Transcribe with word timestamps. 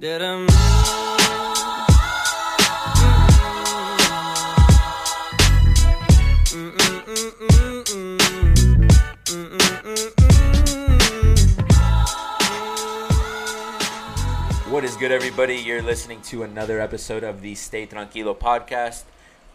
What 0.00 0.06
is 14.84 14.94
good, 14.96 15.10
everybody? 15.10 15.56
You're 15.56 15.82
listening 15.82 16.22
to 16.22 16.44
another 16.44 16.80
episode 16.80 17.24
of 17.24 17.42
the 17.42 17.56
Stay 17.56 17.84
Tranquilo 17.84 18.38
podcast, 18.38 19.02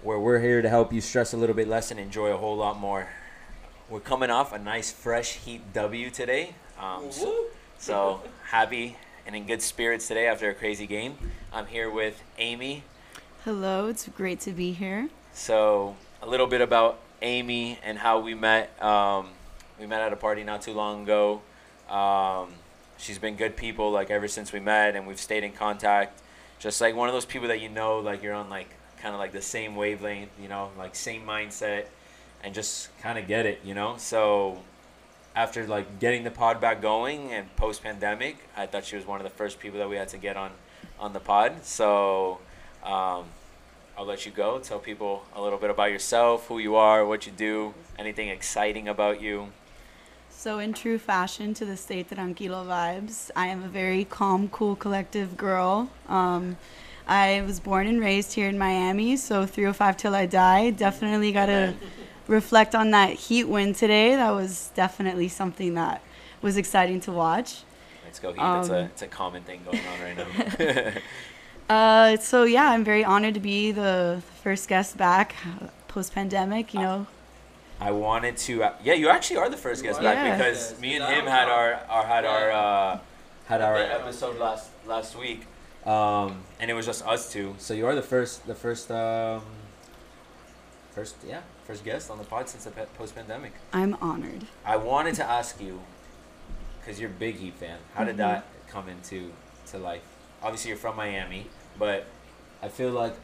where 0.01 0.19
we're 0.19 0.41
here 0.41 0.61
to 0.61 0.67
help 0.67 0.91
you 0.91 0.99
stress 0.99 1.31
a 1.31 1.37
little 1.37 1.55
bit 1.55 1.69
less 1.69 1.89
and 1.89 1.97
enjoy 1.97 2.33
a 2.33 2.37
whole 2.37 2.57
lot 2.57 2.77
more. 2.77 3.07
We're 3.87 4.01
coming 4.01 4.29
off 4.29 4.51
a 4.51 4.59
nice, 4.59 4.91
fresh 4.91 5.35
Heat 5.35 5.71
W 5.71 6.09
today. 6.09 6.55
Um, 6.77 7.13
so, 7.13 7.45
so 7.77 8.21
happy 8.43 8.97
and 9.25 9.35
in 9.35 9.45
good 9.45 9.61
spirits 9.61 10.07
today 10.07 10.27
after 10.27 10.49
a 10.49 10.53
crazy 10.53 10.87
game. 10.87 11.17
I'm 11.51 11.67
here 11.67 11.89
with 11.89 12.21
Amy. 12.37 12.83
Hello, 13.45 13.87
it's 13.87 14.07
great 14.07 14.39
to 14.41 14.51
be 14.51 14.71
here. 14.71 15.09
So, 15.33 15.95
a 16.21 16.27
little 16.27 16.47
bit 16.47 16.61
about 16.61 16.99
Amy 17.21 17.79
and 17.83 17.97
how 17.97 18.19
we 18.19 18.33
met. 18.33 18.81
Um, 18.81 19.29
we 19.79 19.85
met 19.87 20.01
at 20.01 20.13
a 20.13 20.15
party 20.15 20.43
not 20.43 20.61
too 20.61 20.73
long 20.73 21.03
ago. 21.03 21.41
Um, 21.89 22.53
she's 22.97 23.17
been 23.17 23.35
good 23.35 23.55
people 23.55 23.91
like 23.91 24.09
ever 24.09 24.27
since 24.27 24.53
we 24.53 24.59
met, 24.59 24.95
and 24.95 25.07
we've 25.07 25.19
stayed 25.19 25.43
in 25.43 25.51
contact. 25.51 26.21
Just 26.59 26.79
like 26.79 26.95
one 26.95 27.09
of 27.09 27.13
those 27.13 27.25
people 27.25 27.47
that 27.49 27.59
you 27.59 27.69
know, 27.69 27.99
like 27.99 28.23
you're 28.23 28.33
on 28.33 28.49
like 28.49 28.69
kind 29.01 29.13
of 29.13 29.19
like 29.19 29.31
the 29.31 29.41
same 29.41 29.75
wavelength, 29.75 30.29
you 30.41 30.47
know, 30.47 30.71
like 30.77 30.95
same 30.95 31.25
mindset, 31.25 31.85
and 32.43 32.53
just 32.53 32.95
kind 32.99 33.17
of 33.17 33.27
get 33.27 33.45
it, 33.45 33.59
you 33.63 33.73
know. 33.73 33.95
So 33.97 34.59
after 35.35 35.65
like 35.67 35.99
getting 35.99 36.23
the 36.23 36.31
pod 36.31 36.61
back 36.61 36.81
going 36.81 37.31
and 37.31 37.53
post 37.55 37.83
pandemic, 37.83 38.37
I 38.55 38.65
thought 38.65 38.85
she 38.85 38.95
was 38.95 39.05
one 39.05 39.19
of 39.19 39.23
the 39.23 39.29
first 39.29 39.59
people 39.59 39.79
that 39.79 39.89
we 39.89 39.95
had 39.95 40.09
to 40.09 40.17
get 40.17 40.37
on 40.37 40.51
on 40.99 41.13
the 41.13 41.19
pod. 41.19 41.65
So 41.65 42.39
um, 42.83 43.25
I'll 43.97 44.05
let 44.05 44.25
you 44.25 44.31
go. 44.31 44.59
Tell 44.59 44.79
people 44.79 45.23
a 45.35 45.41
little 45.41 45.59
bit 45.59 45.69
about 45.69 45.91
yourself, 45.91 46.47
who 46.47 46.59
you 46.59 46.75
are, 46.75 47.05
what 47.05 47.25
you 47.25 47.31
do, 47.31 47.73
anything 47.97 48.29
exciting 48.29 48.87
about 48.87 49.21
you. 49.21 49.49
So, 50.29 50.59
in 50.59 50.73
true 50.73 50.97
fashion 50.97 51.53
to 51.53 51.63
the 51.63 51.77
Stay 51.77 52.03
Tranquilo 52.03 52.65
vibes, 52.65 53.31
I 53.33 53.47
am 53.47 53.63
a 53.63 53.67
very 53.69 54.03
calm, 54.03 54.49
cool, 54.49 54.75
collective 54.75 55.37
girl. 55.37 55.89
Um, 56.09 56.57
I 57.07 57.43
was 57.45 57.59
born 57.59 57.87
and 57.87 58.01
raised 58.01 58.33
here 58.33 58.49
in 58.49 58.57
Miami, 58.57 59.15
so 59.15 59.45
305 59.45 59.95
till 59.95 60.15
I 60.15 60.25
die. 60.25 60.71
Definitely 60.71 61.31
got 61.31 61.45
to 61.45 61.73
reflect 62.27 62.75
on 62.75 62.91
that 62.91 63.11
heat 63.11 63.45
win 63.45 63.73
today. 63.73 64.15
That 64.15 64.31
was 64.31 64.71
definitely 64.75 65.27
something 65.29 65.73
that 65.75 66.01
was 66.41 66.57
exciting 66.57 66.99
to 67.01 67.11
watch. 67.11 67.63
Let's 68.05 68.19
go, 68.19 68.33
Heat. 68.33 68.41
it's, 68.59 68.69
a, 68.69 68.79
Um, 68.79 68.85
it's 68.85 69.01
a 69.01 69.07
common 69.07 69.43
thing 69.43 69.61
going 69.65 69.79
on 69.79 70.01
right 70.01 70.17
now. 70.17 71.01
Uh, 71.69 72.17
so, 72.17 72.43
yeah, 72.43 72.69
I'm 72.69 72.83
very 72.83 73.05
honored 73.05 73.33
to 73.35 73.39
be 73.39 73.71
the 73.71 74.21
first 74.43 74.67
guest 74.67 74.97
back 74.97 75.33
post 75.87 76.13
pandemic. 76.13 76.73
You 76.73 76.81
know, 76.81 77.07
I 77.79 77.91
wanted 77.91 78.37
to. 78.37 78.63
Uh, 78.63 78.73
yeah, 78.83 78.93
you 78.93 79.07
actually 79.09 79.37
are 79.37 79.49
the 79.49 79.57
first 79.57 79.81
guest 79.81 79.99
are. 79.99 80.03
back 80.03 80.15
Yeah. 80.17 80.37
because 80.37 80.71
Yes, 80.71 80.81
me 80.81 80.95
and 80.97 81.05
him 81.05 81.25
had 81.25 81.47
our, 81.47 81.75
our 81.89 82.05
had 82.05 82.25
our 82.25 82.51
uh, 82.51 82.99
had 83.45 83.61
our 83.61 83.77
episode 83.77 84.37
last 84.39 84.69
last 84.85 85.17
week, 85.17 85.45
um, 85.85 86.43
and 86.59 86.69
it 86.69 86.73
was 86.73 86.85
just 86.85 87.05
us 87.07 87.31
two. 87.31 87.55
So 87.57 87.73
you 87.73 87.87
are 87.87 87.95
the 87.95 88.01
first 88.01 88.45
the 88.45 88.55
first 88.55 88.91
um, 88.91 89.41
first 90.93 91.15
yeah 91.27 91.41
first 91.65 91.83
guest 91.83 92.09
on 92.11 92.17
the 92.17 92.23
pod 92.23 92.47
since 92.49 92.63
the 92.65 92.71
post 92.71 93.15
pandemic. 93.15 93.53
I'm 93.71 93.95
honored. 94.01 94.45
I 94.65 94.77
wanted 94.77 95.15
to 95.15 95.23
ask 95.23 95.59
you 95.61 95.81
because 96.79 96.99
you're 96.99 97.09
a 97.09 97.13
big 97.13 97.35
Heat 97.35 97.55
fan. 97.55 97.77
How 97.95 98.03
did 98.03 98.15
Mhm. 98.15 98.17
that 98.17 98.45
come 98.67 98.89
into 98.89 99.31
to 99.67 99.77
life? 99.77 100.01
Obviously, 100.41 100.69
you're 100.69 100.77
from 100.77 100.95
Miami, 100.97 101.47
but 101.79 102.05
I 102.61 102.67
feel 102.67 102.91
like 102.91 103.15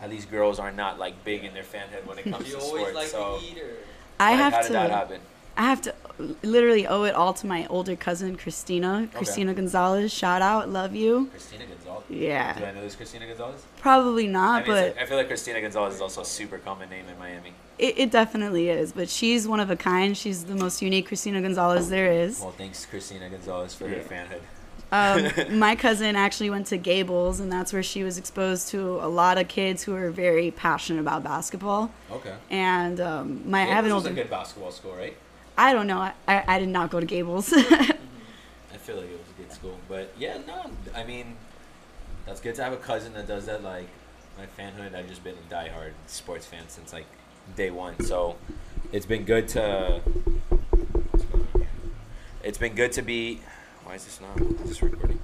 at 0.00 0.10
least 0.10 0.30
girls 0.30 0.58
are 0.58 0.70
not 0.72 0.98
like 0.98 1.24
big 1.24 1.44
in 1.44 1.52
their 1.54 1.62
fanhood 1.64 2.06
when 2.06 2.18
it 2.18 2.24
comes 2.32 2.48
You 2.48 2.54
to 2.56 2.60
sports. 2.60 2.94
like 2.94 3.06
so 3.08 3.38
to 3.38 3.44
eat 3.44 3.58
her. 3.58 3.74
I 4.20 4.30
like, 4.30 4.40
have 4.40 4.52
how 4.54 4.62
to. 4.62 4.72
that 4.72 4.90
happen? 4.90 5.20
I 5.56 5.62
have 5.62 5.82
to 5.82 5.94
literally 6.42 6.86
owe 6.86 7.04
it 7.04 7.14
all 7.14 7.32
to 7.34 7.46
my 7.46 7.66
older 7.68 7.96
cousin 7.96 8.36
Christina. 8.36 9.08
Christina 9.14 9.54
Gonzalez, 9.54 10.12
shout 10.12 10.42
out, 10.42 10.68
love 10.68 10.94
you. 10.94 11.26
Christina 11.30 11.64
Gonzalez. 11.66 12.04
Yeah. 12.08 12.58
Do 12.58 12.64
I 12.64 12.72
know 12.72 12.82
this 12.82 12.94
Christina 12.94 13.26
Gonzalez? 13.26 13.62
Probably 13.78 14.28
I, 14.28 14.32
not, 14.32 14.62
mean, 14.62 14.74
but 14.74 14.84
like- 14.96 15.02
I 15.02 15.06
feel 15.06 15.16
like 15.16 15.28
Christina 15.28 15.60
Gonzalez 15.60 15.94
is 15.96 16.00
also 16.00 16.22
a 16.22 16.24
super 16.24 16.58
common 16.58 16.88
name 16.90 17.06
in 17.08 17.18
Miami. 17.18 17.52
it, 17.78 17.98
it 17.98 18.10
definitely 18.10 18.68
is. 18.68 18.92
But 18.92 19.08
she's 19.08 19.46
one 19.46 19.60
of 19.60 19.70
a 19.70 19.76
kind. 19.76 20.16
She's 20.16 20.44
the 20.44 20.54
most 20.54 20.80
unique 20.82 21.08
Christina 21.08 21.40
Gonzalez 21.42 21.88
there 21.88 22.10
is. 22.10 22.40
Well, 22.40 22.52
thanks 22.52 22.86
Christina 22.86 23.28
Gonzalez 23.28 23.74
for 23.74 23.88
her 23.88 23.96
fanhood. 23.96 24.40
Um, 24.92 25.58
my 25.58 25.74
cousin 25.74 26.16
actually 26.16 26.50
went 26.50 26.66
to 26.66 26.76
Gables, 26.76 27.40
and 27.40 27.50
that's 27.50 27.72
where 27.72 27.82
she 27.82 28.04
was 28.04 28.18
exposed 28.18 28.68
to 28.68 28.98
a 29.00 29.08
lot 29.08 29.38
of 29.38 29.48
kids 29.48 29.82
who 29.82 29.94
are 29.94 30.10
very 30.10 30.50
passionate 30.50 31.00
about 31.00 31.24
basketball. 31.24 31.90
Okay. 32.10 32.34
And 32.50 33.00
um, 33.00 33.50
my 33.50 33.62
I 33.62 33.66
have 33.66 33.86
an 33.86 33.94
was 33.94 34.06
a 34.06 34.12
good 34.12 34.30
basketball 34.30 34.70
school, 34.70 34.94
right? 34.94 35.16
I 35.56 35.72
don't 35.72 35.86
know. 35.86 36.00
I, 36.00 36.14
I, 36.26 36.58
did 36.58 36.68
not 36.68 36.90
go 36.90 37.00
to 37.00 37.06
Gables. 37.06 37.52
I 37.56 38.76
feel 38.78 38.96
like 38.96 39.06
it 39.06 39.18
was 39.18 39.30
a 39.38 39.42
good 39.42 39.52
school, 39.52 39.78
but 39.88 40.12
yeah, 40.18 40.38
no, 40.46 40.70
I 40.94 41.04
mean, 41.04 41.36
that's 42.26 42.40
good 42.40 42.54
to 42.56 42.64
have 42.64 42.72
a 42.72 42.78
cousin 42.78 43.12
that 43.14 43.26
does 43.28 43.46
that. 43.46 43.62
Like 43.62 43.88
my 44.38 44.46
fanhood, 44.58 44.94
I've 44.94 45.08
just 45.08 45.22
been 45.22 45.34
a 45.34 45.54
diehard 45.54 45.92
sports 46.06 46.46
fan 46.46 46.68
since 46.68 46.92
like 46.92 47.06
day 47.56 47.70
one. 47.70 48.00
So 48.04 48.36
it's 48.92 49.06
been 49.06 49.24
good 49.24 49.48
to. 49.48 50.00
It's 52.42 52.58
been 52.58 52.74
good 52.74 52.92
to 52.92 53.02
be. 53.02 53.40
Why 53.84 53.94
is 53.94 54.04
this 54.04 54.20
not? 54.20 54.40
Is 54.62 54.68
this 54.68 54.82
recording? 54.82 55.20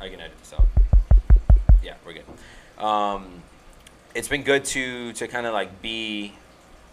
I 0.00 0.08
can 0.08 0.20
edit 0.20 0.38
this 0.38 0.52
out. 0.54 0.66
Yeah, 1.82 1.94
we're 2.04 2.14
good. 2.14 2.82
Um, 2.82 3.42
it's 4.14 4.28
been 4.28 4.42
good 4.42 4.64
to 4.66 5.12
to 5.12 5.28
kind 5.28 5.46
of 5.46 5.52
like 5.52 5.82
be 5.82 6.32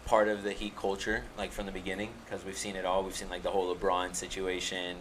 part 0.08 0.30
of 0.30 0.44
the 0.44 0.54
Heat 0.54 0.76
culture, 0.76 1.24
like 1.38 1.52
from 1.52 1.66
the 1.66 1.72
beginning, 1.72 2.10
because 2.26 2.44
we've 2.46 2.58
seen 2.58 2.76
it 2.76 2.86
all. 2.86 3.04
We've 3.04 3.16
seen 3.16 3.30
like 3.30 3.44
the 3.44 3.52
whole 3.52 3.76
LeBron 3.76 4.16
situation, 4.16 4.96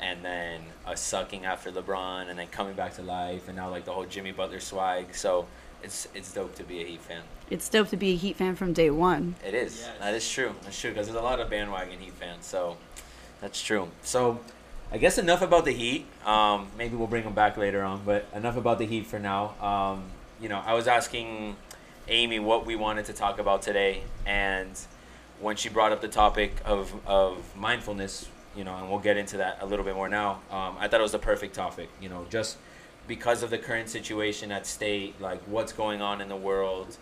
and 0.00 0.24
then 0.24 0.60
us 0.84 1.00
sucking 1.00 1.44
after 1.46 1.70
LeBron, 1.70 2.28
and 2.28 2.38
then 2.38 2.48
coming 2.48 2.74
back 2.74 2.94
to 2.96 3.02
life, 3.02 3.46
and 3.46 3.56
now 3.56 3.70
like 3.70 3.84
the 3.84 3.92
whole 3.92 4.04
Jimmy 4.06 4.32
Butler 4.32 4.60
swag. 4.60 5.14
So 5.14 5.46
it's 5.82 6.08
it's 6.14 6.32
dope 6.34 6.54
to 6.56 6.64
be 6.64 6.82
a 6.82 6.84
Heat 6.84 7.00
fan. 7.00 7.22
it's 7.48 7.68
dope 7.68 7.88
to 7.88 7.96
be 7.96 8.10
a 8.12 8.16
Heat 8.16 8.36
fan 8.36 8.56
from 8.56 8.72
day 8.72 8.90
one. 8.90 9.36
It 9.46 9.54
is. 9.54 9.78
Yes. 9.78 9.98
That 10.00 10.14
is 10.14 10.28
true. 10.28 10.54
That's 10.62 10.78
true 10.80 10.90
because 10.90 11.06
there's 11.06 11.18
a 11.18 11.22
lot 11.22 11.40
of 11.40 11.48
bandwagon 11.48 12.00
Heat 12.00 12.12
fans. 12.14 12.44
So 12.44 12.76
that's 13.40 13.62
true. 13.62 13.88
So 14.02 14.40
I 14.92 14.98
guess 14.98 15.16
enough 15.16 15.42
about 15.42 15.64
the 15.64 15.72
Heat. 15.72 16.06
Um, 16.26 16.66
maybe 16.76 16.96
we'll 16.96 17.06
bring 17.06 17.22
them 17.24 17.34
back 17.34 17.56
later 17.56 17.82
on, 17.82 18.02
but 18.04 18.26
enough 18.34 18.56
about 18.56 18.78
the 18.78 18.86
Heat 18.86 19.06
for 19.06 19.20
now. 19.20 19.54
Um, 19.60 20.02
you 20.40 20.48
know, 20.48 20.60
I 20.66 20.74
was 20.74 20.88
asking 20.88 21.56
Amy 22.10 22.38
what 22.38 22.66
we 22.66 22.76
wanted 22.76 23.06
to 23.06 23.12
talk 23.12 23.38
about 23.38 23.62
today, 23.62 24.02
and 24.26 24.78
when 25.40 25.56
she 25.56 25.68
brought 25.68 25.92
up 25.92 26.00
the 26.00 26.08
topic 26.08 26.60
of 26.64 26.92
of 27.06 27.56
mindfulness, 27.56 28.28
you 28.54 28.64
know, 28.64 28.76
and 28.76 28.90
we'll 28.90 28.98
get 28.98 29.16
into 29.16 29.38
that 29.38 29.58
a 29.60 29.66
little 29.66 29.84
bit 29.84 29.94
more 29.94 30.08
now. 30.08 30.40
Um, 30.50 30.76
I 30.78 30.88
thought 30.88 31.00
it 31.00 31.04
was 31.04 31.12
the 31.12 31.18
perfect 31.18 31.54
topic. 31.54 31.88
You 32.00 32.08
know, 32.08 32.26
just 32.28 32.58
because 33.06 33.42
of 33.42 33.50
the 33.50 33.58
current 33.58 33.88
situation 33.88 34.52
at 34.52 34.66
state, 34.66 35.20
like 35.20 35.40
what's 35.42 35.72
going 35.72 36.02
on 36.02 36.20
in 36.20 36.28
the 36.28 36.36
world, 36.36 36.96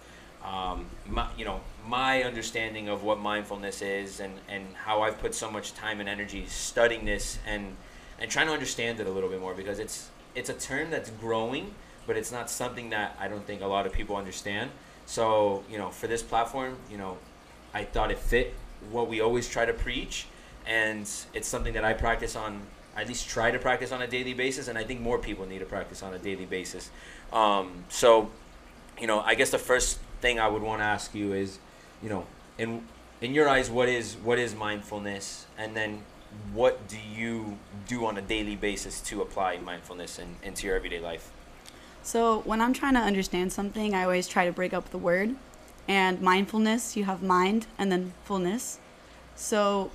um, 0.45 0.87
my, 1.07 1.29
you 1.37 1.45
know, 1.45 1.61
my 1.87 2.23
understanding 2.23 2.89
of 2.89 3.03
what 3.03 3.19
mindfulness 3.19 3.83
is 3.83 4.21
and, 4.21 4.33
and 4.49 4.65
how 4.75 5.03
I've 5.03 5.19
put 5.19 5.35
so 5.35 5.51
much 5.51 5.75
time 5.75 6.01
and 6.01 6.09
energy 6.09 6.47
studying 6.47 7.05
this 7.05 7.39
and, 7.47 7.77
and 8.19 8.31
trying 8.31 8.47
to 8.47 8.53
understand 8.53 9.01
it 9.01 9.07
a 9.07 9.11
little 9.11 9.29
bit 9.29 9.41
more 9.41 9.55
because 9.55 9.79
it's, 9.79 10.09
it's 10.35 10.49
a 10.49 10.55
term 10.55 10.91
that's 10.91 11.11
growing, 11.11 11.75
but 12.07 12.17
it's 12.17 12.33
not 12.33 12.49
something 12.49 12.91
that 12.91 13.17
I 13.21 13.29
don't 13.29 13.47
think 13.47 13.61
a 13.61 13.67
lot 13.67 13.87
of 13.87 13.93
people 13.93 14.17
understand. 14.17 14.71
So, 15.09 15.65
you 15.71 15.79
know, 15.79 15.89
for 15.89 16.07
this 16.07 16.23
platform, 16.23 16.77
you 16.91 16.99
know, 16.99 17.17
I 17.73 17.85
thought 17.85 18.11
it 18.11 18.19
fit 18.19 18.53
what 18.91 19.09
we 19.09 19.23
always 19.23 19.49
try 19.49 19.65
to 19.65 19.73
preach, 19.73 20.27
and 20.67 21.11
it's 21.33 21.49
something 21.49 21.73
that 21.73 21.83
I 21.83 21.95
practice 21.95 22.37
on. 22.37 22.61
At 22.95 23.09
least 23.09 23.27
try 23.27 23.51
to 23.51 23.59
practice 23.59 23.91
on 23.91 24.03
a 24.03 24.07
daily 24.07 24.35
basis, 24.35 24.69
and 24.69 24.77
I 24.77 24.85
think 24.85 25.01
more 25.01 25.19
people 25.19 25.47
need 25.47 25.61
to 25.61 25.65
practice 25.65 26.03
on 26.03 26.12
a 26.12 26.19
daily 26.19 26.44
basis. 26.44 26.91
Um, 27.32 27.85
so, 27.88 28.31
you 29.00 29.06
know, 29.06 29.21
I 29.21 29.35
guess 29.35 29.50
the 29.50 29.59
first 29.59 29.99
thing 30.21 30.38
I 30.38 30.47
would 30.47 30.62
want 30.62 30.81
to 30.81 30.85
ask 30.85 31.15
you 31.15 31.32
is, 31.32 31.59
you 32.03 32.11
know, 32.11 32.27
in 32.59 32.82
in 33.23 33.32
your 33.32 33.49
eyes, 33.49 33.71
what 33.71 33.88
is 33.88 34.17
what 34.17 34.38
is 34.38 34.55
mindfulness, 34.55 35.47
and 35.56 35.75
then 35.75 36.03
what 36.53 36.87
do 36.87 36.99
you 36.99 37.56
do 37.87 38.05
on 38.05 38.19
a 38.19 38.23
daily 38.23 38.56
basis 38.56 39.00
to 39.09 39.23
apply 39.23 39.56
mindfulness 39.56 40.19
in, 40.19 40.37
into 40.43 40.67
your 40.67 40.77
everyday 40.77 41.00
life? 41.00 41.32
So 42.08 42.40
when 42.46 42.62
I'm 42.62 42.72
trying 42.72 42.94
to 42.94 43.00
understand 43.00 43.52
something, 43.52 43.93
I 43.93 44.05
always 44.05 44.26
try 44.26 44.46
to 44.46 44.50
break 44.50 44.72
up 44.72 44.88
the 44.93 44.96
word. 44.96 45.37
And 45.87 46.22
mindfulness, 46.22 46.96
you 46.96 47.05
have 47.05 47.22
mind 47.22 47.66
and 47.76 47.93
then 47.93 48.14
fullness. 48.25 48.78
So 49.37 49.90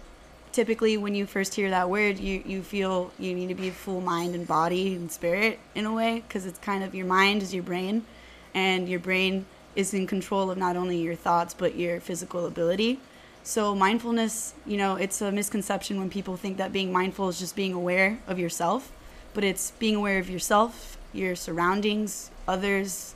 typically 0.52 0.96
when 0.96 1.16
you 1.16 1.26
first 1.26 1.56
hear 1.56 1.72
that 1.72 1.90
word, 1.90 2.20
you, 2.20 2.44
you 2.46 2.62
feel 2.62 3.12
you 3.18 3.34
need 3.34 3.48
to 3.48 3.56
be 3.56 3.72
full 3.72 4.00
mind 4.00 4.36
and 4.36 4.48
body 4.48 4.94
and 4.94 5.12
spirit 5.12 5.58
in 5.74 5.88
a 5.88 5.92
way 5.92 6.24
because 6.28 6.46
it's 6.46 6.60
kind 6.60 6.84
of 6.84 6.94
your 6.94 7.08
mind 7.08 7.42
is 7.42 7.52
your 7.52 7.64
brain 7.64 8.06
and 8.54 8.88
your 8.88 9.00
brain 9.00 9.48
is 9.76 9.92
in 9.96 10.06
control 10.06 10.52
of 10.52 10.58
not 10.60 10.76
only 10.76 11.02
your 11.02 11.16
thoughts 11.16 11.56
but 11.56 11.76
your 11.76 12.00
physical 12.00 12.46
ability. 12.46 13.00
So 13.42 13.74
mindfulness, 13.74 14.54
you 14.68 14.78
know, 14.78 14.98
it's 14.98 15.20
a 15.24 15.32
misconception 15.32 15.98
when 15.98 16.12
people 16.12 16.38
think 16.38 16.58
that 16.58 16.72
being 16.72 16.94
mindful 16.94 17.30
is 17.30 17.40
just 17.40 17.56
being 17.56 17.74
aware 17.74 18.20
of 18.28 18.38
yourself, 18.38 18.92
but 19.34 19.44
it's 19.44 19.72
being 19.80 19.96
aware 19.96 20.20
of 20.20 20.30
yourself, 20.30 20.93
your 21.14 21.36
surroundings, 21.36 22.32
others. 22.48 23.16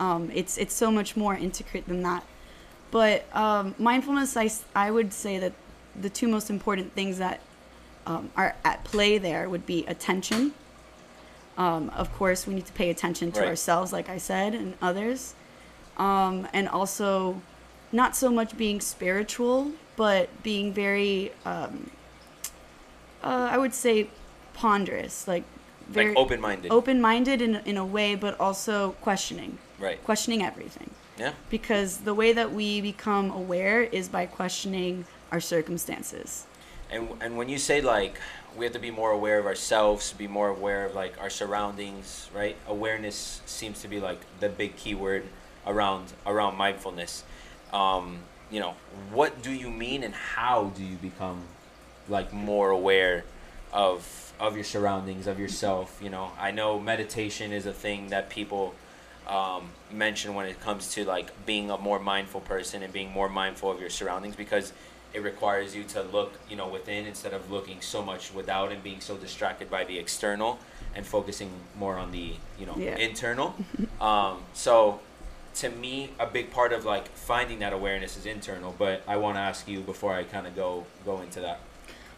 Um, 0.00 0.30
it's 0.34 0.58
it's 0.58 0.74
so 0.74 0.90
much 0.90 1.16
more 1.16 1.34
intricate 1.34 1.86
than 1.86 2.02
that. 2.02 2.24
But 2.90 3.24
um, 3.34 3.74
mindfulness 3.78 4.36
i 4.74 4.90
would 4.90 5.12
say 5.12 5.38
that 5.38 5.52
the 6.00 6.10
two 6.10 6.28
most 6.28 6.48
important 6.50 6.92
things 6.92 7.18
that 7.18 7.40
um, 8.06 8.30
are 8.36 8.54
at 8.64 8.84
play 8.84 9.18
there 9.18 9.48
would 9.48 9.66
be 9.66 9.84
attention. 9.86 10.52
Um, 11.56 11.90
of 11.90 12.12
course, 12.12 12.46
we 12.46 12.54
need 12.54 12.66
to 12.66 12.72
pay 12.72 12.90
attention 12.90 13.30
to 13.32 13.40
Right. 13.40 13.48
ourselves, 13.50 13.92
like 13.92 14.08
I 14.08 14.18
said, 14.18 14.54
and 14.54 14.74
others. 14.82 15.34
Um, 15.96 16.48
and 16.52 16.68
also, 16.68 17.40
not 17.92 18.16
so 18.16 18.30
much 18.30 18.56
being 18.56 18.80
spiritual, 18.80 19.70
but 19.96 20.28
being 20.42 20.72
very, 20.72 21.30
um, 21.44 21.90
uh, 23.22 23.48
I 23.52 23.56
would 23.56 23.72
say, 23.72 24.08
ponderous, 24.52 25.28
like 25.28 25.44
very 25.88 26.08
like 26.08 26.16
open 26.16 26.40
minded. 26.40 26.70
open-minded 26.72 27.42
in, 27.42 27.56
in 27.64 27.76
a 27.76 27.84
way, 27.84 28.14
but 28.14 28.38
also 28.40 28.92
questioning, 29.00 29.58
Right. 29.78 30.02
questioning 30.04 30.42
everything 30.42 30.90
Yeah. 31.18 31.32
because 31.50 31.98
the 31.98 32.14
way 32.14 32.32
that 32.32 32.52
we 32.52 32.80
become 32.80 33.30
aware 33.30 33.82
is 33.82 34.08
by 34.08 34.26
questioning 34.26 35.04
our 35.32 35.40
circumstances. 35.40 36.46
And 36.90 37.08
and 37.20 37.36
when 37.36 37.48
you 37.48 37.58
say 37.58 37.80
like 37.80 38.18
we 38.56 38.64
have 38.64 38.72
to 38.74 38.78
be 38.78 38.90
more 38.90 39.10
aware 39.10 39.38
of 39.40 39.46
ourselves, 39.46 40.12
be 40.12 40.28
more 40.28 40.48
aware 40.48 40.86
of 40.86 40.94
like 40.94 41.14
our 41.20 41.30
surroundings, 41.30 42.28
right? 42.32 42.56
Awareness 42.68 43.40
seems 43.46 43.80
to 43.82 43.88
be 43.88 43.98
like 44.00 44.20
the 44.40 44.48
big 44.48 44.76
key 44.76 44.94
word 44.94 45.24
around 45.66 46.12
around 46.26 46.56
mindfulness. 46.56 47.24
Um, 47.72 48.18
you 48.50 48.60
know, 48.60 48.74
what 49.12 49.42
do 49.42 49.50
you 49.50 49.70
mean 49.70 50.04
and 50.04 50.14
how 50.14 50.70
do 50.76 50.84
you 50.84 50.96
become 50.96 51.42
like 52.08 52.32
more 52.32 52.70
aware 52.70 53.24
of 53.74 54.32
of 54.40 54.56
your 54.56 54.64
surroundings, 54.64 55.26
of 55.28 55.38
yourself, 55.38 56.00
you 56.02 56.10
know? 56.10 56.30
I 56.40 56.50
know 56.50 56.80
meditation 56.80 57.52
is 57.52 57.66
a 57.66 57.72
thing 57.72 58.08
that 58.08 58.30
people 58.30 58.74
um, 59.28 59.70
mention 59.92 60.34
when 60.34 60.46
it 60.46 60.60
comes 60.60 60.92
to 60.94 61.04
like 61.04 61.30
being 61.46 61.70
a 61.70 61.78
more 61.78 61.98
mindful 62.00 62.40
person 62.40 62.82
and 62.82 62.92
being 62.92 63.10
more 63.12 63.28
mindful 63.28 63.70
of 63.70 63.80
your 63.80 63.90
surroundings 63.90 64.34
because 64.36 64.72
it 65.14 65.22
requires 65.22 65.74
you 65.76 65.84
to 65.84 66.02
look 66.02 66.32
you 66.50 66.56
know 66.56 66.66
within 66.68 67.06
instead 67.06 67.32
of 67.32 67.50
looking 67.50 67.80
so 67.80 68.02
much 68.02 68.34
without 68.34 68.72
and 68.72 68.82
being 68.82 69.00
so 69.00 69.16
distracted 69.16 69.70
by 69.70 69.84
the 69.84 69.98
external 69.98 70.58
and 70.94 71.06
focusing 71.06 71.48
more 71.78 71.96
on 71.96 72.10
the 72.10 72.34
you 72.58 72.66
know 72.66 72.74
Yeah. 72.76 72.96
internal 72.96 73.54
um, 74.00 74.38
so 74.52 75.00
to 75.54 75.70
me 75.70 76.10
a 76.18 76.26
big 76.26 76.50
part 76.50 76.72
of 76.72 76.84
like 76.84 77.08
finding 77.16 77.60
that 77.60 77.72
awareness 77.72 78.16
is 78.18 78.26
internal 78.26 78.74
but 78.76 79.02
i 79.06 79.16
want 79.16 79.36
to 79.36 79.40
ask 79.40 79.68
you 79.68 79.80
before 79.80 80.12
i 80.12 80.24
kind 80.24 80.46
of 80.48 80.54
go 80.56 80.84
go 81.06 81.20
into 81.22 81.40
that 81.40 81.60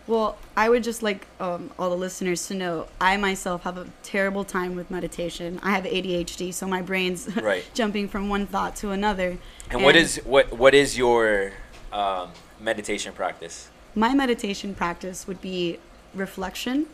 Well, 0.06 0.37
I 0.56 0.69
would 0.69 0.85
just 0.85 1.03
like 1.03 1.26
um, 1.41 1.70
all 1.79 1.91
the 1.91 1.97
listeners 1.97 2.47
to 2.49 2.55
know 2.55 2.87
I 3.00 3.17
myself 3.17 3.64
have 3.64 3.76
a 3.76 3.87
terrible 4.05 4.44
time 4.44 4.76
with 4.76 4.91
meditation. 4.91 5.58
I 5.62 5.73
have 5.73 5.85
ADHD, 5.85 6.55
so 6.55 6.67
my 6.69 6.81
brain's 6.81 7.35
Right. 7.43 7.64
jumping 7.75 8.08
from 8.08 8.29
one 8.29 8.47
thought 8.47 8.76
to 8.76 8.91
another. 8.91 9.38
and, 9.70 9.82
what 9.82 9.97
is 9.97 10.19
what 10.25 10.53
what 10.53 10.75
is 10.75 10.97
your 10.97 11.53
um, 11.93 12.31
meditation 12.61 13.12
practice 13.12 13.69
my 13.94 14.14
meditation 14.14 14.75
practice 14.75 15.26
would 15.26 15.41
be 15.41 15.79
reflection. 16.14 16.87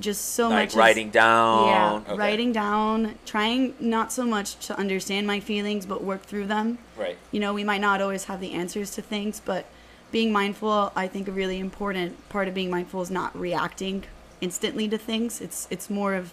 Just 0.00 0.32
so 0.34 0.48
like 0.48 0.58
much 0.64 0.68
as- 0.70 0.76
writing 0.76 1.10
down 1.10 1.66
Yeah, 1.68 1.92
Okay. 1.94 2.16
writing 2.16 2.52
down, 2.52 3.14
trying 3.26 3.74
not 3.80 4.12
so 4.12 4.24
much 4.24 4.56
to 4.66 4.76
understand 4.78 5.26
my 5.26 5.40
feelings, 5.40 5.86
but 5.86 6.02
work 6.02 6.22
through 6.22 6.46
them. 6.46 6.78
right 6.96 7.16
You 7.32 7.40
know, 7.40 7.52
we 7.54 7.64
might 7.64 7.80
not 7.80 8.00
always 8.02 8.24
have 8.24 8.40
the 8.40 8.52
answers 8.52 8.90
to 8.92 9.02
things, 9.02 9.40
but 9.44 9.66
being 10.10 10.32
mindful, 10.32 10.92
I 10.96 11.08
think 11.08 11.28
a 11.28 11.32
really 11.32 11.58
important 11.58 12.28
part 12.28 12.48
of 12.48 12.54
being 12.54 12.70
mindful 12.70 13.02
is 13.02 13.10
not 13.10 13.36
reacting 13.38 14.04
instantly 14.40 14.88
to 14.88 14.98
things. 14.98 15.40
It's 15.40 15.66
it's 15.70 15.88
more 15.90 16.14
of 16.14 16.32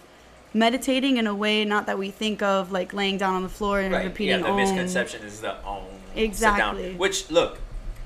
meditating 0.54 1.18
in 1.18 1.26
a 1.26 1.34
way 1.34 1.64
not 1.64 1.86
that 1.86 1.98
we 1.98 2.10
think 2.10 2.40
of 2.42 2.72
like 2.72 2.92
laying 2.94 3.18
down 3.18 3.34
on 3.34 3.42
the 3.42 3.48
floor 3.48 3.80
and 3.80 3.92
right 3.92 4.04
repeating 4.06 4.36
yeah 4.40 4.42
the 4.42 4.48
Om. 4.48 4.56
misconception 4.56 5.22
is 5.22 5.40
the 5.42 5.54
sit 5.62 5.92
Exactly. 6.16 6.88
down. 6.90 6.98
which 6.98 7.30
look 7.30 7.58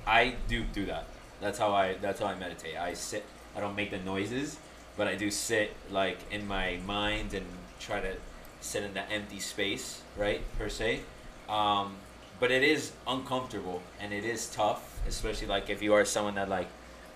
i 0.07 0.35
do 0.49 0.65
do 0.65 0.85
that 0.87 1.07
that's 1.41 1.57
how 1.57 1.73
i 1.73 1.95
that's 2.03 2.19
how 2.19 2.27
i 2.27 2.35
meditate 2.35 2.77
i 2.77 2.95
sit 2.95 3.25
i 3.57 3.61
don't 3.61 3.77
make 3.77 3.93
the 3.93 3.99
noises 4.01 4.59
but 4.97 5.07
i 5.07 5.15
do 5.15 5.31
sit 5.31 5.73
like 5.91 6.19
in 6.33 6.47
my 6.49 6.79
mind 6.85 7.33
and 7.33 7.47
try 7.79 8.01
to 8.01 8.15
sit 8.61 8.83
in 8.83 8.93
the 8.93 9.09
empty 9.09 9.39
space 9.39 10.03
right 10.17 10.41
per 10.59 10.69
se 10.69 11.01
um, 11.49 11.95
but 12.43 12.51
it 12.51 12.65
is 12.65 12.91
uncomfortable 13.07 13.81
and 14.01 14.13
it 14.13 14.25
is 14.25 14.49
tough 14.49 15.01
especially 15.07 15.47
like 15.47 15.71
if 15.71 15.81
you 15.81 15.95
are 15.95 16.05
someone 16.05 16.35
that 16.35 16.49
like 16.49 16.67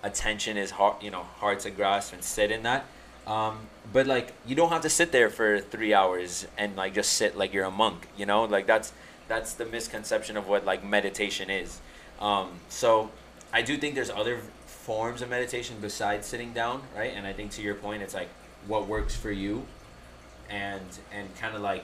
attention 0.01 0.55
is 0.55 0.71
hard 0.71 1.03
you 1.03 1.11
know 1.11 1.23
hard 1.41 1.59
to 1.59 1.69
grasp 1.69 2.13
and 2.13 2.23
sit 2.23 2.49
in 2.49 2.63
that 2.63 2.85
um, 3.27 3.59
but 3.91 4.07
like 4.07 4.31
you 4.45 4.55
don't 4.55 4.69
have 4.69 4.83
to 4.83 4.89
sit 4.89 5.11
there 5.11 5.29
for 5.29 5.59
three 5.59 5.93
hours 5.93 6.47
and 6.57 6.77
like 6.77 6.93
just 6.93 7.11
sit 7.11 7.37
like 7.37 7.53
you're 7.53 7.65
a 7.65 7.71
monk 7.71 8.07
you 8.15 8.25
know? 8.25 8.45
Like 8.45 8.67
that's 8.67 8.93
that's 9.27 9.51
the 9.51 9.65
misconception 9.65 10.37
of 10.37 10.47
what 10.47 10.63
like 10.63 10.81
meditation 10.81 11.49
is. 11.49 11.81
Um, 12.21 12.61
so 12.69 13.11
i 13.51 13.61
do 13.61 13.75
think 13.77 13.95
there's 13.95 14.09
other 14.09 14.39
forms 14.65 15.21
of 15.21 15.29
meditation 15.29 15.75
besides 15.81 16.25
sitting 16.25 16.53
down 16.53 16.83
right? 16.95 17.11
And 17.13 17.27
i 17.27 17.33
think 17.33 17.51
to 17.51 17.61
your 17.61 17.75
point 17.75 18.01
it's 18.01 18.13
like 18.13 18.29
what 18.65 18.87
works 18.87 19.13
for 19.13 19.31
you 19.31 19.65
and 20.49 20.87
and 21.11 21.35
kind 21.35 21.53
of 21.53 21.61
like 21.61 21.83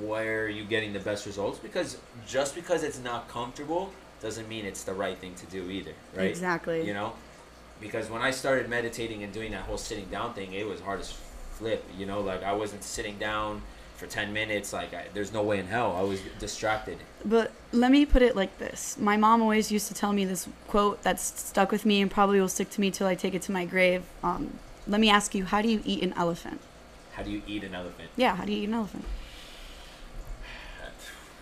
where 0.00 0.44
are 0.44 0.48
you 0.48 0.64
getting 0.64 0.92
the 0.92 1.00
best 1.00 1.26
results 1.26 1.58
because 1.58 1.98
just 2.26 2.54
because 2.54 2.82
it's 2.82 2.98
not 2.98 3.28
comfortable 3.28 3.92
doesn't 4.22 4.48
mean 4.48 4.64
it's 4.64 4.84
the 4.84 4.94
right 4.94 5.18
thing 5.18 5.34
to 5.34 5.46
do 5.46 5.70
either 5.70 5.92
right 6.16 6.28
Exactly. 6.28 6.86
you 6.86 6.94
know 6.94 7.12
because 7.80 8.08
when 8.10 8.22
i 8.22 8.30
started 8.30 8.68
meditating 8.68 9.22
and 9.22 9.32
doing 9.32 9.50
that 9.52 9.62
whole 9.62 9.78
sitting 9.78 10.06
down 10.06 10.32
thing 10.34 10.52
it 10.52 10.66
was 10.66 10.80
hard 10.80 11.00
as 11.00 11.12
flip 11.52 11.84
you 11.98 12.06
know 12.06 12.20
like 12.20 12.42
i 12.42 12.52
wasn't 12.52 12.82
sitting 12.82 13.18
down 13.18 13.60
for 13.96 14.06
10 14.06 14.32
minutes 14.32 14.72
like 14.72 14.94
I, 14.94 15.04
there's 15.12 15.32
no 15.32 15.42
way 15.42 15.58
in 15.58 15.66
hell 15.66 15.94
i 15.98 16.02
was 16.02 16.20
distracted 16.38 16.96
But 17.24 17.52
let 17.72 17.90
me 17.90 18.06
put 18.06 18.22
it 18.22 18.34
like 18.34 18.56
this. 18.58 18.96
My 18.98 19.18
mom 19.18 19.42
always 19.42 19.70
used 19.70 19.88
to 19.88 19.94
tell 19.94 20.14
me 20.14 20.24
this 20.24 20.48
quote 20.68 21.02
that's 21.02 21.22
stuck 21.22 21.70
with 21.70 21.84
me 21.84 22.00
and 22.00 22.10
probably 22.10 22.40
will 22.40 22.48
stick 22.48 22.70
to 22.70 22.80
me 22.80 22.90
till 22.90 23.06
I 23.06 23.14
take 23.14 23.34
it 23.34 23.42
to 23.42 23.52
my 23.52 23.66
grave. 23.66 24.02
Um, 24.22 24.58
let 24.88 25.00
me 25.02 25.10
ask 25.10 25.34
you, 25.34 25.44
how 25.44 25.60
do 25.60 25.68
you 25.68 25.82
eat 25.84 26.02
an 26.02 26.14
elephant? 26.14 26.60
how 27.12 27.22
do 27.22 27.30
you 27.30 27.42
eat 27.46 27.62
an 27.62 27.74
elephant 27.74 28.08
Yeah, 28.16 28.34
how 28.36 28.46
do 28.46 28.52
you 28.52 28.62
eat 28.62 28.68
an 28.68 28.74
elephant? 28.74 29.04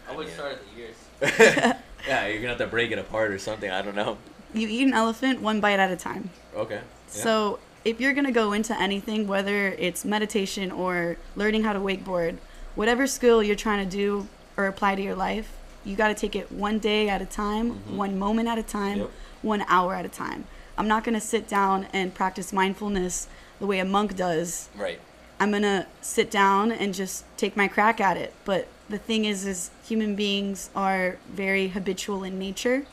I 0.09 0.15
would 0.17 0.27
Yeah. 0.29 0.35
start 0.35 0.53
at 0.53 0.61
the 0.65 0.81
ears. 0.83 0.97
yeah 2.07 2.27
you're 2.27 2.37
gonna 2.39 2.49
have 2.49 2.59
to 2.59 2.67
break 2.67 2.91
it 2.93 2.99
apart 2.99 3.33
or 3.33 3.39
something 3.39 3.71
i 3.71 3.83
don't 3.83 3.97
know 3.97 4.17
You 4.55 4.69
eat 4.69 4.87
an 4.87 4.95
elephant 4.95 5.43
one 5.43 5.61
bite 5.61 5.79
at 5.81 5.91
a 5.91 5.97
time. 5.97 6.31
okay 6.57 6.77
yeah. 6.77 7.23
So 7.27 7.59
if 7.85 8.01
you're 8.01 8.13
gonna 8.15 8.33
go 8.33 8.53
into 8.53 8.79
anything, 8.81 9.27
whether 9.27 9.69
it's 9.79 10.05
meditation 10.05 10.71
or 10.71 11.17
learning 11.37 11.65
how 11.65 11.73
to 11.73 11.79
wakeboard, 11.81 12.37
whatever 12.75 13.07
skill 13.07 13.43
you're 13.43 13.57
trying 13.57 13.89
to 13.89 13.97
do 13.97 14.29
or 14.57 14.67
apply 14.67 14.95
to 14.95 15.03
your 15.03 15.15
life, 15.15 15.57
you 15.85 15.97
got 15.97 16.09
to 16.09 16.15
take 16.15 16.35
it 16.37 16.51
one 16.53 16.79
day 16.81 17.09
at 17.09 17.23
a 17.23 17.27
time, 17.27 17.67
Mhm. 17.89 17.97
one 17.97 18.19
moment 18.19 18.49
at 18.49 18.59
a 18.59 18.63
time, 18.63 18.99
Yep. 18.99 19.11
one 19.43 19.65
hour 19.69 19.95
at 19.95 20.05
a 20.05 20.09
time. 20.09 20.45
I'm 20.77 20.89
not 20.89 21.03
gonna 21.05 21.21
sit 21.21 21.49
down 21.49 21.87
and 21.93 22.13
practice 22.15 22.53
mindfulness 22.53 23.27
the 23.61 23.67
way 23.67 23.79
a 23.79 23.85
monk 23.85 24.17
does. 24.17 24.69
right 24.77 25.01
I'm 25.41 25.51
gonna 25.53 25.87
sit 26.03 26.31
down 26.31 26.73
and 26.73 26.93
just 26.93 27.25
take 27.37 27.57
my 27.57 27.69
crack 27.69 28.01
at 28.01 28.17
it. 28.17 28.33
But 28.45 28.67
the 28.89 28.99
thing 28.99 29.25
is, 29.25 29.47
is 29.47 29.71
human 29.87 30.15
beings 30.17 30.71
are 30.75 31.19
very 31.33 31.69
habitual 31.69 32.25
in 32.25 32.39
nature, 32.39 32.87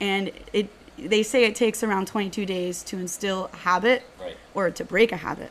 and 0.00 0.30
it 0.52 0.68
they 0.98 1.22
say 1.24 1.44
it 1.44 1.56
takes 1.56 1.82
around 1.82 2.06
22 2.06 2.46
days 2.46 2.82
to 2.84 2.96
instill 2.98 3.50
a 3.52 3.56
habit 3.56 4.04
right 4.20 4.36
or 4.54 4.70
to 4.70 4.84
break 4.84 5.10
a 5.12 5.16
habit. 5.16 5.50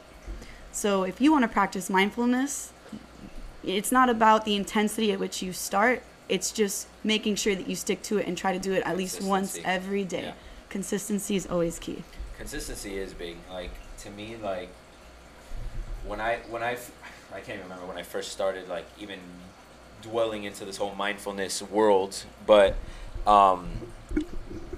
So 0.71 1.03
if 1.03 1.19
you 1.19 1.31
want 1.31 1.43
to 1.43 1.49
practice 1.49 1.89
mindfulness, 1.89 2.71
it's 3.63 3.91
not 3.91 4.09
about 4.09 4.45
the 4.45 4.55
intensity 4.55 5.11
at 5.11 5.19
which 5.19 5.41
you 5.41 5.51
start. 5.53 6.01
It's 6.29 6.51
just 6.51 6.87
making 7.03 7.35
sure 7.35 7.53
that 7.55 7.67
you 7.67 7.75
stick 7.75 8.01
to 8.03 8.17
it 8.17 8.25
and 8.27 8.37
try 8.37 8.53
to 8.53 8.59
do 8.59 8.71
it 8.73 8.83
at 8.85 8.95
least 8.97 9.21
once 9.21 9.59
every 9.65 10.05
day. 10.05 10.23
Yeah. 10.23 10.33
Consistency 10.69 11.35
is 11.35 11.45
always 11.45 11.77
key. 11.77 12.03
consistency 12.37 12.97
is 12.97 13.13
big 13.13 13.35
like 13.51 13.69
to 13.99 14.09
me 14.09 14.35
like 14.41 14.69
when 16.05 16.19
i 16.19 16.37
when 16.49 16.63
i 16.63 16.75
i 17.33 17.39
can't 17.39 17.61
remember 17.61 17.85
when 17.85 17.95
i 17.97 18.03
first 18.03 18.31
started 18.31 18.67
like 18.67 18.85
even 18.99 19.19
dwelling 20.03 20.43
into 20.43 20.65
this 20.65 20.77
whole 20.77 20.93
mindfulness 20.95 21.61
world 21.63 22.23
but 22.45 22.75
um 23.25 23.67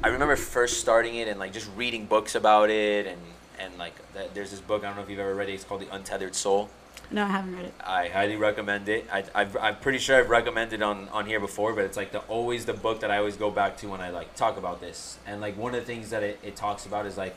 i 0.04 0.08
remember 0.08 0.36
first 0.36 0.80
starting 0.80 1.16
it 1.16 1.28
and 1.28 1.40
like 1.40 1.52
just 1.52 1.70
reading 1.76 2.06
books 2.06 2.36
about 2.36 2.70
it 2.70 3.06
and 3.08 3.20
and 3.60 3.78
like 3.78 3.94
that, 4.14 4.34
there's 4.34 4.52
this 4.52 4.60
book 4.62 4.84
i 4.84 4.88
don't 4.88 4.96
know 4.96 5.02
if 5.02 5.10
you've 5.10 5.20
ever 5.20 5.34
read 5.36 5.50
it 5.50 5.54
it's 5.54 5.64
called 5.64 5.82
the 5.82 5.94
untethered 5.94 6.36
soul 6.36 6.70
No, 7.12 7.24
I 7.24 7.28
haven't 7.28 7.56
read 7.56 7.66
it. 7.66 7.74
I 7.86 8.08
highly 8.08 8.36
recommend 8.36 8.90
it. 8.90 9.06
I, 9.14 9.24
I've, 9.36 9.56
I'm 9.58 9.76
pretty 9.78 10.00
sure 10.00 10.18
I've 10.18 10.32
recommended 10.32 10.82
on, 10.82 11.08
on 11.10 11.28
here 11.28 11.40
before, 11.40 11.72
but 11.78 11.84
it's 11.86 11.98
like 12.02 12.12
the 12.12 12.22
always 12.38 12.66
the 12.66 12.74
book 12.74 12.98
that 13.02 13.12
I 13.12 13.18
always 13.20 13.38
go 13.38 13.52
back 13.52 13.78
to 13.82 13.86
when 13.92 14.02
I 14.02 14.10
like 14.10 14.34
talk 14.36 14.58
about 14.58 14.82
this. 14.82 15.20
And 15.28 15.40
like 15.40 15.56
one 15.56 15.76
of 15.76 15.80
the 15.82 15.86
things 15.86 16.10
that 16.10 16.24
it, 16.24 16.40
it 16.42 16.56
talks 16.56 16.88
about 16.88 17.06
is 17.06 17.16
like 17.16 17.36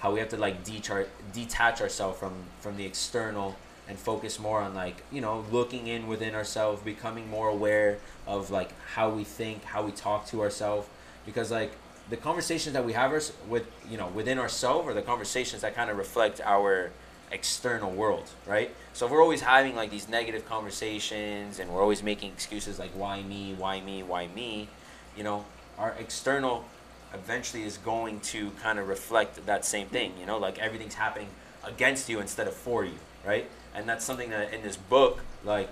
how 0.00 0.10
we 0.12 0.18
have 0.18 0.30
to 0.30 0.36
like 0.36 0.64
detach 0.64 1.06
detach 1.32 1.80
ourselves 1.80 2.18
from 2.18 2.32
from 2.58 2.76
the 2.76 2.84
external 2.84 3.54
and 3.88 3.98
focus 3.98 4.38
more 4.38 4.60
on 4.60 4.74
like 4.74 5.02
you 5.12 5.20
know 5.20 5.44
looking 5.50 5.86
in 5.86 6.06
within 6.06 6.34
ourselves, 6.34 6.82
becoming 6.82 7.28
more 7.28 7.48
aware 7.48 7.98
of 8.26 8.50
like 8.50 8.70
how 8.94 9.10
we 9.10 9.24
think, 9.24 9.64
how 9.64 9.82
we 9.82 9.92
talk 9.92 10.26
to 10.26 10.40
ourselves, 10.40 10.88
because 11.26 11.50
like 11.50 11.72
the 12.10 12.16
conversations 12.16 12.74
that 12.74 12.84
we 12.84 12.92
have 12.92 13.12
with 13.48 13.66
you 13.88 13.96
know 13.96 14.08
within 14.08 14.38
ourselves 14.38 14.88
are 14.88 14.94
the 14.94 15.02
conversations 15.02 15.62
that 15.62 15.74
kind 15.74 15.90
of 15.90 15.96
reflect 15.96 16.40
our 16.44 16.90
external 17.30 17.90
world, 17.90 18.30
right? 18.46 18.74
So 18.92 19.06
if 19.06 19.12
we're 19.12 19.22
always 19.22 19.40
having 19.40 19.74
like 19.74 19.90
these 19.90 20.08
negative 20.08 20.46
conversations 20.46 21.58
and 21.58 21.70
we're 21.70 21.82
always 21.82 22.02
making 22.02 22.32
excuses 22.32 22.78
like 22.78 22.90
why 22.90 23.22
me, 23.22 23.54
why 23.58 23.80
me, 23.80 24.02
why 24.02 24.28
me, 24.28 24.68
you 25.16 25.24
know, 25.24 25.44
our 25.78 25.94
external 25.98 26.64
eventually 27.12 27.64
is 27.64 27.78
going 27.78 28.20
to 28.20 28.50
kind 28.62 28.78
of 28.78 28.88
reflect 28.88 29.44
that 29.46 29.64
same 29.64 29.88
thing, 29.88 30.12
you 30.18 30.26
know, 30.26 30.38
like 30.38 30.58
everything's 30.58 30.94
happening 30.94 31.28
against 31.64 32.08
you 32.08 32.20
instead 32.20 32.46
of 32.46 32.54
for 32.54 32.84
you, 32.84 32.98
right? 33.26 33.48
And 33.74 33.88
that's 33.88 34.04
something 34.04 34.30
that 34.30 34.52
in 34.52 34.62
this 34.62 34.76
book, 34.76 35.20
like, 35.44 35.70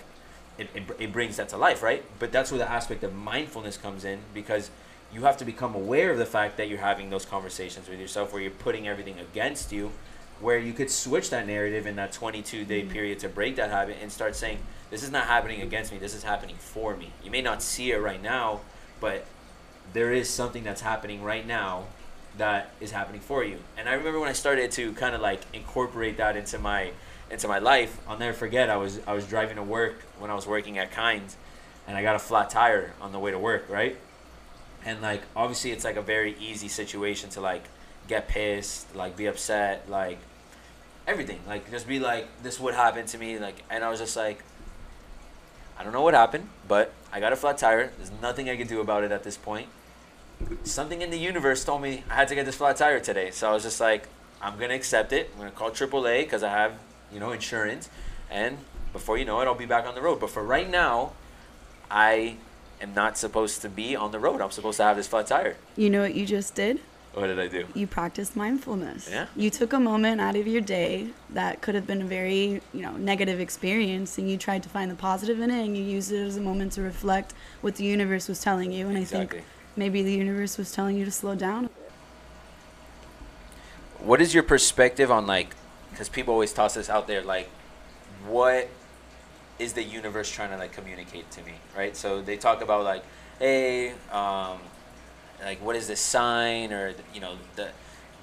it, 0.57 0.69
it, 0.75 0.83
it 0.99 1.13
brings 1.13 1.37
that 1.37 1.49
to 1.49 1.57
life, 1.57 1.81
right? 1.81 2.03
But 2.19 2.31
that's 2.31 2.51
where 2.51 2.59
the 2.59 2.69
aspect 2.69 3.03
of 3.03 3.13
mindfulness 3.13 3.77
comes 3.77 4.05
in 4.05 4.19
because 4.33 4.69
you 5.13 5.21
have 5.21 5.37
to 5.37 5.45
become 5.45 5.75
aware 5.75 6.11
of 6.11 6.17
the 6.17 6.25
fact 6.25 6.57
that 6.57 6.69
you're 6.69 6.79
having 6.79 7.09
those 7.09 7.25
conversations 7.25 7.87
with 7.87 7.99
yourself 7.99 8.33
where 8.33 8.41
you're 8.41 8.51
putting 8.51 8.87
everything 8.87 9.19
against 9.19 9.71
you 9.71 9.91
where 10.39 10.57
you 10.57 10.73
could 10.73 10.89
switch 10.89 11.29
that 11.29 11.47
narrative 11.47 11.85
in 11.87 11.95
that 11.95 12.11
22 12.11 12.65
day 12.65 12.81
mm-hmm. 12.81 12.91
period 12.91 13.19
to 13.19 13.29
break 13.29 13.55
that 13.55 13.69
habit 13.69 13.97
and 14.01 14.11
start 14.11 14.35
saying 14.35 14.57
this 14.89 15.03
is 15.03 15.11
not 15.11 15.25
happening 15.25 15.61
against 15.61 15.91
me. 15.91 15.97
This 15.97 16.13
is 16.13 16.23
happening 16.23 16.55
for 16.57 16.97
me. 16.97 17.11
You 17.23 17.31
may 17.31 17.41
not 17.41 17.63
see 17.63 17.91
it 17.91 17.97
right 17.97 18.21
now 18.21 18.61
but 18.99 19.25
there 19.93 20.13
is 20.13 20.29
something 20.29 20.63
that's 20.63 20.81
happening 20.81 21.23
right 21.23 21.45
now 21.45 21.85
that 22.37 22.71
is 22.81 22.91
happening 22.91 23.21
for 23.21 23.43
you. 23.43 23.57
And 23.77 23.87
i 23.87 23.93
remember 23.93 24.19
when 24.19 24.29
i 24.29 24.33
started 24.33 24.71
to 24.71 24.93
kind 24.93 25.15
of 25.15 25.21
like 25.21 25.41
incorporate 25.53 26.17
that 26.17 26.35
into 26.35 26.57
my 26.59 26.91
into 27.29 27.47
my 27.47 27.59
life 27.59 27.97
i'll 28.07 28.17
never 28.17 28.33
forget 28.33 28.69
i 28.69 28.77
was 28.77 28.99
i 29.07 29.13
was 29.13 29.25
driving 29.25 29.55
to 29.55 29.63
work 29.63 30.01
when 30.19 30.29
i 30.29 30.35
was 30.35 30.45
working 30.45 30.77
at 30.77 30.91
kinds 30.91 31.35
and 31.87 31.97
i 31.97 32.01
got 32.03 32.15
a 32.15 32.19
flat 32.19 32.49
tire 32.49 32.93
on 33.01 33.11
the 33.11 33.19
way 33.19 33.31
to 33.31 33.39
work 33.39 33.65
right? 33.69 33.97
And 34.85 35.01
like 35.01 35.21
obviously 35.35 35.71
it's 35.71 35.83
like 35.83 35.95
a 35.95 36.01
very 36.01 36.35
easy 36.39 36.67
situation 36.67 37.29
to 37.31 37.41
like 37.41 37.63
get 38.07 38.27
pissed 38.27 38.93
like 38.95 39.15
be 39.15 39.27
upset 39.27 39.89
like 39.89 40.19
everything. 41.07 41.39
Like 41.47 41.69
just 41.71 41.87
be 41.87 41.99
like 41.99 42.27
this 42.43 42.59
would 42.59 42.73
happen 42.73 43.05
to 43.07 43.17
me 43.17 43.39
like 43.39 43.63
and 43.69 43.83
i 43.83 43.89
was 43.89 43.99
just 43.99 44.15
like 44.15 44.43
i 45.77 45.83
don't 45.83 45.93
know 45.93 46.01
what 46.01 46.13
happened 46.13 46.49
but 46.67 46.93
i 47.11 47.19
got 47.19 47.31
a 47.31 47.35
flat 47.35 47.57
tire. 47.57 47.91
There's 47.97 48.11
nothing 48.21 48.49
i 48.49 48.57
can 48.57 48.67
do 48.67 48.81
about 48.81 49.03
it 49.03 49.11
at 49.11 49.23
this 49.23 49.37
point 49.37 49.67
something 50.63 51.01
in 51.01 51.09
the 51.09 51.17
universe 51.17 51.63
told 51.63 51.81
me 51.81 52.03
i 52.09 52.15
had 52.15 52.27
to 52.27 52.35
get 52.35 52.45
this 52.45 52.55
flat 52.55 52.77
tire 52.77 52.99
today. 52.99 53.31
So 53.31 53.49
i 53.49 53.53
was 53.53 53.63
just 53.63 53.79
like 53.79 54.07
i'm 54.41 54.57
gonna 54.59 54.73
accept 54.73 55.13
it. 55.13 55.29
I'm 55.33 55.39
gonna 55.39 55.51
call 55.51 55.71
aaa 55.71 56.23
because 56.23 56.43
i 56.43 56.49
have 56.49 56.73
you 57.11 57.19
know 57.19 57.31
insurance. 57.31 57.89
And 58.29 58.57
before 58.91 59.17
you 59.17 59.25
know 59.25 59.39
it 59.41 59.45
i'll 59.45 59.55
be 59.55 59.65
back 59.65 59.85
on 59.85 59.95
the 59.95 60.01
road. 60.01 60.19
But 60.19 60.29
for 60.29 60.43
right 60.43 60.69
now 60.69 61.13
i 61.91 62.37
am 62.81 62.93
not 62.93 63.17
supposed 63.17 63.61
to 63.61 63.69
be 63.69 63.95
on 63.95 64.11
the 64.11 64.19
road. 64.19 64.41
I'm 64.41 64.51
supposed 64.51 64.77
to 64.77 64.83
have 64.83 64.97
this 64.97 65.07
flat 65.07 65.27
tire. 65.27 65.55
You 65.75 65.89
know 65.89 66.01
what 66.01 66.15
you 66.15 66.25
just 66.25 66.55
did? 66.55 66.79
what 67.13 67.27
did 67.27 67.39
i 67.39 67.47
do? 67.47 67.67
You 67.75 67.85
practiced 67.85 68.35
mindfulness. 68.35 69.07
Yeah. 69.09 69.27
You 69.35 69.49
took 69.49 69.73
a 69.73 69.79
moment 69.79 70.19
out 70.19 70.35
of 70.35 70.47
your 70.47 70.61
day 70.61 71.09
that 71.29 71.61
could 71.61 71.75
have 71.75 71.85
been 71.85 72.01
a 72.01 72.05
very, 72.05 72.61
you 72.73 72.81
know, 72.81 72.93
negative 72.93 73.39
experience 73.39 74.17
and 74.17 74.29
you 74.29 74.37
tried 74.37 74.63
to 74.63 74.69
find 74.69 74.89
the 74.89 74.95
positive 74.95 75.39
in 75.39 75.51
it 75.51 75.63
and 75.63 75.77
you 75.77 75.83
used 75.83 76.11
it 76.11 76.25
as 76.25 76.37
a 76.37 76.41
moment 76.41 76.71
to 76.73 76.81
reflect 76.81 77.33
what 77.61 77.75
the 77.75 77.83
universe 77.83 78.27
was 78.27 78.41
telling 78.41 78.71
you. 78.71 78.87
And 78.87 78.97
I 78.97 79.03
think 79.03 79.43
maybe 79.75 80.01
the 80.03 80.13
universe 80.13 80.57
was 80.57 80.71
telling 80.71 80.97
you 80.97 81.05
to 81.05 81.11
slow 81.11 81.35
down. 81.35 81.69
what 83.99 84.21
is 84.21 84.33
your 84.33 84.43
perspective 84.43 85.09
on 85.09 85.25
like 85.25 85.55
because 85.91 86.09
people 86.09 86.33
always 86.33 86.51
toss 86.51 86.73
this 86.73 86.89
out 86.89 87.07
there 87.07 87.21
like 87.23 87.49
what 88.27 88.67
is 89.59 89.73
the 89.73 89.83
universe 89.83 90.29
trying 90.29 90.49
to 90.49 90.57
like 90.57 90.73
communicate 90.73 91.29
to 91.31 91.41
me 91.43 91.53
right? 91.77 91.95
So 91.95 92.21
they 92.21 92.37
talk 92.37 92.61
about 92.61 92.83
like 92.83 93.03
hey 93.39 93.91
um 94.11 94.59
like 95.43 95.63
what 95.63 95.75
is 95.75 95.87
the 95.87 95.95
sign 95.95 96.71
or 96.73 96.93
you 97.13 97.21
know 97.21 97.35
the 97.55 97.69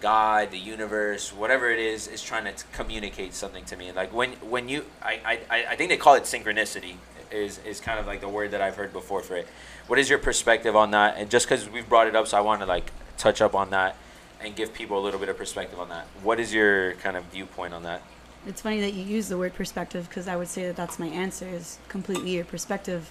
god 0.01 0.51
the 0.51 0.59
universe 0.59 1.33
whatever 1.33 1.71
it 1.71 1.79
is 1.79 2.07
is 2.09 2.23
trying 2.23 2.45
to 2.45 2.53
t- 2.53 2.65
communicate 2.73 3.35
something 3.35 3.65
to 3.65 3.77
me. 3.77 3.93
Like 3.93 4.13
when 4.13 4.33
when 4.55 4.69
you 4.69 4.85
I, 5.03 5.39
I 5.51 5.65
i 5.71 5.77
think 5.77 5.91
they 5.91 5.97
call 5.97 6.15
it 6.15 6.25
synchronicity 6.25 6.95
is 7.31 7.59
is 7.65 7.81
kind 7.81 7.99
of 8.01 8.07
like 8.07 8.21
the 8.21 8.29
word 8.29 8.51
that 8.51 8.61
i've 8.61 8.77
heard 8.77 8.93
before 8.93 9.23
for 9.23 9.37
it 9.37 9.47
what 9.91 9.99
is 9.99 10.09
your 10.09 10.21
perspective 10.21 10.77
on 10.77 10.93
that 10.93 11.17
and 11.17 11.29
just 11.29 11.49
because 11.49 11.69
we've 11.69 11.89
brought 11.89 12.07
it 12.07 12.15
up 12.15 12.25
so 12.29 12.39
i 12.39 12.41
want 12.41 12.61
to 12.61 12.67
like 12.67 12.93
touch 13.19 13.43
up 13.43 13.57
on 13.57 13.71
that 13.71 13.97
and 14.41 14.55
give 14.55 14.73
people 14.73 14.97
a 14.97 15.03
little 15.03 15.19
bit 15.19 15.29
of 15.29 15.37
perspective 15.37 15.81
on 15.81 15.89
that 15.89 16.07
what 16.23 16.39
is 16.39 16.55
your 16.55 16.93
kind 16.95 17.17
of 17.17 17.25
viewpoint 17.25 17.75
on 17.75 17.83
that 17.83 18.01
It's 18.47 18.63
funny 18.63 18.81
that 18.81 18.95
you 18.95 19.03
use 19.03 19.29
the 19.29 19.37
word 19.37 19.53
perspective 19.53 20.09
because 20.09 20.27
I 20.29 20.37
would 20.37 20.49
say 20.49 20.65
that 20.67 20.77
that's 20.77 20.99
my 20.99 21.09
answer 21.09 21.47
is 21.47 21.79
completely 21.89 22.31
your 22.37 22.47
perspective. 22.47 23.11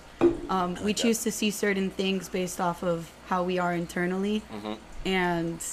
Um, 0.49 0.75
we 0.83 0.93
choose 0.93 1.21
to 1.21 1.31
see 1.31 1.51
certain 1.51 1.91
things 1.91 2.29
based 2.29 2.59
off 2.59 2.81
of 2.81 3.11
how 3.27 3.43
we 3.43 3.59
are 3.59 3.75
internally. 3.75 4.41
mm-hmm. 4.51 4.73
And 5.05 5.63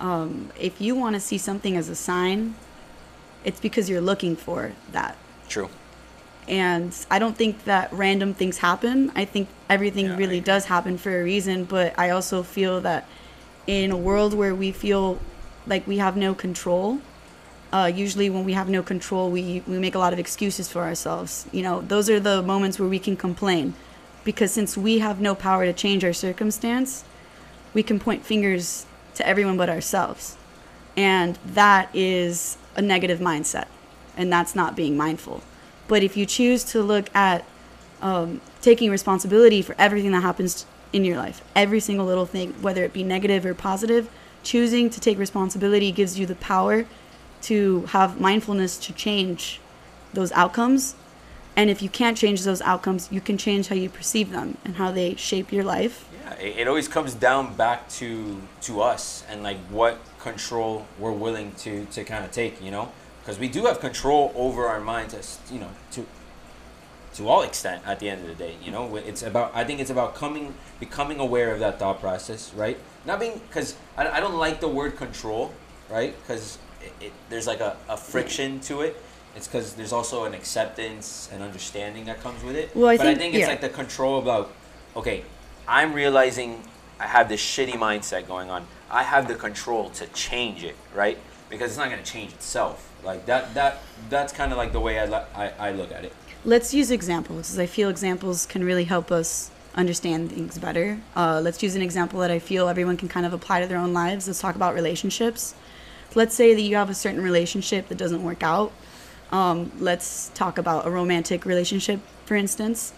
um, 0.00 0.50
if 0.58 0.80
you 0.80 0.96
want 0.96 1.14
to 1.14 1.20
see 1.20 1.36
something 1.36 1.76
as 1.76 1.90
a 1.90 1.94
sign, 1.94 2.54
it's 3.44 3.60
because 3.60 3.90
you're 3.90 4.06
looking 4.12 4.34
for 4.34 4.72
that. 4.92 5.14
true 5.50 5.68
And 6.48 6.94
I 7.10 7.18
don't 7.18 7.36
think 7.36 7.64
that 7.64 7.92
random 7.92 8.32
things 8.34 8.58
happen. 8.58 9.10
I 9.14 9.24
think 9.24 9.48
everything 9.68 10.06
Yeah, 10.06 10.16
really 10.16 10.40
does 10.40 10.66
happen 10.66 10.96
for 10.96 11.20
a 11.20 11.24
reason. 11.24 11.64
But 11.64 11.98
I 11.98 12.10
also 12.10 12.42
feel 12.42 12.80
that 12.82 13.08
in 13.66 13.90
a 13.90 13.96
world 13.96 14.32
where 14.32 14.54
we 14.54 14.70
feel 14.70 15.18
like 15.66 15.86
we 15.86 15.98
have 15.98 16.16
no 16.16 16.34
control, 16.34 17.00
uh, 17.72 17.90
usually 17.92 18.30
when 18.30 18.44
we 18.44 18.52
have 18.52 18.68
no 18.68 18.82
control, 18.82 19.30
we, 19.30 19.62
we 19.66 19.78
make 19.78 19.94
a 19.96 19.98
lot 19.98 20.12
of 20.12 20.18
excuses 20.20 20.70
for 20.70 20.82
ourselves. 20.82 21.46
You 21.50 21.62
know, 21.62 21.80
those 21.80 22.08
are 22.08 22.20
the 22.20 22.42
moments 22.42 22.78
where 22.78 22.88
we 22.88 23.00
can 23.00 23.16
complain. 23.16 23.74
Because 24.24 24.52
since 24.52 24.76
we 24.76 24.98
have 25.00 25.20
no 25.20 25.34
power 25.34 25.64
to 25.64 25.72
change 25.72 26.04
our 26.04 26.12
circumstance, 26.12 27.04
we 27.74 27.82
can 27.82 27.98
point 27.98 28.24
fingers 28.24 28.86
to 29.14 29.26
everyone 29.26 29.56
but 29.56 29.68
ourselves. 29.68 30.36
And 30.96 31.38
that 31.44 31.90
is 31.94 32.56
a 32.76 32.82
negative 32.82 33.18
mindset. 33.18 33.66
And 34.16 34.32
that's 34.32 34.54
not 34.54 34.76
being 34.76 34.96
mindful. 34.96 35.42
But 35.88 36.02
if 36.02 36.16
you 36.16 36.26
choose 36.26 36.64
to 36.64 36.82
look 36.82 37.14
at 37.14 37.44
um, 38.02 38.40
taking 38.60 38.90
responsibility 38.90 39.62
for 39.62 39.74
everything 39.78 40.12
that 40.12 40.22
happens 40.22 40.66
in 40.92 41.04
your 41.04 41.16
life, 41.16 41.42
every 41.54 41.80
single 41.80 42.06
little 42.06 42.26
thing, 42.26 42.52
whether 42.62 42.84
it 42.84 42.92
be 42.92 43.02
negative 43.02 43.46
or 43.46 43.54
positive, 43.54 44.10
choosing 44.42 44.90
to 44.90 45.00
take 45.00 45.18
responsibility 45.18 45.92
gives 45.92 46.18
you 46.18 46.26
the 46.26 46.34
power 46.36 46.86
to 47.42 47.82
have 47.86 48.20
mindfulness 48.20 48.76
to 48.78 48.92
change 48.92 49.60
those 50.12 50.32
outcomes. 50.32 50.94
And 51.54 51.70
if 51.70 51.80
you 51.80 51.88
can't 51.88 52.18
change 52.18 52.42
those 52.44 52.60
outcomes, 52.62 53.08
you 53.10 53.20
can 53.20 53.38
change 53.38 53.68
how 53.68 53.74
you 53.74 53.88
perceive 53.88 54.30
them 54.30 54.58
and 54.64 54.76
how 54.76 54.92
they 54.92 55.14
shape 55.14 55.52
your 55.52 55.64
life. 55.64 56.06
yeah 56.12 56.34
it, 56.34 56.68
always 56.68 56.88
comes 56.88 57.14
down 57.14 57.54
back 57.54 57.88
to 57.88 58.40
to 58.62 58.80
us 58.80 59.24
and 59.30 59.42
like 59.42 59.58
what 59.70 59.98
control 60.18 60.86
we're 60.98 61.12
willing 61.12 61.52
to 61.52 61.86
to 61.86 62.04
kind 62.04 62.24
of 62.24 62.30
take 62.30 62.62
you 62.62 62.70
know 62.70 62.90
because 63.26 63.40
we 63.40 63.48
do 63.48 63.64
have 63.64 63.80
control 63.80 64.32
over 64.36 64.68
our 64.68 64.80
minds 64.80 65.12
as 65.12 65.40
you 65.50 65.58
know 65.58 65.68
to 65.90 66.06
to 67.12 67.28
all 67.28 67.42
extent 67.42 67.82
at 67.84 67.98
the 67.98 68.08
end 68.08 68.20
of 68.22 68.28
the 68.28 68.34
day 68.34 68.54
you 68.62 68.70
know? 68.70 68.94
It's 68.96 69.22
about 69.22 69.50
i 69.54 69.64
think 69.64 69.80
it's 69.80 69.90
about 69.90 70.14
coming 70.14 70.54
becoming 70.78 71.18
aware 71.18 71.52
of 71.52 71.58
that 71.58 71.78
thought 71.78 72.00
process 72.00 72.54
right? 72.54 72.78
Not 73.04 73.18
being 73.18 73.40
because 73.48 73.74
I, 73.96 74.08
I 74.08 74.20
don't 74.20 74.36
like 74.36 74.60
the 74.60 74.68
word 74.68 74.96
control 74.96 75.52
right? 75.90 76.14
Because 76.22 76.58
it, 76.80 77.06
it, 77.06 77.12
there's 77.28 77.46
like 77.46 77.60
a, 77.60 77.76
a 77.88 77.96
friction 77.96 78.60
to 78.60 78.80
it. 78.82 78.96
It's 79.34 79.46
because 79.46 79.74
there's 79.74 79.92
also 79.92 80.24
an 80.24 80.34
acceptance 80.34 81.28
and 81.32 81.42
understanding 81.42 82.04
that 82.06 82.20
comes 82.20 82.42
with 82.42 82.56
it. 82.56 82.74
Well, 82.74 82.88
I 82.88 82.96
but 82.96 83.06
i 83.06 83.08
think- 83.08 83.18
think 83.18 83.34
it's 83.34 83.42
yeah. 83.42 83.48
like 83.48 83.60
the 83.60 83.68
control 83.68 84.18
about 84.20 84.52
okay 84.94 85.24
i'm 85.66 85.92
realizing 85.92 86.62
i 87.00 87.06
have 87.06 87.28
this 87.28 87.42
shitty 87.42 87.76
mindset 87.86 88.28
going 88.28 88.50
on. 88.50 88.66
I 88.88 89.02
have 89.02 89.26
the 89.26 89.34
control 89.34 89.90
to 89.98 90.06
change 90.08 90.62
it 90.62 90.76
right 90.94 91.18
because 91.48 91.70
it's 91.70 91.78
not 91.78 91.90
going 91.90 92.02
to 92.02 92.10
change 92.10 92.32
itself 92.32 92.92
like 93.04 93.26
that 93.26 93.52
that 93.54 93.82
that's 94.08 94.32
kind 94.32 94.52
of 94.52 94.58
like 94.58 94.72
the 94.72 94.80
way 94.80 94.98
I, 94.98 95.06
li- 95.06 95.26
I 95.34 95.52
i 95.58 95.70
look 95.70 95.92
at 95.92 96.04
it 96.04 96.12
Let's 96.46 96.72
use 96.72 96.92
examples, 96.92 97.48
because 97.48 97.58
I 97.58 97.66
feel 97.66 97.88
examples 97.88 98.46
can 98.46 98.62
really 98.62 98.84
help 98.84 99.10
us 99.10 99.50
understand 99.74 100.30
things 100.30 100.58
better. 100.58 101.00
Uh, 101.16 101.40
let's 101.42 101.60
use 101.60 101.74
an 101.74 101.82
example 101.82 102.20
that 102.20 102.30
I 102.30 102.38
feel 102.38 102.68
everyone 102.68 102.96
can 102.96 103.08
kind 103.08 103.26
of 103.26 103.32
apply 103.32 103.62
to 103.62 103.66
their 103.66 103.78
own 103.78 103.92
lives. 103.92 104.28
Let's 104.28 104.40
talk 104.40 104.54
about 104.54 104.72
relationships. 104.72 105.56
Let's 106.14 106.36
say 106.36 106.54
that 106.54 106.60
you 106.60 106.76
have 106.76 106.88
a 106.88 106.94
certain 106.94 107.20
relationship 107.20 107.88
that 107.88 107.98
doesn't 107.98 108.22
work 108.22 108.44
out. 108.44 108.70
Um, 109.32 109.72
let's 109.80 110.28
talk 110.34 110.56
about 110.56 110.86
a 110.86 110.90
romantic 110.90 111.44
relationship, 111.44 111.98
for 112.26 112.36
instance. 112.36 112.92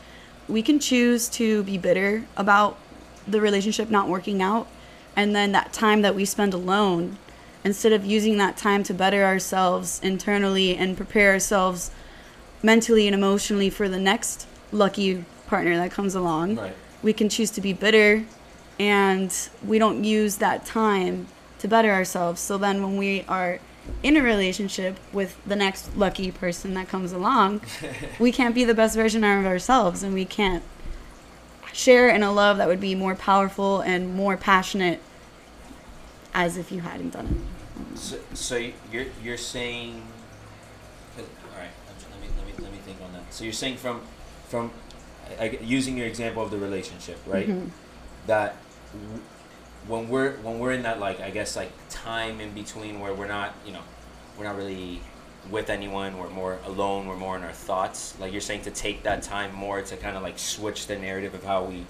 We 0.47 0.61
can 0.61 0.79
choose 0.79 1.31
to 1.31 1.63
be 1.63 1.79
bitter 1.79 2.27
about 2.37 2.79
the 3.27 3.41
relationship 3.41 3.89
not 3.89 4.09
working 4.09 4.43
out, 4.43 4.69
and 5.17 5.35
then 5.35 5.53
that 5.53 5.73
time 5.73 6.03
that 6.03 6.15
we 6.15 6.27
spend 6.27 6.53
alone, 6.53 7.17
instead 7.65 7.93
of 7.93 8.05
using 8.05 8.39
that 8.39 8.57
time 8.57 8.83
to 8.85 8.95
better 8.95 9.25
ourselves 9.25 10.01
internally 10.03 10.77
and 10.77 10.97
prepare 10.97 11.33
ourselves 11.33 11.91
mentally 12.63 13.07
and 13.07 13.15
emotionally 13.15 13.71
for 13.71 13.89
the 13.89 13.99
next 13.99 14.47
lucky 14.73 15.25
partner 15.47 15.77
that 15.77 15.91
comes 15.91 16.15
along. 16.15 16.57
Right. 16.57 16.75
We 17.03 17.13
can 17.13 17.29
choose 17.29 17.51
to 17.53 17.61
be 17.61 17.73
bitter 17.73 18.25
and 18.79 19.35
we 19.65 19.79
don't 19.79 20.05
use 20.05 20.37
that 20.37 20.65
time 20.65 21.27
to 21.59 21.69
better 21.69 21.91
ourselves. 21.91 22.41
So 22.41 22.59
then 22.59 22.83
when 22.83 22.97
we 22.97 23.25
are 23.29 23.59
in 24.03 24.17
a 24.17 24.23
relationship 24.23 24.97
with 25.13 25.37
the 25.47 25.57
next 25.57 25.97
lucky 25.97 26.31
person 26.31 26.75
that 26.75 26.89
comes 26.89 27.13
along, 27.13 27.63
we 28.19 28.31
can't 28.31 28.55
be 28.55 28.65
the 28.65 28.75
best 28.75 28.95
version 28.95 29.25
of 29.25 29.47
ourselves 29.47 30.03
and 30.03 30.15
we 30.15 30.25
can't 30.25 30.63
share 31.73 32.09
in 32.09 32.23
a 32.23 32.33
love 32.33 32.57
that 32.59 32.69
would 32.69 32.81
be 32.81 32.95
more 32.95 33.15
powerful 33.15 33.81
and 33.81 34.15
more 34.15 34.37
passionate 34.37 35.01
as 36.35 36.57
if 36.57 36.71
you 36.73 36.81
hadn't 36.81 37.11
done 37.11 37.27
it. 37.27 37.99
So, 37.99 38.19
so 38.35 38.57
you're 38.93 39.07
you're 39.23 39.37
saying 39.37 40.03
all 41.19 41.25
right. 41.59 41.71
Let 42.11 42.21
me 42.21 42.29
let 42.37 42.47
me 42.47 42.53
let 42.65 42.73
me 42.73 42.79
think 42.79 43.01
on 43.03 43.13
that. 43.13 43.33
So 43.33 43.45
you're 43.45 43.53
saying 43.53 43.77
from 43.77 44.01
from 44.49 44.71
I, 45.41 45.59
using 45.63 45.97
your 45.97 46.07
example 46.07 46.43
of 46.43 46.51
the 46.51 46.59
relationship, 46.59 47.19
right? 47.27 47.49
Mhm. 47.49 47.71
That 48.27 48.57
w- 48.93 49.23
when 49.87 50.09
we're 50.09 50.33
when 50.39 50.59
we're 50.59 50.73
in 50.73 50.83
that 50.83 50.99
like 51.01 51.21
I 51.21 51.31
guess 51.31 51.57
like 51.57 51.71
time 51.91 52.41
in 52.41 52.53
between 52.53 53.01
where 53.01 53.15
we're 53.15 53.29
not 53.29 53.55
you 53.67 53.73
know 53.73 53.83
we're 54.37 54.45
not 54.45 54.57
really 54.57 55.01
with 55.51 55.71
anyone 55.71 56.19
we're 56.19 56.29
more 56.29 56.59
alone 56.67 57.07
we're 57.07 57.17
more 57.17 57.35
in 57.37 57.43
our 57.43 57.53
thoughts 57.53 58.15
like 58.21 58.33
you're 58.33 58.41
saying 58.41 58.61
to 58.63 58.71
take 58.71 59.03
that 59.05 59.23
time 59.23 59.55
more 59.55 59.81
to 59.81 59.97
kind 59.97 60.15
of 60.15 60.23
like 60.23 60.39
switch 60.39 60.87
the 60.89 60.99
narrative 60.99 61.33
of 61.33 61.43
how 61.43 61.65
we 61.65 61.87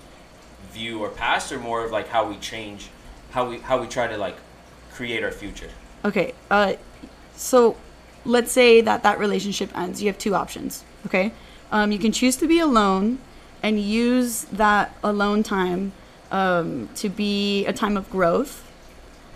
view 0.72 1.02
our 1.02 1.08
past 1.10 1.50
or 1.50 1.58
more 1.58 1.84
of 1.84 1.90
like 1.90 2.06
how 2.08 2.28
we 2.28 2.36
change 2.36 2.88
how 3.30 3.48
we 3.48 3.58
how 3.58 3.80
we 3.80 3.86
try 3.86 4.06
to 4.06 4.16
like 4.16 4.36
create 4.92 5.22
our 5.24 5.30
future 5.32 5.70
Okay. 6.04 6.32
Uh, 6.50 6.74
so 7.34 7.76
let's 8.24 8.52
say 8.52 8.80
that 8.80 9.02
that 9.02 9.18
relationship 9.18 9.76
ends. 9.76 10.00
You 10.00 10.06
have 10.08 10.16
two 10.18 10.34
options. 10.34 10.84
Okay. 11.06 11.32
Um, 11.72 11.90
you 11.90 11.98
can 11.98 12.12
choose 12.12 12.36
to 12.36 12.46
be 12.46 12.60
alone 12.60 13.18
and 13.64 13.80
use 13.80 14.44
that 14.52 14.96
alone 15.02 15.42
time 15.42 15.92
um, 16.30 16.88
to 16.94 17.08
be 17.08 17.66
a 17.66 17.72
time 17.72 17.96
of 17.96 18.08
growth. 18.10 18.64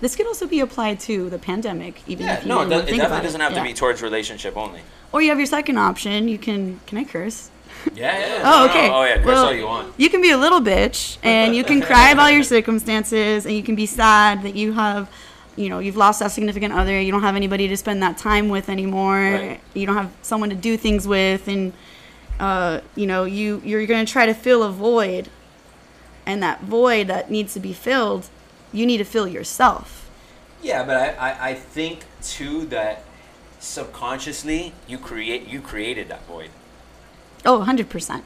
This 0.01 0.15
could 0.17 0.27
also 0.29 0.47
be 0.47 0.61
applied 0.61 1.01
to 1.01 1.29
the 1.31 1.39
pandemic, 1.39 2.01
even 2.07 2.27
yeah 2.27 2.35
if 2.39 2.43
you 2.45 2.49
no 2.49 2.61
it, 2.61 2.69
didn't 2.69 2.71
do- 2.71 2.77
really 2.87 2.93
it 2.99 3.03
definitely 3.03 3.25
doesn't 3.27 3.41
have 3.41 3.53
Yeah. 3.53 3.59
to 3.63 3.69
be 3.69 3.75
towards 3.75 4.01
relationship 4.03 4.57
only 4.57 4.81
Or 5.13 5.21
you 5.21 5.29
have 5.31 5.39
your 5.39 5.47
second 5.47 5.79
option. 5.79 6.29
You 6.29 6.39
can. 6.39 6.81
Can 6.87 6.99
I 6.99 7.05
curse? 7.05 7.51
Yeah 7.95 8.19
yeah 8.19 8.43
Oh, 8.45 8.69
okay. 8.69 8.89
oh 8.91 9.05
yeah 9.05 9.17
curse 9.17 9.27
Well, 9.27 9.47
all 9.47 9.53
you 9.53 9.67
want 9.67 9.95
You 9.99 10.09
can 10.11 10.21
be 10.23 10.31
a 10.31 10.37
little 10.39 10.61
bitch 10.61 11.19
and 11.23 11.55
you 11.55 11.65
can 11.65 11.81
cry 11.81 12.11
about 12.11 12.33
your 12.33 12.43
circumstances 12.43 13.47
and 13.47 13.55
you 13.55 13.63
can 13.63 13.75
be 13.75 13.87
sad 13.87 14.43
that 14.43 14.55
you 14.55 14.73
have, 14.73 15.11
you 15.57 15.69
know, 15.69 15.79
you've 15.81 15.97
lost 15.97 16.21
that 16.21 16.31
significant 16.33 16.73
other. 16.73 16.99
You 17.01 17.13
don't 17.13 17.23
have 17.23 17.37
anybody 17.37 17.69
to 17.69 17.77
spend 17.77 18.03
that 18.03 18.17
time 18.19 18.49
with 18.49 18.69
anymore. 18.69 19.17
Right. 19.17 19.61
You 19.75 19.87
don't 19.87 19.97
have 19.97 20.11
someone 20.23 20.51
to 20.51 20.57
do 20.57 20.77
things 20.77 21.07
with 21.07 21.47
and, 21.49 21.73
uh, 22.41 22.81
you 22.97 23.07
know, 23.07 23.25
you, 23.25 23.61
you're 23.65 23.87
going 23.87 24.05
to 24.05 24.11
try 24.11 24.27
to 24.27 24.35
fill 24.35 24.63
a 24.63 24.71
void. 24.71 25.29
And 26.25 26.43
that 26.43 26.61
void 26.63 27.09
that 27.09 27.31
needs 27.31 27.53
to 27.55 27.61
be 27.61 27.73
filled, 27.73 28.29
you 28.73 28.87
need 28.87 28.99
to 28.99 29.05
fill 29.05 29.27
yourself. 29.29 30.09
Yeah, 30.63 30.85
but 30.85 30.97
I, 30.97 31.09
I, 31.31 31.49
I 31.51 31.55
think 31.55 32.05
too 32.23 32.65
that 32.67 33.03
subconsciously 33.59 34.73
you 34.89 34.99
create 34.99 35.47
you 35.49 35.61
created 35.61 36.09
that 36.09 36.25
void. 36.27 36.51
Oh, 37.45 37.65
100%. 37.67 38.23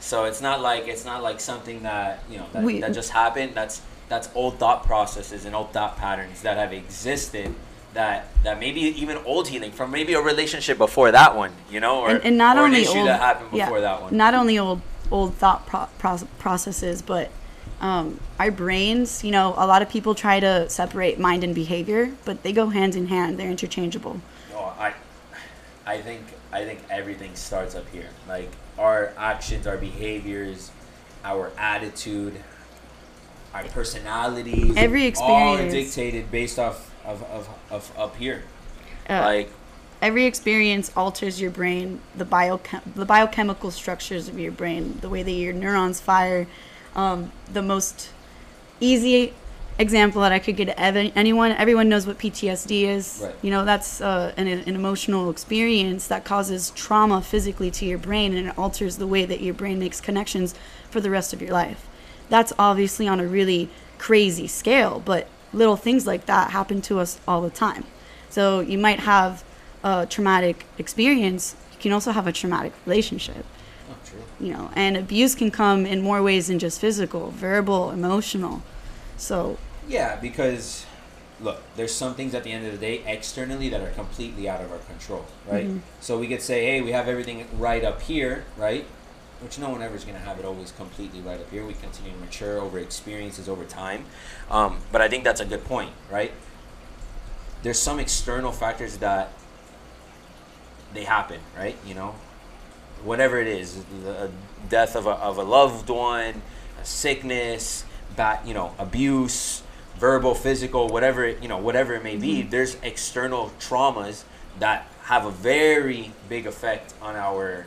So 0.00 0.24
it's 0.24 0.40
not 0.40 0.60
like 0.60 0.86
it's 0.86 1.04
not 1.04 1.22
like 1.22 1.40
something 1.40 1.82
that 1.82 2.22
you 2.30 2.38
know 2.38 2.46
that, 2.52 2.62
We- 2.62 2.80
that 2.80 2.92
just 2.92 3.10
happened. 3.10 3.52
That's 3.54 3.82
that's 4.08 4.28
old 4.34 4.58
thought 4.58 4.84
processes 4.86 5.44
and 5.44 5.54
old 5.54 5.72
thought 5.72 5.96
patterns 5.96 6.42
that 6.42 6.56
have 6.56 6.72
existed. 6.72 7.54
That 7.94 8.28
that 8.44 8.60
maybe 8.60 8.80
even 8.80 9.16
old 9.24 9.48
healing 9.48 9.72
from 9.72 9.90
maybe 9.90 10.14
a 10.14 10.20
relationship 10.20 10.78
before 10.78 11.10
that 11.10 11.34
one, 11.34 11.52
you 11.70 11.80
know, 11.80 12.00
or, 12.00 12.10
and, 12.10 12.24
and 12.24 12.38
not 12.38 12.56
or 12.56 12.60
only 12.60 12.78
an 12.78 12.82
issue 12.84 12.98
old, 12.98 13.08
that 13.08 13.18
happened 13.20 13.48
yeah, 13.52 13.64
before 13.64 13.80
that 13.80 14.02
one. 14.02 14.16
Not 14.16 14.34
only 14.34 14.58
old 14.58 14.82
old 15.10 15.34
thought 15.34 15.66
pro- 15.66 15.88
pro- 15.98 16.28
processes, 16.38 17.02
but 17.02 17.30
um, 17.80 18.20
our 18.38 18.50
brains. 18.50 19.24
You 19.24 19.32
know, 19.32 19.54
a 19.56 19.66
lot 19.66 19.82
of 19.82 19.88
people 19.88 20.14
try 20.14 20.38
to 20.38 20.68
separate 20.68 21.18
mind 21.18 21.42
and 21.44 21.54
behavior, 21.54 22.12
but 22.24 22.42
they 22.42 22.52
go 22.52 22.68
hand 22.68 22.94
in 22.94 23.06
hand. 23.06 23.38
They're 23.38 23.50
interchangeable. 23.50 24.20
No, 24.52 24.60
I, 24.78 24.94
I 25.86 26.00
think 26.00 26.22
I 26.52 26.64
think 26.64 26.80
everything 26.90 27.34
starts 27.34 27.74
up 27.74 27.88
here. 27.90 28.08
Like 28.26 28.50
our 28.78 29.12
actions, 29.16 29.66
our 29.66 29.76
behaviors, 29.76 30.70
our 31.24 31.52
attitude, 31.58 32.42
our 33.52 33.64
personalities. 33.64 34.74
Every 34.76 35.04
experience. 35.04 35.60
all 35.60 35.66
are 35.66 35.70
dictated 35.70 36.30
based 36.30 36.58
off 36.58 36.94
of, 37.04 37.22
of, 37.24 37.48
of 37.70 37.98
up 37.98 38.16
here. 38.16 38.44
Uh, 39.08 39.20
like 39.20 39.50
Every 40.00 40.26
experience 40.26 40.92
alters 40.96 41.40
your 41.40 41.50
brain, 41.50 42.00
the 42.14 42.24
biochem- 42.24 42.82
the 42.94 43.04
biochemical 43.04 43.72
structures 43.72 44.28
of 44.28 44.38
your 44.38 44.52
brain, 44.52 44.98
the 45.00 45.08
way 45.08 45.24
that 45.24 45.30
your 45.32 45.52
neurons 45.52 46.00
fire. 46.00 46.46
Um, 46.94 47.32
the 47.52 47.62
most 47.62 48.10
easy 48.80 49.34
example 49.78 50.22
that 50.22 50.32
I 50.32 50.38
could 50.38 50.56
get 50.56 50.68
ev- 50.70 51.12
anyone, 51.14 51.52
everyone 51.52 51.88
knows 51.88 52.06
what 52.06 52.18
PTSD 52.18 52.82
is. 52.82 53.20
Right. 53.22 53.34
You 53.42 53.50
know, 53.50 53.64
that's 53.64 54.00
uh, 54.00 54.32
an, 54.36 54.48
an 54.48 54.74
emotional 54.74 55.30
experience 55.30 56.08
that 56.08 56.24
causes 56.24 56.70
trauma 56.70 57.22
physically 57.22 57.70
to 57.72 57.86
your 57.86 57.98
brain 57.98 58.34
and 58.34 58.48
it 58.48 58.58
alters 58.58 58.96
the 58.98 59.06
way 59.06 59.24
that 59.24 59.40
your 59.40 59.54
brain 59.54 59.78
makes 59.78 60.00
connections 60.00 60.54
for 60.90 61.00
the 61.00 61.10
rest 61.10 61.32
of 61.32 61.40
your 61.40 61.52
life. 61.52 61.86
That's 62.28 62.52
obviously 62.58 63.06
on 63.08 63.20
a 63.20 63.26
really 63.26 63.68
crazy 63.98 64.46
scale, 64.46 65.00
but 65.04 65.28
little 65.52 65.76
things 65.76 66.06
like 66.06 66.26
that 66.26 66.50
happen 66.50 66.82
to 66.82 66.98
us 66.98 67.20
all 67.26 67.40
the 67.40 67.50
time. 67.50 67.84
So 68.30 68.60
you 68.60 68.78
might 68.78 69.00
have 69.00 69.44
a 69.82 70.06
traumatic 70.06 70.66
experience, 70.76 71.56
you 71.78 71.82
can 71.82 71.92
also 71.92 72.10
have 72.10 72.26
a 72.26 72.32
traumatic 72.32 72.72
relationship 72.84 73.44
oh, 73.90 73.94
true. 74.04 74.18
you 74.40 74.52
know 74.52 74.70
and 74.74 74.96
abuse 74.96 75.34
can 75.34 75.50
come 75.50 75.86
in 75.86 76.02
more 76.02 76.22
ways 76.22 76.48
than 76.48 76.58
just 76.58 76.80
physical 76.80 77.30
verbal 77.30 77.90
emotional 77.90 78.62
so 79.16 79.56
Yeah, 79.88 80.16
because 80.16 80.84
look, 81.40 81.62
there's 81.76 81.94
some 81.94 82.14
things 82.14 82.34
at 82.34 82.44
the 82.44 82.52
end 82.52 82.66
of 82.66 82.72
the 82.72 82.78
day 82.78 83.02
externally 83.06 83.68
that 83.70 83.80
are 83.80 83.90
completely 83.90 84.48
out 84.48 84.60
of 84.60 84.70
our 84.72 84.78
control, 84.78 85.24
right? 85.46 85.68
Mhm. 85.68 85.80
So 86.00 86.18
we 86.18 86.26
could 86.28 86.42
say, 86.42 86.64
hey, 86.66 86.80
we 86.80 86.92
have 86.92 87.08
everything 87.08 87.46
right 87.58 87.84
up 87.84 88.02
here, 88.02 88.44
right? 88.56 88.84
Which 89.40 89.58
no 89.58 89.70
one 89.70 89.82
ever 89.82 89.94
is 89.94 90.04
going 90.04 90.16
to 90.16 90.22
have 90.22 90.38
it 90.40 90.44
always 90.44 90.72
completely 90.72 91.20
right 91.20 91.40
up 91.40 91.48
here. 91.50 91.64
We 91.64 91.74
continue 91.74 92.10
to 92.12 92.18
mature 92.18 92.58
over 92.58 92.78
experiences 92.78 93.48
over 93.48 93.64
time. 93.64 94.04
Um, 94.50 94.78
but 94.90 95.00
I 95.00 95.08
think 95.08 95.22
that's 95.22 95.40
a 95.40 95.44
good 95.44 95.64
point, 95.64 95.92
right? 96.10 96.32
There's 97.62 97.78
some 97.78 98.00
external 98.00 98.50
factors 98.52 98.98
that 98.98 99.30
they 100.92 101.04
happen, 101.04 101.40
right? 101.56 101.76
You 101.86 101.94
know, 101.94 102.14
whatever 103.04 103.38
it 103.38 103.46
is, 103.46 103.84
the 104.02 104.30
death 104.68 104.96
of 104.96 105.06
a, 105.06 105.10
of 105.10 105.38
a 105.38 105.42
loved 105.44 105.88
one, 105.88 106.42
a 106.80 106.84
sickness, 106.84 107.84
bad, 108.16 108.40
you 108.46 108.54
know, 108.54 108.74
abuse, 108.78 109.62
verbal, 109.98 110.34
physical, 110.34 110.88
whatever 110.88 111.24
it, 111.24 111.42
you 111.42 111.48
know, 111.48 111.58
whatever 111.58 111.94
it 111.94 112.02
may 112.02 112.16
be. 112.16 112.40
Mm-hmm. 112.40 112.50
There's 112.50 112.76
external 112.82 113.52
traumas 113.60 114.24
that 114.58 114.86
have 115.04 115.26
a 115.26 115.30
very 115.30 116.12
big 116.28 116.46
effect 116.46 116.94
on 117.00 117.16
our, 117.16 117.66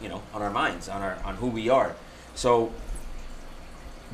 you 0.00 0.08
know, 0.08 0.22
on 0.32 0.42
our 0.42 0.50
minds, 0.50 0.88
on 0.88 1.02
our 1.02 1.18
on 1.24 1.36
who 1.36 1.46
we 1.48 1.68
are. 1.68 1.94
So 2.34 2.72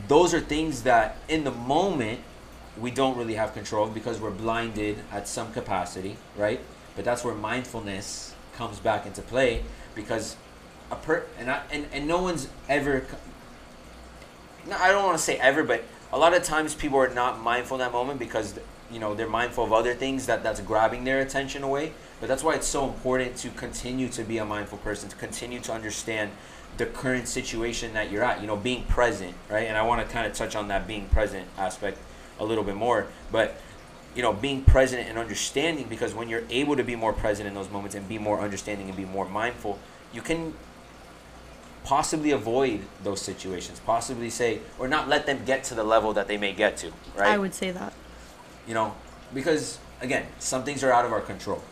those 0.08 0.34
are 0.34 0.40
things 0.40 0.82
that 0.82 1.18
in 1.28 1.44
the 1.44 1.50
moment 1.50 2.20
we 2.80 2.90
don't 2.90 3.16
really 3.16 3.34
have 3.34 3.52
control 3.52 3.86
of 3.86 3.94
because 3.94 4.20
we're 4.20 4.30
blinded 4.30 4.98
at 5.10 5.28
some 5.28 5.52
capacity, 5.52 6.16
right? 6.36 6.60
But 6.96 7.04
that's 7.04 7.24
where 7.24 7.34
mindfulness 7.34 8.34
comes 8.54 8.78
back 8.78 9.06
into 9.06 9.22
play 9.22 9.62
because 9.94 10.36
a 10.90 10.96
per 10.96 11.24
and 11.38 11.50
I, 11.50 11.62
and, 11.70 11.86
and 11.92 12.06
no 12.06 12.22
one's 12.22 12.48
ever 12.68 13.06
no, 14.66 14.76
I 14.76 14.92
don't 14.92 15.04
want 15.04 15.18
to 15.18 15.22
say 15.22 15.36
ever, 15.38 15.64
but 15.64 15.84
a 16.12 16.18
lot 16.18 16.34
of 16.34 16.42
times 16.42 16.74
people 16.74 16.98
are 16.98 17.12
not 17.12 17.40
mindful 17.40 17.76
in 17.76 17.78
that 17.80 17.92
moment 17.92 18.18
because 18.18 18.58
you 18.90 18.98
know 18.98 19.14
they're 19.14 19.28
mindful 19.28 19.64
of 19.64 19.72
other 19.72 19.94
things 19.94 20.26
that 20.26 20.42
that's 20.42 20.60
grabbing 20.60 21.04
their 21.04 21.20
attention 21.20 21.62
away. 21.62 21.92
But 22.20 22.28
that's 22.28 22.44
why 22.44 22.54
it's 22.54 22.66
so 22.66 22.86
important 22.86 23.36
to 23.38 23.48
continue 23.50 24.08
to 24.10 24.22
be 24.22 24.38
a 24.38 24.44
mindful 24.44 24.78
person, 24.78 25.08
to 25.08 25.16
continue 25.16 25.60
to 25.60 25.72
understand 25.72 26.30
the 26.76 26.86
current 26.86 27.28
situation 27.28 27.94
that 27.94 28.10
you're 28.10 28.22
at. 28.22 28.40
You 28.40 28.46
know, 28.46 28.56
being 28.56 28.84
present, 28.84 29.34
right? 29.48 29.66
And 29.66 29.76
I 29.76 29.82
want 29.82 30.06
to 30.06 30.12
kind 30.12 30.26
of 30.26 30.34
touch 30.34 30.54
on 30.54 30.68
that 30.68 30.86
being 30.86 31.06
present 31.08 31.48
aspect 31.56 31.98
a 32.38 32.44
little 32.44 32.64
bit 32.64 32.76
more, 32.76 33.06
but 33.30 33.60
you 34.14 34.20
know, 34.20 34.32
being 34.32 34.62
present 34.62 35.08
and 35.08 35.16
understanding 35.16 35.86
because 35.88 36.14
when 36.14 36.28
you're 36.28 36.44
able 36.50 36.76
to 36.76 36.84
be 36.84 36.94
more 36.94 37.14
present 37.14 37.48
in 37.48 37.54
those 37.54 37.70
moments 37.70 37.94
and 37.94 38.06
be 38.08 38.18
more 38.18 38.40
understanding 38.40 38.88
and 38.88 38.96
be 38.96 39.06
more 39.06 39.26
mindful, 39.26 39.78
you 40.12 40.20
can 40.20 40.52
possibly 41.84 42.30
avoid 42.30 42.80
those 43.02 43.20
situations, 43.20 43.80
possibly 43.80 44.30
say 44.30 44.60
or 44.78 44.88
not 44.88 45.08
let 45.08 45.26
them 45.26 45.44
get 45.44 45.64
to 45.64 45.74
the 45.74 45.84
level 45.84 46.12
that 46.12 46.28
they 46.28 46.36
may 46.36 46.52
get 46.52 46.76
to, 46.78 46.88
right? 47.16 47.28
i 47.28 47.38
would 47.38 47.54
say 47.54 47.70
that 47.70 47.92
you 48.66 48.74
know, 48.74 48.94
because 49.34 49.78
again, 50.00 50.26
some 50.38 50.62
things 50.64 50.84
are 50.84 50.92
out 50.92 51.04
of 51.04 51.12
our 51.12 51.20
control. 51.20 51.62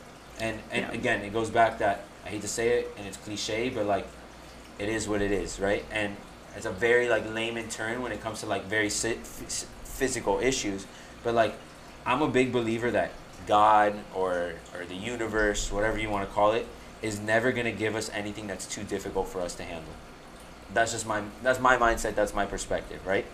And 0.40 0.58
and 0.72 0.86
Yeah. 0.86 0.92
again, 0.92 1.20
it 1.22 1.32
goes 1.32 1.50
back 1.50 1.78
that 1.78 2.04
I 2.26 2.30
hate 2.30 2.42
to 2.42 2.48
say 2.48 2.80
it 2.80 2.90
and 2.96 3.06
it's 3.06 3.16
cliche, 3.16 3.70
but 3.70 3.86
like 3.86 4.06
it 4.78 4.88
is 4.88 5.06
what 5.06 5.22
it 5.22 5.30
is, 5.30 5.60
right? 5.60 5.84
And 5.92 6.16
it's 6.56 6.66
a 6.66 6.70
very 6.72 7.08
like 7.08 7.24
layman 7.32 7.68
turn 7.68 8.02
when 8.02 8.10
it 8.12 8.20
comes 8.22 8.40
to 8.40 8.46
like 8.46 8.64
very 8.64 8.90
si- 8.90 9.20
phys- 9.22 9.66
physical 9.84 10.40
issues, 10.40 10.86
but 11.22 11.34
like 11.34 11.54
I'm 12.06 12.22
a 12.22 12.28
big 12.28 12.52
believer 12.52 12.90
that 12.90 13.12
God 13.46 13.94
or 14.14 14.54
or 14.74 14.84
the 14.84 14.94
universe, 14.96 15.70
whatever 15.70 15.98
you 15.98 16.10
want 16.10 16.28
to 16.28 16.34
call 16.34 16.52
it, 16.52 16.66
is 17.02 17.18
never 17.20 17.52
going 17.52 17.64
to 17.66 17.72
give 17.72 17.94
us 17.96 18.10
anything 18.12 18.46
that's 18.46 18.66
too 18.66 18.84
difficult 18.84 19.28
for 19.28 19.40
us 19.40 19.54
to 19.56 19.62
handle. 19.62 19.92
That's 20.72 20.92
just 20.92 21.06
my 21.06 21.22
that's 21.42 21.58
my 21.60 21.76
mindset, 21.76 22.14
that's 22.14 22.34
my 22.34 22.46
perspective, 22.46 23.04
right? 23.06 23.24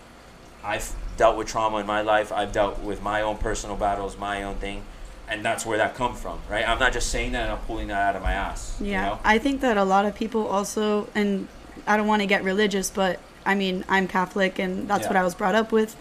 I've 0.63 0.93
dealt 1.17 1.37
with 1.37 1.47
trauma 1.47 1.77
in 1.77 1.85
my 1.85 2.01
life. 2.01 2.31
I've 2.31 2.51
dealt 2.51 2.79
with 2.79 3.01
my 3.01 3.21
own 3.21 3.37
personal 3.37 3.75
battles, 3.75 4.17
my 4.17 4.43
own 4.43 4.55
thing, 4.55 4.81
and 5.29 5.45
that's 5.45 5.65
where 5.65 5.77
that 5.77 5.95
come 5.95 6.15
from, 6.15 6.39
right? 6.49 6.67
I'm 6.67 6.79
not 6.79 6.93
just 6.93 7.09
saying 7.09 7.33
that 7.33 7.43
and 7.43 7.51
I'm 7.51 7.59
pulling 7.59 7.87
that 7.87 8.01
out 8.09 8.15
of 8.15 8.21
my 8.23 8.33
ass. 8.33 8.77
yeah 8.81 9.03
You 9.03 9.09
know? 9.11 9.19
i 9.23 9.37
think 9.37 9.61
that 9.61 9.77
a 9.77 9.83
lot 9.83 10.05
of 10.05 10.15
people 10.15 10.47
also 10.47 11.07
and 11.13 11.47
i 11.85 11.95
don't 11.97 12.07
want 12.07 12.21
to 12.21 12.25
get 12.27 12.43
religious 12.43 12.89
but 12.89 13.19
i 13.45 13.53
mean 13.55 13.85
i'm 13.87 14.07
catholic 14.07 14.57
and 14.59 14.87
that's 14.89 15.07
what 15.07 15.15
i 15.15 15.23
was 15.23 15.35
brought 15.35 15.55
up 15.55 15.71
with 15.71 15.95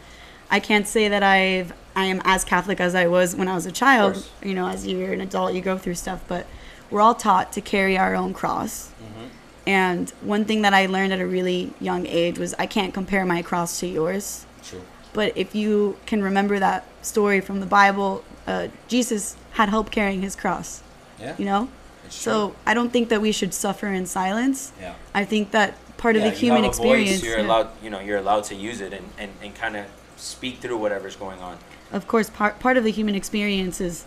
i 0.51 0.59
can't 0.59 0.87
say 0.89 1.09
that 1.09 1.23
i've 1.23 1.73
i 1.95 2.05
am 2.05 2.21
as 2.25 2.45
catholic 2.45 2.81
as 2.81 2.95
i 2.95 3.07
was 3.07 3.37
when 3.37 3.47
i 3.49 3.55
was 3.55 3.67
a 3.67 3.73
child 3.73 4.27
you 4.43 4.55
know 4.55 4.67
as 4.69 4.87
you're 4.87 5.13
an 5.13 5.21
adult 5.21 5.53
you 5.55 5.61
go 5.61 5.77
through 5.77 5.95
stuff 5.95 6.23
but 6.29 6.47
we're 6.90 7.01
all 7.01 7.14
taught 7.14 7.53
to 7.53 7.61
carry 7.61 7.96
our 7.99 8.14
own 8.14 8.33
cross 8.35 8.90
Mhm. 9.01 9.29
And 9.68 10.11
one 10.20 10.44
thing 10.44 10.62
that 10.62 10.72
I 10.72 10.87
learned 10.87 11.12
at 11.12 11.20
a 11.20 11.27
really 11.27 11.72
young 11.81 12.07
age 12.07 12.38
was 12.38 12.55
I 12.59 12.66
can't 12.66 12.94
compare 12.94 13.25
my 13.27 13.42
cross 13.42 13.81
to 13.81 13.87
yours. 13.87 14.46
True. 14.64 14.83
But 15.12 15.33
if 15.37 15.55
you 15.57 15.96
can 16.07 16.22
remember 16.22 16.59
that 16.61 16.85
story 17.03 17.40
from 17.40 17.59
the 17.61 17.66
Bible, 17.66 18.22
uh, 18.46 18.68
Jesus 18.87 19.35
had 19.53 19.68
help 19.70 19.90
carrying 19.90 20.22
his 20.22 20.37
cross, 20.37 20.83
Yeah. 21.20 21.35
you 21.38 21.44
know? 21.46 21.68
So 22.09 22.55
I 22.64 22.75
don't 22.75 22.92
think 22.92 23.09
that 23.09 23.20
we 23.20 23.33
should 23.33 23.53
suffer 23.53 23.88
in 23.88 24.07
silence. 24.07 24.70
Yeah. 24.81 24.92
I 25.12 25.25
think 25.25 25.51
that 25.51 25.75
part 25.96 26.14
of 26.14 26.22
Yeah, 26.22 26.31
the 26.31 26.37
human 26.37 26.62
you 26.62 26.68
have 26.70 26.79
a 26.79 26.83
experience. 26.83 27.11
Voice, 27.20 27.25
you're 27.25 27.38
yeah. 27.38 27.46
allowed, 27.46 27.68
you 27.83 27.90
know, 27.90 27.99
you're 28.01 28.18
allowed 28.18 28.44
to 28.44 28.55
use 28.55 28.81
it 28.81 28.92
and, 28.92 29.09
and, 29.18 29.33
and 29.42 29.53
kind 29.57 29.77
of 29.77 29.87
speak 30.16 30.61
through 30.61 30.77
whatever's 30.77 31.16
going 31.16 31.40
on. 31.40 31.57
of 31.92 32.07
course, 32.07 32.29
part 32.31 32.61
part 32.61 32.77
of 32.77 32.85
the 32.85 32.90
human 32.92 33.14
experience 33.16 33.81
is 33.81 34.05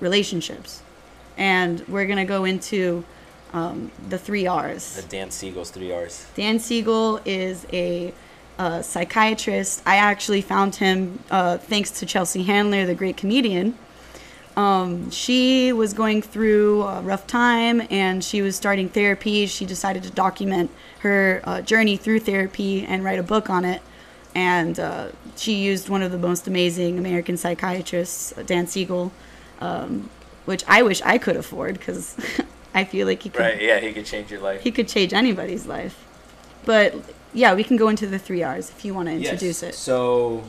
relationships, 0.00 0.82
and 1.40 1.80
we're 1.88 2.06
gonna 2.06 2.24
go 2.24 2.44
into 2.44 3.04
um, 3.52 3.90
the 4.08 4.18
three 4.18 4.46
R's. 4.46 4.94
The 4.94 5.08
Dan 5.08 5.32
Siegel's 5.32 5.70
three 5.70 5.90
R's. 5.90 6.26
Dan 6.36 6.60
Siegel 6.60 7.20
is 7.24 7.66
a, 7.72 8.14
uh 8.58 8.82
psychiatrist. 8.82 9.82
I 9.86 9.96
actually 9.96 10.42
found 10.42 10.76
him 10.76 11.18
uh, 11.30 11.56
thanks 11.58 11.90
to 11.98 12.06
Chelsea 12.06 12.42
Handler, 12.42 12.86
the 12.86 12.94
great 12.94 13.16
comedian. 13.16 13.76
Um, 14.56 15.10
she 15.10 15.72
was 15.72 15.94
going 15.94 16.20
through 16.20 16.82
a 16.82 17.00
rough 17.00 17.26
time 17.26 17.82
and 17.90 18.22
she 18.22 18.42
was 18.42 18.56
starting 18.56 18.90
therapy. 18.90 19.46
She 19.46 19.64
decided 19.64 20.02
to 20.02 20.10
document 20.10 20.70
her 20.98 21.40
uh, 21.44 21.62
journey 21.62 21.96
through 21.96 22.20
therapy 22.20 22.84
and 22.84 23.02
write 23.02 23.18
a 23.18 23.22
book 23.22 23.48
on 23.48 23.64
it. 23.64 23.80
And 24.34 24.78
uh, 24.78 25.08
she 25.36 25.54
used 25.54 25.88
one 25.88 26.02
of 26.02 26.12
the 26.12 26.18
most 26.18 26.46
amazing 26.46 26.98
American 26.98 27.38
psychiatrists, 27.38 28.36
uh, 28.36 28.42
Dan 28.42 28.66
Siegel, 28.66 29.12
um, 29.60 30.10
which 30.50 30.64
I 30.66 30.82
wish 30.82 31.00
I 31.02 31.16
could 31.18 31.36
afford 31.36 31.78
because 31.78 32.16
I 32.74 32.84
feel 32.84 33.06
like 33.06 33.22
he 33.22 33.30
could 33.30 33.40
Right. 33.40 33.62
Yeah, 33.62 33.78
he 33.78 33.92
could 33.92 34.04
change 34.04 34.30
your 34.30 34.40
life. 34.40 34.60
he 34.62 34.70
could 34.70 34.88
change 34.88 35.12
anybody's 35.14 35.64
life. 35.66 36.04
But 36.64 36.94
yeah, 37.32 37.54
we 37.54 37.64
can 37.64 37.76
go 37.76 37.88
into 37.88 38.06
the 38.06 38.18
three 38.18 38.42
R's 38.42 38.68
if 38.70 38.84
you 38.84 38.92
want 38.92 39.08
to 39.08 39.14
introduce 39.14 39.62
it. 39.62 39.74
So, 39.74 40.42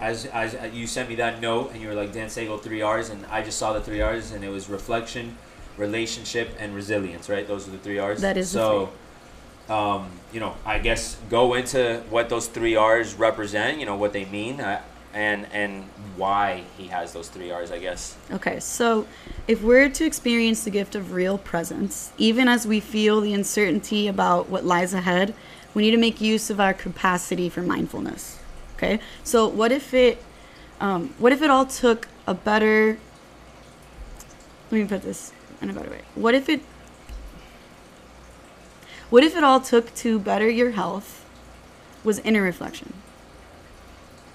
as, 0.00 0.26
as 0.26 0.54
uh, 0.54 0.70
you 0.72 0.86
sent 0.86 1.08
me 1.08 1.14
that 1.16 1.40
note 1.40 1.72
and 1.72 1.80
you 1.80 1.88
were 1.88 1.94
like 1.94 2.12
Dan 2.12 2.28
Siegel 2.28 2.58
three 2.58 2.82
R's, 2.82 3.10
and 3.10 3.24
I 3.26 3.42
just 3.42 3.58
saw 3.58 3.72
the 3.72 3.80
three 3.80 4.00
R's, 4.00 4.32
and 4.32 4.42
it 4.42 4.48
was 4.48 4.68
reflection, 4.68 5.36
relationship, 5.76 6.56
and 6.58 6.74
resilience. 6.74 7.28
Right, 7.28 7.46
those 7.46 7.68
are 7.68 7.70
the 7.70 7.78
three 7.78 7.98
R's. 7.98 8.20
That 8.22 8.36
is 8.36 8.52
the 8.52 8.58
so. 8.58 8.92
Um, 9.68 10.10
you 10.32 10.40
know, 10.40 10.56
I 10.66 10.78
guess 10.80 11.16
go 11.30 11.54
into 11.54 12.02
what 12.10 12.28
those 12.28 12.48
three 12.48 12.74
R's 12.74 13.14
represent. 13.14 13.78
You 13.78 13.86
know 13.86 13.96
what 13.96 14.12
they 14.12 14.24
mean, 14.24 14.60
uh, 14.60 14.82
and 15.14 15.46
and 15.52 15.84
why 16.16 16.64
he 16.76 16.86
has 16.88 17.12
those 17.12 17.28
three 17.28 17.50
R's. 17.50 17.70
I 17.70 17.78
guess. 17.78 18.16
Okay, 18.30 18.60
so 18.60 19.06
if 19.46 19.62
we're 19.62 19.88
to 19.88 20.04
experience 20.04 20.64
the 20.64 20.70
gift 20.70 20.94
of 20.94 21.12
real 21.12 21.38
presence, 21.38 22.12
even 22.18 22.48
as 22.48 22.66
we 22.66 22.80
feel 22.80 23.20
the 23.20 23.32
uncertainty 23.32 24.08
about 24.08 24.48
what 24.48 24.64
lies 24.64 24.94
ahead, 24.94 25.34
we 25.74 25.82
need 25.82 25.90
to 25.92 25.96
make 25.96 26.20
use 26.20 26.50
of 26.50 26.60
our 26.60 26.74
capacity 26.74 27.48
for 27.48 27.62
mindfulness. 27.62 28.38
Okay, 28.76 29.00
so 29.22 29.46
what 29.46 29.70
if 29.70 29.94
it, 29.94 30.22
um, 30.80 31.14
what 31.18 31.32
if 31.32 31.42
it 31.42 31.50
all 31.50 31.66
took 31.66 32.08
a 32.26 32.34
better? 32.34 32.98
Let 34.70 34.80
me 34.80 34.86
put 34.86 35.02
this 35.02 35.32
in 35.60 35.70
a 35.70 35.72
better 35.72 35.90
way. 35.90 36.00
What 36.14 36.34
if 36.34 36.48
it? 36.48 36.60
What 39.10 39.22
if 39.22 39.36
it 39.36 39.44
all 39.44 39.60
took 39.60 39.94
to 39.96 40.18
better 40.18 40.48
your 40.48 40.70
health, 40.70 41.22
was 42.04 42.18
inner 42.20 42.42
reflection. 42.42 42.94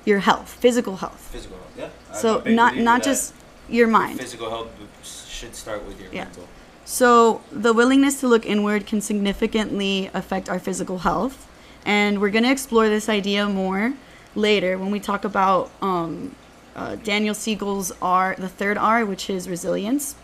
Your 0.08 0.20
health, 0.20 0.50
physical 0.66 0.96
health. 1.04 1.20
Physical 1.34 1.58
health. 1.58 1.74
Yeah. 1.78 2.18
So 2.22 2.42
not 2.46 2.78
not 2.78 3.04
just 3.04 3.34
your 3.68 3.88
mind. 3.88 4.20
physical 4.20 4.50
health 4.50 4.70
should 5.04 5.54
start 5.54 5.86
with 5.86 6.00
your 6.00 6.10
Yeah. 6.14 6.24
mental. 6.24 6.48
So, 6.86 7.42
the 7.52 7.74
willingness 7.74 8.22
to 8.22 8.28
look 8.30 8.46
inward 8.46 8.86
can 8.88 9.02
significantly 9.02 10.10
affect 10.14 10.48
our 10.48 10.60
physical 10.60 11.00
health. 11.00 11.46
And 11.86 12.22
we're 12.22 12.30
going 12.30 12.46
to 12.46 12.52
explore 12.52 12.88
this 12.88 13.10
idea 13.10 13.50
more 13.50 13.94
later 14.36 14.78
when 14.78 14.92
we 14.92 15.02
talk 15.02 15.26
about 15.26 15.70
um, 15.82 16.34
uh, 16.78 16.96
Daniel 17.04 17.36
Siegel's 17.36 17.92
R, 18.02 18.36
the 18.38 18.48
third 18.48 18.78
R, 18.78 19.06
which 19.06 19.30
is 19.30 19.50
resilience. 19.50 20.16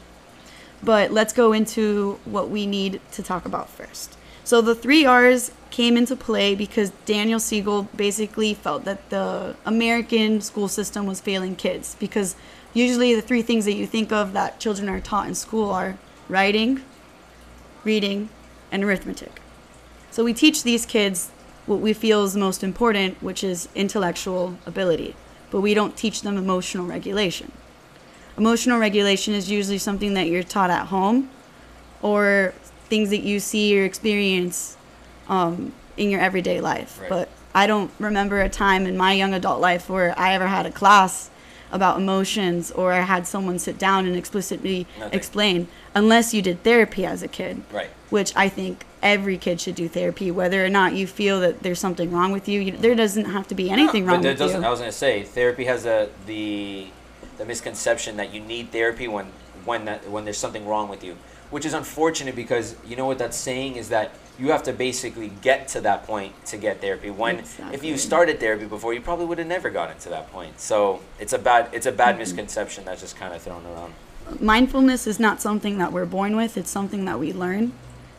But 0.81 1.11
let's 1.11 1.33
go 1.33 1.51
into 1.51 2.19
what 2.23 2.49
we 2.49 2.65
need 2.65 3.01
to 3.11 3.21
talk 3.21 3.45
about 3.45 3.69
first. 3.69 4.15
So, 4.43 4.61
the 4.61 4.75
three 4.75 5.05
R's 5.05 5.51
came 5.69 5.97
into 5.97 6.15
play 6.15 6.53
because 6.53 6.91
Daniel 7.05 7.39
Siegel 7.39 7.83
basically 7.95 8.53
felt 8.53 8.85
that 8.85 9.09
the 9.09 9.55
American 9.65 10.41
school 10.41 10.67
system 10.67 11.05
was 11.05 11.21
failing 11.21 11.55
kids. 11.55 11.95
Because 11.99 12.35
usually, 12.73 13.15
the 13.15 13.21
three 13.21 13.41
things 13.41 13.65
that 13.65 13.73
you 13.73 13.87
think 13.87 14.11
of 14.11 14.33
that 14.33 14.59
children 14.59 14.89
are 14.89 14.99
taught 14.99 15.27
in 15.27 15.35
school 15.35 15.71
are 15.71 15.97
writing, 16.27 16.81
reading, 17.83 18.29
and 18.71 18.83
arithmetic. 18.83 19.41
So 20.11 20.23
we 20.23 20.33
teach 20.33 20.63
these 20.63 20.85
kids 20.85 21.31
what 21.65 21.79
we 21.79 21.93
feel 21.93 22.23
is 22.23 22.35
most 22.35 22.63
important, 22.63 23.21
which 23.23 23.43
is 23.43 23.69
intellectual 23.73 24.57
ability, 24.65 25.15
but 25.49 25.61
we 25.61 25.73
don't 25.73 25.95
teach 25.95 26.21
them 26.21 26.37
emotional 26.37 26.85
regulation. 26.85 27.51
Emotional 28.37 28.79
regulation 28.79 29.33
is 29.33 29.49
usually 29.49 29.77
something 29.77 30.13
that 30.15 30.27
you're 30.27 30.43
taught 30.43 30.69
at 30.69 30.87
home 30.87 31.29
or 32.01 32.53
things 32.93 33.09
that 33.09 33.23
you 33.23 33.39
see 33.39 33.65
or 33.79 33.83
experience 33.85 34.77
um, 35.27 35.73
in 35.97 36.11
your 36.11 36.21
everyday 36.21 36.61
life. 36.61 36.99
Right. 37.01 37.09
But 37.09 37.29
I 37.55 37.65
don't 37.65 37.89
remember 37.97 38.39
a 38.41 38.49
time 38.49 38.85
in 38.85 38.95
my 38.95 39.13
young 39.13 39.33
adult 39.33 39.59
life 39.59 39.89
where 39.89 40.13
I 40.15 40.33
ever 40.35 40.45
had 40.45 40.67
a 40.67 40.71
class 40.71 41.31
about 41.71 41.97
emotions 41.97 42.69
or 42.69 42.93
I 42.93 42.99
had 43.01 43.25
someone 43.25 43.57
sit 43.57 43.79
down 43.79 44.05
and 44.05 44.15
explicitly 44.15 44.85
Nothing. 44.99 45.17
explain 45.17 45.67
unless 45.95 46.31
you 46.35 46.41
did 46.43 46.61
therapy 46.63 47.03
as 47.03 47.23
a 47.23 47.27
kid 47.27 47.63
Right. 47.71 47.89
which 48.11 48.31
I 48.35 48.47
think 48.47 48.85
every 49.01 49.37
kid 49.39 49.59
should 49.59 49.73
do 49.73 49.87
therapy, 49.87 50.29
whether 50.29 50.63
or 50.63 50.69
not 50.69 50.93
you 50.93 51.07
feel 51.07 51.39
that 51.41 51.63
there's 51.63 51.79
something 51.79 52.11
wrong 52.11 52.31
with 52.31 52.47
you. 52.47 52.61
you 52.61 52.71
there 52.77 52.93
doesn't 52.93 53.25
have 53.25 53.47
to 53.47 53.55
be 53.55 53.71
anything 53.71 54.05
wrong 54.05 54.21
but 54.21 54.29
with 54.29 54.37
doesn't. 54.37 54.61
you. 54.61 54.67
I 54.67 54.69
was 54.69 54.81
gonna 54.81 54.91
say 54.91 55.23
therapy 55.23 55.65
has 55.65 55.87
a 55.87 56.09
the 56.27 56.89
the 57.39 57.45
misconception 57.45 58.17
that 58.17 58.31
you 58.35 58.39
need 58.53 58.71
therapy 58.71 59.07
when 59.07 59.25
when 59.65 59.85
that 59.85 60.09
when 60.09 60.23
there's 60.25 60.37
something 60.37 60.65
wrong 60.67 60.89
with 60.89 61.03
you, 61.03 61.17
which 61.51 61.65
is 61.65 61.73
unfortunate 61.73 62.35
because 62.35 62.75
you 62.87 62.95
know 62.95 63.05
what 63.05 63.17
that's 63.17 63.37
saying 63.37 63.75
is 63.75 63.89
that 63.89 64.11
you 64.39 64.49
have 64.51 64.63
to 64.63 64.73
basically 64.73 65.31
get 65.41 65.67
to 65.67 65.81
that 65.81 66.05
point 66.07 66.33
to 66.47 66.57
get 66.57 66.81
therapy. 66.81 67.09
When 67.11 67.39
if 67.71 67.83
you 67.83 67.97
started 67.97 68.39
therapy 68.39 68.65
before, 68.65 68.93
you 68.93 69.01
probably 69.01 69.25
would 69.27 69.37
have 69.37 69.47
never 69.47 69.69
gotten 69.69 69.97
to 69.99 70.09
that 70.09 70.31
point. 70.31 70.59
So 70.59 71.01
it's 71.19 71.33
a 71.33 71.37
bad 71.39 71.69
it's 71.71 71.85
a 71.85 71.89
Mm-hmm. 71.89 71.97
bad 71.97 72.17
misconception 72.17 72.85
that's 72.85 73.01
just 73.01 73.15
kind 73.15 73.33
of 73.33 73.41
thrown 73.41 73.63
around. 73.65 73.93
Mindfulness 74.39 75.05
is 75.05 75.19
not 75.19 75.41
something 75.41 75.77
that 75.77 75.91
we're 75.91 76.05
born 76.05 76.35
with, 76.35 76.57
it's 76.57 76.69
something 76.71 77.05
that 77.05 77.19
we 77.19 77.33
learn. 77.33 77.73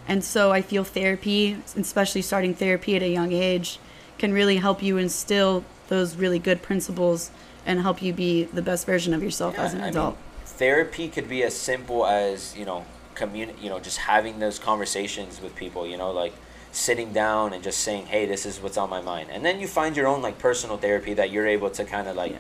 And 0.07 0.23
so 0.23 0.53
I 0.53 0.61
feel 0.61 0.85
therapy, 0.85 1.57
especially 1.77 2.21
starting 2.23 2.55
therapy 2.55 2.95
at 2.95 3.03
a 3.03 3.09
young 3.09 3.33
age, 3.33 3.79
can 4.19 4.33
really 4.35 4.59
help 4.59 4.83
you 4.83 4.99
instill 4.99 5.65
those 5.89 6.15
really 6.17 6.39
good 6.39 6.61
principles 6.63 7.31
and 7.67 7.81
help 7.81 8.03
you 8.03 8.13
be 8.13 8.45
the 8.45 8.61
best 8.63 8.85
version 8.87 9.15
of 9.15 9.23
yourself 9.23 9.59
as 9.59 9.73
an 9.73 9.81
I 9.81 9.85
mean, 9.85 9.91
adult. 9.91 10.19
Therapy 10.59 11.09
could 11.09 11.29
be 11.29 11.43
as 11.43 11.55
simple 11.55 12.07
as 12.07 12.57
you 12.57 12.65
know, 12.65 12.85
communi- 13.15 13.61
you 13.63 13.69
know, 13.71 13.79
just 13.81 13.99
having 13.99 14.39
those 14.39 14.59
conversations 14.59 15.41
with 15.41 15.55
people. 15.55 15.87
You 15.87 15.97
know, 15.97 16.11
like 16.11 16.35
sitting 16.73 17.13
down 17.13 17.53
and 17.53 17.63
just 17.63 17.79
saying, 17.81 18.07
"Hey, 18.07 18.27
this 18.27 18.45
is 18.47 18.61
what's 18.61 18.77
on 18.77 18.91
my 18.91 19.01
mind," 19.01 19.29
and 19.31 19.45
then 19.45 19.61
you 19.61 19.67
find 19.69 19.97
your 19.97 20.07
own 20.09 20.23
like 20.23 20.39
personal 20.39 20.77
therapy 20.77 21.15
that 21.15 21.31
you're 21.31 21.47
able 21.47 21.71
to 21.71 21.85
kind 21.85 22.09
of 22.09 22.17
like 22.17 22.33
Yeah. 22.33 22.39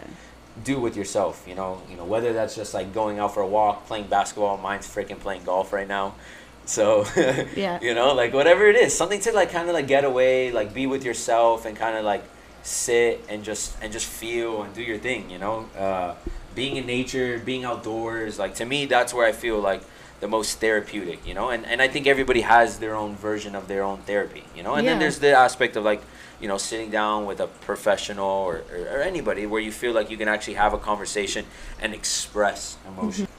do 0.64 0.78
with 0.80 0.96
yourself. 0.96 1.44
You 1.46 1.54
know, 1.54 1.82
you 1.90 1.96
know 1.96 2.04
whether 2.04 2.32
that's 2.32 2.54
just 2.54 2.74
like 2.74 2.92
going 2.94 3.18
out 3.18 3.34
for 3.34 3.42
a 3.42 3.46
walk, 3.46 3.86
playing 3.86 4.06
basketball. 4.08 4.56
Mine's 4.58 4.86
freaking 4.86 5.18
playing 5.20 5.44
golf 5.44 5.72
right 5.72 5.88
now. 5.88 6.14
So 6.66 7.04
Yeah. 7.56 7.78
you 7.82 7.94
know, 7.94 8.14
like 8.14 8.32
whatever 8.32 8.66
it 8.66 8.76
is, 8.76 8.96
something 8.96 9.20
to 9.20 9.32
like 9.32 9.50
kind 9.52 9.68
of 9.68 9.74
like 9.74 9.86
get 9.86 10.04
away, 10.04 10.50
like 10.50 10.72
be 10.72 10.86
with 10.86 11.04
yourself 11.04 11.64
and 11.66 11.76
kind 11.76 11.96
of 11.96 12.04
like 12.04 12.22
sit 12.62 13.22
and 13.28 13.44
just 13.44 13.76
and 13.82 13.92
just 13.92 14.06
feel 14.06 14.62
and 14.62 14.72
do 14.74 14.82
your 14.82 14.98
thing. 14.98 15.28
You 15.30 15.38
know, 15.38 15.68
uh, 15.78 16.14
being 16.54 16.76
in 16.76 16.86
nature, 16.86 17.38
being 17.38 17.64
outdoors. 17.64 18.38
Like 18.38 18.54
to 18.56 18.64
me, 18.64 18.86
that's 18.86 19.12
where 19.12 19.26
I 19.26 19.32
feel 19.32 19.58
like 19.58 19.82
the 20.20 20.28
most 20.28 20.60
therapeutic. 20.60 21.26
You 21.26 21.34
know, 21.34 21.50
and 21.50 21.66
and 21.66 21.82
I 21.82 21.88
think 21.88 22.06
everybody 22.06 22.42
has 22.42 22.78
their 22.78 22.94
own 22.94 23.16
version 23.16 23.54
of 23.54 23.68
their 23.68 23.82
own 23.82 23.98
therapy. 23.98 24.44
You 24.56 24.62
know, 24.62 24.74
and 24.74 24.86
then 24.86 24.98
there's 24.98 25.18
the 25.18 25.32
aspect 25.32 25.76
of 25.76 25.84
like 25.84 26.02
you 26.40 26.48
know 26.48 26.58
sitting 26.58 26.90
down 26.90 27.26
with 27.26 27.40
a 27.40 27.46
professional 27.46 28.26
or, 28.26 28.64
or, 28.72 28.98
or 28.98 29.02
anybody 29.02 29.46
where 29.46 29.60
you 29.60 29.72
feel 29.72 29.92
like 29.92 30.10
you 30.10 30.16
can 30.16 30.28
actually 30.28 30.54
have 30.54 30.72
a 30.72 30.78
conversation 30.78 31.44
and 31.80 31.94
express 31.94 32.76
emotion. 32.86 33.26
Mm-hmm. 33.26 33.34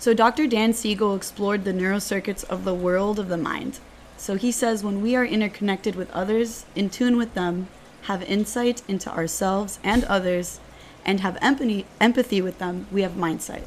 So, 0.00 0.14
Dr. 0.14 0.46
Dan 0.46 0.72
Siegel 0.74 1.16
explored 1.16 1.64
the 1.64 1.72
neurocircuits 1.72 2.44
of 2.44 2.64
the 2.64 2.72
world 2.72 3.18
of 3.18 3.28
the 3.28 3.36
mind. 3.36 3.80
So, 4.16 4.36
he 4.36 4.52
says 4.52 4.84
when 4.84 5.02
we 5.02 5.16
are 5.16 5.24
interconnected 5.24 5.96
with 5.96 6.08
others, 6.12 6.66
in 6.76 6.88
tune 6.88 7.16
with 7.16 7.34
them, 7.34 7.66
have 8.02 8.22
insight 8.22 8.82
into 8.86 9.10
ourselves 9.10 9.80
and 9.82 10.04
others, 10.04 10.60
and 11.08 11.20
have 11.20 11.38
empathy, 11.40 11.86
empathy 12.02 12.42
with 12.42 12.58
them, 12.58 12.86
we 12.92 13.00
have 13.00 13.16
mindsight. 13.16 13.66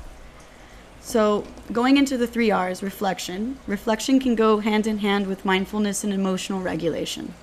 So, 1.01 1.43
going 1.71 1.97
into 1.97 2.15
the 2.15 2.27
three 2.27 2.51
R's, 2.51 2.83
reflection. 2.83 3.57
Reflection 3.65 4.19
can 4.19 4.35
go 4.35 4.59
hand 4.59 4.85
in 4.85 4.99
hand 4.99 5.25
with 5.25 5.43
mindfulness 5.43 6.03
and 6.03 6.13
emotional 6.13 6.61
regulation. 6.61 7.33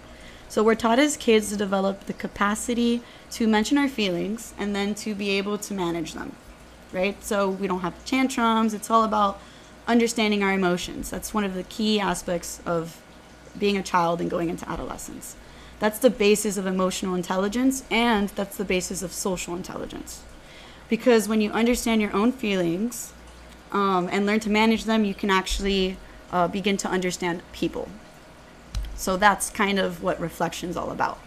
So, 0.48 0.62
we're 0.62 0.76
taught 0.76 1.00
as 1.00 1.16
kids 1.16 1.48
to 1.48 1.56
develop 1.56 2.04
the 2.04 2.12
capacity 2.12 3.02
to 3.32 3.48
mention 3.48 3.76
our 3.76 3.88
feelings 3.88 4.54
and 4.56 4.72
then 4.72 4.94
to 5.02 5.16
be 5.16 5.30
able 5.30 5.58
to 5.58 5.74
manage 5.74 6.14
them, 6.14 6.36
right? 6.92 7.20
So, 7.24 7.50
we 7.50 7.66
don't 7.66 7.80
have 7.80 8.04
tantrums. 8.04 8.74
It's 8.74 8.92
all 8.92 9.02
about 9.02 9.40
understanding 9.88 10.44
our 10.44 10.52
emotions. 10.52 11.10
That's 11.10 11.34
one 11.34 11.42
of 11.42 11.54
the 11.54 11.64
key 11.64 11.98
aspects 11.98 12.60
of 12.64 13.02
being 13.58 13.76
a 13.76 13.82
child 13.82 14.20
and 14.20 14.30
going 14.30 14.48
into 14.48 14.68
adolescence. 14.70 15.34
That's 15.78 15.98
the 15.98 16.10
basis 16.10 16.56
of 16.56 16.66
emotional 16.66 17.14
intelligence 17.14 17.84
and 17.90 18.30
that's 18.30 18.56
the 18.56 18.64
basis 18.64 19.02
of 19.02 19.12
social 19.12 19.54
intelligence. 19.54 20.22
Because 20.88 21.28
when 21.28 21.40
you 21.40 21.50
understand 21.52 22.00
your 22.00 22.14
own 22.14 22.32
feelings 22.32 23.12
um, 23.72 24.08
and 24.10 24.26
learn 24.26 24.40
to 24.40 24.50
manage 24.50 24.84
them, 24.84 25.04
you 25.04 25.14
can 25.14 25.30
actually 25.30 25.96
uh, 26.32 26.48
begin 26.48 26.76
to 26.78 26.88
understand 26.88 27.42
people. 27.52 27.88
So 28.96 29.16
that's 29.16 29.50
kind 29.50 29.78
of 29.78 30.02
what 30.02 30.18
reflection 30.18 30.70
is 30.70 30.76
all 30.76 30.90
about. 30.90 31.18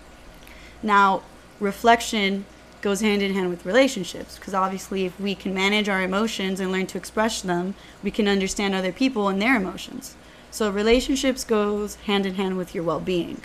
Now, 0.83 1.23
reflection 1.59 2.45
goes 2.81 3.01
hand 3.01 3.21
in 3.21 3.33
hand 3.33 3.49
with 3.49 3.65
relationships 3.65 4.37
because 4.37 4.53
obviously 4.53 5.05
if 5.05 5.19
we 5.19 5.35
can 5.35 5.53
manage 5.53 5.87
our 5.87 6.01
emotions 6.01 6.59
and 6.59 6.71
learn 6.71 6.87
to 6.87 6.97
express 6.97 7.41
them 7.43 7.75
we 8.01 8.09
can 8.09 8.27
understand 8.27 8.73
other 8.73 8.91
people 8.91 9.27
and 9.27 9.39
their 9.39 9.55
emotions 9.55 10.15
so 10.49 10.69
relationships 10.69 11.43
goes 11.43 11.95
hand 12.07 12.25
in 12.25 12.33
hand 12.33 12.57
with 12.57 12.73
your 12.73 12.83
well-being 12.83 13.39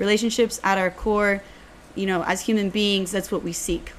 relationships 0.00 0.58
at 0.64 0.76
our 0.78 0.90
core 0.90 1.42
you 1.94 2.06
know 2.06 2.22
as 2.24 2.40
human 2.48 2.68
beings 2.70 3.12
that's 3.12 3.30
what 3.30 3.42
we 3.42 3.52
seek 3.52 3.90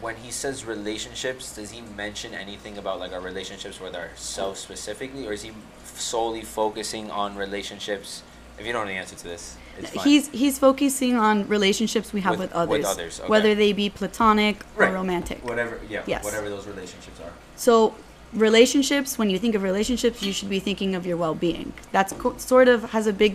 when 0.00 0.16
he 0.16 0.30
says 0.32 0.64
relationships 0.64 1.54
does 1.54 1.70
he 1.70 1.80
mention 1.96 2.34
anything 2.34 2.78
about 2.78 2.98
like 2.98 3.12
our 3.12 3.20
relationships 3.20 3.78
with 3.80 3.94
ourselves 3.94 4.58
specifically 4.58 5.26
or 5.28 5.32
is 5.32 5.42
he 5.42 5.52
solely 5.94 6.42
focusing 6.42 7.10
on 7.10 7.36
relationships 7.36 8.22
if 8.58 8.66
you 8.66 8.72
don't 8.72 8.86
know 8.86 8.92
the 8.92 8.98
answer 8.98 9.14
to 9.14 9.24
this 9.24 9.56
it's 9.78 9.90
fine. 9.90 10.04
he's 10.04 10.28
he's 10.42 10.58
focusing 10.58 11.14
on 11.16 11.46
relationships 11.48 12.12
we 12.12 12.20
have 12.22 12.38
With- 12.38 12.50
with, 12.50 12.52
others, 12.54 12.78
with 12.78 12.86
others, 12.86 13.20
okay. 13.20 13.28
whether 13.28 13.54
they 13.54 13.72
be 13.72 13.90
platonic 13.90 14.56
Right. 14.76 14.90
or 14.90 14.94
romantic 14.94 15.38
whatever 15.44 15.78
yeah 15.88 16.02
Yes. 16.06 16.24
whatever 16.24 16.48
those 16.48 16.66
relationships 16.66 17.18
are 17.20 17.32
So, 17.56 17.94
relationships, 18.32 19.18
when 19.18 19.28
you 19.32 19.38
think 19.38 19.54
of 19.54 19.62
relationships, 19.62 20.22
you 20.26 20.32
should 20.32 20.48
be 20.48 20.58
thinking 20.68 20.94
of 20.98 21.02
your 21.08 21.18
well 21.24 21.34
being. 21.34 21.68
That's 21.96 22.12
co- 22.22 22.36
sort 22.38 22.66
of 22.74 22.78
has 22.96 23.06
a 23.06 23.12
big 23.12 23.32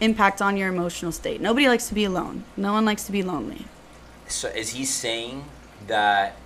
impact 0.00 0.42
on 0.42 0.56
your 0.56 0.68
emotional 0.68 1.12
state. 1.12 1.40
Nobody 1.40 1.68
likes 1.68 1.88
to 1.88 1.94
be 1.94 2.04
alone, 2.04 2.44
no 2.56 2.72
one 2.72 2.84
likes 2.84 3.04
to 3.04 3.12
be 3.12 3.22
lonely. 3.22 3.66
So 4.28 4.48
is 4.48 4.70
he 4.70 4.84
saying 4.84 5.44
that 5.86 6.36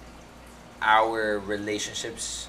our 0.81 1.39
relationships 1.39 2.49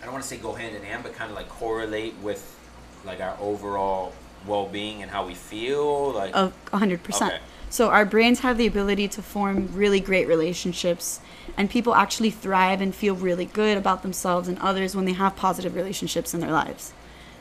I 0.00 0.04
don't 0.04 0.12
want 0.12 0.24
to 0.24 0.28
say 0.28 0.38
go 0.38 0.54
hand 0.54 0.74
in 0.74 0.82
hand, 0.82 1.02
but 1.02 1.14
kind 1.14 1.30
of 1.30 1.36
like 1.36 1.48
correlate 1.48 2.14
with 2.22 2.56
like 3.04 3.20
our 3.20 3.36
overall 3.40 4.12
well 4.46 4.66
being 4.66 5.02
and 5.02 5.10
how 5.10 5.26
we 5.26 5.34
feel? 5.34 6.12
Like 6.12 6.34
Of 6.34 6.54
100%. 6.72 7.26
Okay. 7.26 7.38
So, 7.68 7.90
our 7.90 8.04
brains 8.04 8.40
have 8.40 8.58
the 8.58 8.66
ability 8.66 9.06
to 9.08 9.22
form 9.22 9.68
really 9.72 10.00
great 10.00 10.26
relationships, 10.26 11.20
and 11.56 11.70
people 11.70 11.94
actually 11.94 12.30
thrive 12.30 12.80
and 12.80 12.92
feel 12.92 13.14
really 13.14 13.44
good 13.44 13.78
about 13.78 14.02
themselves 14.02 14.48
and 14.48 14.58
others 14.58 14.96
when 14.96 15.04
they 15.04 15.12
have 15.12 15.36
positive 15.36 15.76
relationships 15.76 16.34
in 16.34 16.40
their 16.40 16.50
lives. 16.50 16.92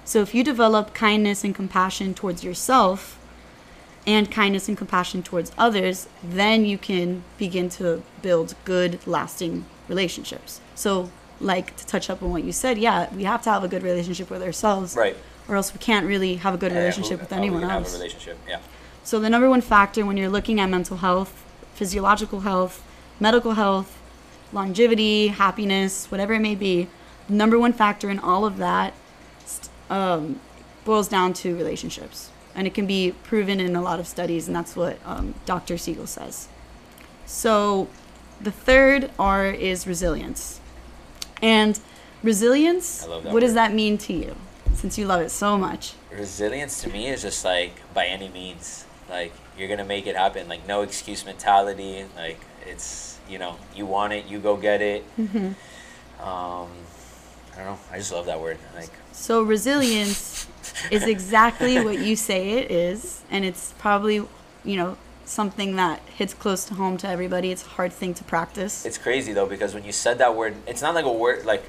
So, 0.10 0.22
if 0.22 0.34
you 0.34 0.44
develop 0.44 0.96
kindness 0.96 1.44
and 1.44 1.54
compassion 1.54 2.16
towards 2.16 2.44
yourself, 2.44 3.20
and 4.08 4.32
kindness 4.32 4.68
and 4.68 4.76
compassion 4.76 5.22
towards 5.22 5.52
others, 5.56 6.08
then 6.24 6.66
you 6.66 6.80
can 6.80 7.22
begin 7.38 7.70
to 7.70 8.02
build 8.24 8.56
good, 8.66 8.98
lasting 9.06 9.66
relationships. 9.88 10.62
So, 10.74 11.12
like 11.40 11.78
to 11.78 11.86
touch 11.86 12.10
up 12.10 12.24
on 12.24 12.32
what 12.32 12.44
you 12.44 12.52
said, 12.52 12.80
yeah, 12.80 13.14
we 13.14 13.26
have 13.26 13.44
to 13.44 13.52
have 13.52 13.64
a 13.64 13.68
good 13.68 13.84
relationship 13.84 14.32
with 14.32 14.42
ourselves, 14.42 14.96
right. 14.96 15.16
or 15.48 15.56
else 15.56 15.74
we 15.74 15.78
can't 15.78 16.08
really 16.08 16.38
have 16.38 16.56
a 16.56 16.58
good 16.58 16.72
Yeah, 16.72 16.80
relationship 16.80 17.20
who- 17.20 17.26
with 17.26 17.32
anyone 17.32 17.64
else. 17.64 17.92
Have 17.92 18.02
a 18.02 18.04
relationship. 18.04 18.40
Yeah. 18.48 18.62
So, 19.04 19.20
the 19.20 19.30
number 19.30 19.48
one 19.48 19.62
factor 19.62 20.04
when 20.08 20.18
you're 20.18 20.28
looking 20.28 20.60
at 20.60 20.72
mental 20.72 20.98
health, 20.98 21.46
physiological 21.76 22.40
health, 22.40 22.82
medical 23.20 23.54
health, 23.54 23.96
longevity, 24.52 25.28
happiness, 25.28 26.08
whatever 26.10 26.34
it 26.34 26.40
may 26.40 26.56
be, 26.56 26.88
the 27.28 27.36
number 27.36 27.60
one 27.60 27.74
factor 27.74 28.10
in 28.10 28.18
all 28.18 28.44
of 28.44 28.58
that 28.58 28.96
um, 29.90 30.40
boils 30.86 31.08
down 31.08 31.34
to 31.34 31.56
relationships. 31.56 32.30
And 32.56 32.66
it 32.68 32.74
can 32.74 32.88
be 32.88 33.14
proven 33.24 33.60
in 33.60 33.76
a 33.76 33.82
lot 33.82 34.00
of 34.00 34.08
studies, 34.08 34.48
and 34.48 34.56
that's 34.56 34.76
what 34.76 34.98
um, 35.06 35.36
Dr. 35.46 35.78
Siegel 35.78 36.08
says. 36.08 36.48
So, 37.26 37.88
the 38.42 38.52
third 38.52 39.12
R 39.20 39.46
is 39.46 39.86
resilience. 39.86 40.60
And 41.42 41.80
resilience, 42.24 43.04
I 43.04 43.08
love 43.08 43.24
that 43.24 43.34
what 43.34 43.42
does 43.42 43.54
that 43.54 43.74
mean 43.74 43.98
to 44.00 44.14
you? 44.14 44.36
Since 44.74 44.98
you 44.98 45.06
love 45.06 45.22
it 45.22 45.30
so 45.30 45.58
much. 45.58 45.94
Resilience 46.12 46.82
to 46.84 46.90
me 46.90 47.08
is 47.08 47.22
just 47.22 47.44
like 47.46 47.74
by 47.94 48.06
any 48.06 48.30
means. 48.30 48.86
Like 49.10 49.34
you're 49.58 49.68
gonna 49.68 49.86
make 49.86 50.08
it 50.08 50.16
happen. 50.16 50.48
Like 50.48 50.68
no 50.68 50.82
excuse 50.82 51.26
mentality. 51.26 52.06
Like 52.16 52.40
it's 52.66 53.20
you 53.30 53.38
know 53.40 53.58
you 53.76 53.86
want 53.86 54.14
it, 54.14 54.26
you 54.28 54.40
go 54.40 54.58
get 54.58 54.82
it. 54.82 55.04
hmm 55.16 55.52
Um, 56.22 56.68
don't 57.64 57.74
know. 57.74 57.80
I 57.92 57.98
just 57.98 58.12
love 58.12 58.26
that 58.26 58.40
word. 58.40 58.58
Like 58.76 58.90
So 59.12 59.42
resilience 59.42 60.48
is 60.92 61.04
exactly 61.04 61.84
what 61.84 62.00
you 62.00 62.16
say 62.30 62.52
it 62.52 62.72
is, 62.72 63.22
and 63.30 63.46
it's 63.46 63.74
probably, 63.78 64.16
you 64.16 64.76
know, 64.76 64.98
something 65.26 65.76
that 65.76 66.02
hits 66.16 66.34
close 66.34 66.66
to 66.66 66.74
home 66.74 66.98
to 66.98 67.08
everybody. 67.08 67.52
It's 67.52 67.64
a 67.64 67.70
hard 67.70 67.94
thing 67.94 68.14
to 68.16 68.24
practice. 68.24 68.86
It's 68.86 68.98
crazy 68.98 69.34
though 69.34 69.46
because 69.46 69.74
when 69.74 69.84
you 69.84 69.92
said 69.92 70.18
that 70.18 70.36
word, 70.36 70.56
it's 70.68 70.82
not 70.82 70.96
like 70.96 71.06
a 71.06 71.14
word 71.14 71.46
like 71.46 71.64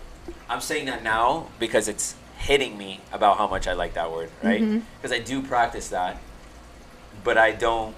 I'm 0.49 0.61
saying 0.61 0.87
that 0.87 1.03
now 1.03 1.49
because 1.59 1.89
it's 1.89 2.15
hitting 2.39 2.79
me 2.79 3.01
about 3.13 3.37
how 3.37 3.47
much 3.47 3.69
I 3.69 3.75
like 3.75 3.95
that 3.95 4.11
word, 4.11 4.31
right? 4.43 4.63
Mm-hmm. 4.63 4.81
Because 4.97 5.13
I 5.13 5.21
do 5.21 5.43
practice 5.43 5.89
that, 5.91 6.21
but 7.23 7.37
I 7.37 7.53
don't 7.53 7.95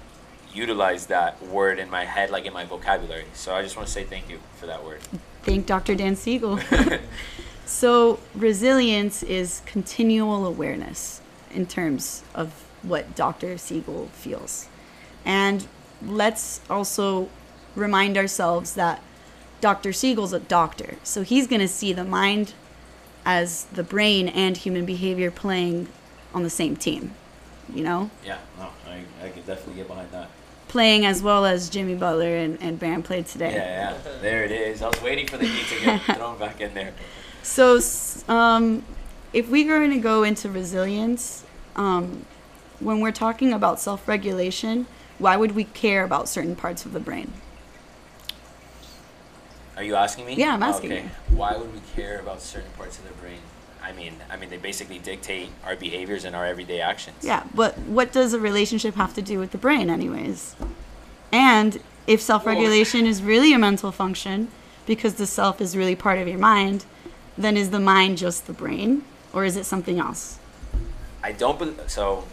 utilize 0.53 1.07
that 1.07 1.41
word 1.41 1.79
in 1.79 1.89
my 1.89 2.05
head 2.05 2.29
like 2.29 2.45
in 2.45 2.53
my 2.53 2.65
vocabulary. 2.65 3.25
So 3.33 3.55
I 3.55 3.61
just 3.63 3.75
want 3.75 3.87
to 3.87 3.93
say 3.93 4.03
thank 4.03 4.29
you 4.29 4.39
for 4.55 4.67
that 4.67 4.83
word. 4.83 5.01
Thank 5.43 5.65
Dr. 5.65 5.95
Dan 5.95 6.15
Siegel. 6.15 6.59
so 7.65 8.19
resilience 8.35 9.23
is 9.23 9.61
continual 9.65 10.45
awareness 10.45 11.21
in 11.51 11.65
terms 11.65 12.23
of 12.33 12.65
what 12.81 13.15
Dr. 13.15 13.57
Siegel 13.57 14.07
feels. 14.13 14.67
And 15.25 15.67
let's 16.05 16.61
also 16.69 17.29
remind 17.75 18.17
ourselves 18.17 18.75
that 18.75 19.01
Dr. 19.61 19.93
Siegel's 19.93 20.33
a 20.33 20.39
doctor. 20.39 20.95
So 21.03 21.21
he's 21.23 21.47
going 21.47 21.61
to 21.61 21.67
see 21.67 21.93
the 21.93 22.03
mind 22.03 22.53
as 23.25 23.63
the 23.65 23.83
brain 23.83 24.27
and 24.27 24.57
human 24.57 24.85
behavior 24.85 25.31
playing 25.31 25.87
on 26.33 26.43
the 26.43 26.49
same 26.49 26.75
team. 26.75 27.13
You 27.73 27.83
know? 27.83 28.11
yeah, 28.25 28.39
no, 28.59 28.69
I, 28.87 29.03
I 29.23 29.29
could 29.29 29.47
definitely 29.47 29.75
get 29.75 29.87
behind 29.87 30.11
that. 30.11 30.29
Playing 30.67 31.05
as 31.05 31.23
well 31.23 31.45
as 31.45 31.69
Jimmy 31.69 31.95
Butler 31.95 32.35
and, 32.35 32.61
and 32.61 32.77
Bam 32.77 33.03
played 33.03 33.25
today. 33.25 33.53
Yeah, 33.53 33.91
yeah, 33.91 34.19
there 34.21 34.43
it 34.43 34.51
is. 34.51 34.81
I 34.81 34.87
was 34.87 35.01
waiting 35.01 35.27
for 35.27 35.37
the 35.37 35.45
heat 35.45 35.67
to 35.67 35.85
get 35.85 36.01
thrown 36.17 36.37
back 36.37 36.59
in 36.59 36.73
there. 36.73 36.93
So, 37.43 37.79
um, 38.27 38.83
if 39.33 39.49
we're 39.49 39.67
going 39.67 39.91
to 39.91 39.99
go 39.99 40.23
into 40.23 40.49
resilience, 40.49 41.43
um, 41.75 42.25
when 42.79 43.01
we're 43.01 43.11
talking 43.11 43.53
about 43.53 43.79
self 43.79 44.07
regulation, 44.07 44.87
why 45.19 45.37
would 45.37 45.53
we 45.53 45.65
care 45.65 46.03
about 46.03 46.27
certain 46.27 46.55
parts 46.55 46.85
of 46.85 46.93
the 46.93 46.99
brain? 46.99 47.31
Are 49.75 49.83
you 49.83 49.95
asking 49.95 50.25
me? 50.25 50.35
Yeah, 50.35 50.53
I'm 50.53 50.63
asking 50.63 50.93
okay. 50.93 51.03
you. 51.03 51.35
Why 51.35 51.57
would 51.57 51.73
we 51.73 51.81
care 51.95 52.19
about 52.19 52.41
certain 52.41 52.71
parts 52.77 52.97
of 52.97 53.07
the 53.07 53.13
brain? 53.15 53.39
I 53.81 53.91
mean, 53.91 54.13
I 54.29 54.37
mean, 54.37 54.49
they 54.49 54.57
basically 54.57 54.99
dictate 54.99 55.49
our 55.65 55.75
behaviors 55.75 56.23
and 56.23 56.35
our 56.35 56.45
everyday 56.45 56.79
actions. 56.79 57.17
Yeah, 57.21 57.43
but 57.53 57.77
what 57.79 58.13
does 58.13 58.33
a 58.33 58.39
relationship 58.39 58.95
have 58.95 59.13
to 59.15 59.21
do 59.21 59.39
with 59.39 59.51
the 59.51 59.57
brain, 59.57 59.89
anyways? 59.89 60.55
And 61.31 61.81
if 62.07 62.21
self 62.21 62.45
regulation 62.45 63.05
is 63.05 63.21
really 63.21 63.53
a 63.53 63.59
mental 63.59 63.91
function, 63.91 64.47
because 64.85 65.15
the 65.15 65.27
self 65.27 65.59
is 65.59 65.75
really 65.75 65.95
part 65.95 66.19
of 66.19 66.27
your 66.27 66.37
mind, 66.37 66.85
then 67.37 67.57
is 67.57 67.69
the 67.71 67.79
mind 67.79 68.17
just 68.17 68.47
the 68.47 68.53
brain, 68.53 69.03
or 69.31 69.45
is 69.45 69.57
it 69.57 69.65
something 69.65 69.99
else? 69.99 70.39
I 71.23 71.31
don't. 71.31 71.57
bel 71.57 71.73
so, 71.87 72.25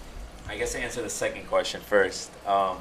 I 0.49 0.57
guess 0.57 0.73
to 0.73 0.81
answer 0.81 1.03
the 1.03 1.11
second 1.11 1.47
question 1.47 1.81
first. 1.81 2.31
Um, 2.47 2.79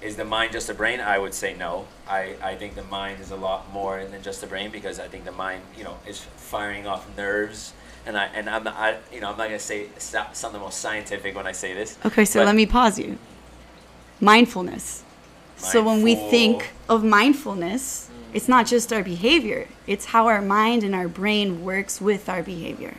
is 0.00 0.16
the 0.16 0.24
mind 0.24 0.52
just 0.52 0.70
a 0.70 0.74
brain? 0.74 0.98
I 1.00 1.18
would 1.18 1.34
say 1.34 1.54
no. 1.54 1.86
I, 2.08 2.34
I 2.42 2.54
think 2.54 2.74
the 2.74 2.84
mind 2.84 3.20
is 3.20 3.30
a 3.30 3.36
lot 3.36 3.70
more 3.70 4.02
than 4.04 4.22
just 4.22 4.40
the 4.40 4.46
brain 4.46 4.70
because 4.70 4.98
I 4.98 5.08
think 5.08 5.24
the 5.26 5.32
mind, 5.32 5.62
you 5.76 5.84
know, 5.84 5.98
is 6.06 6.20
firing 6.20 6.86
off 6.86 7.06
nerves. 7.16 7.74
And 8.06 8.16
I 8.16 8.26
and 8.26 8.48
I'm 8.48 8.64
not, 8.64 8.76
I, 8.76 8.96
you 9.12 9.20
know, 9.20 9.30
I'm 9.30 9.36
not 9.36 9.48
gonna 9.48 9.58
say 9.58 9.88
something 9.98 10.60
most 10.60 10.78
scientific 10.78 11.36
when 11.36 11.46
I 11.46 11.52
say 11.52 11.74
this. 11.74 11.98
Okay, 12.06 12.24
so 12.24 12.42
let 12.42 12.54
me 12.54 12.64
pause 12.64 12.98
you. 12.98 13.18
Mindfulness. 14.20 15.04
So 15.56 15.82
when 15.84 16.02
we 16.02 16.14
think 16.14 16.72
of 16.88 17.04
mindfulness, 17.04 18.09
it's 18.32 18.48
not 18.48 18.66
just 18.66 18.92
our 18.92 19.02
behavior, 19.02 19.68
it's 19.86 20.06
how 20.06 20.26
our 20.28 20.42
mind 20.42 20.82
and 20.84 20.94
our 20.94 21.08
brain 21.08 21.64
works 21.64 22.00
with 22.00 22.28
our 22.28 22.42
behavior. 22.42 22.94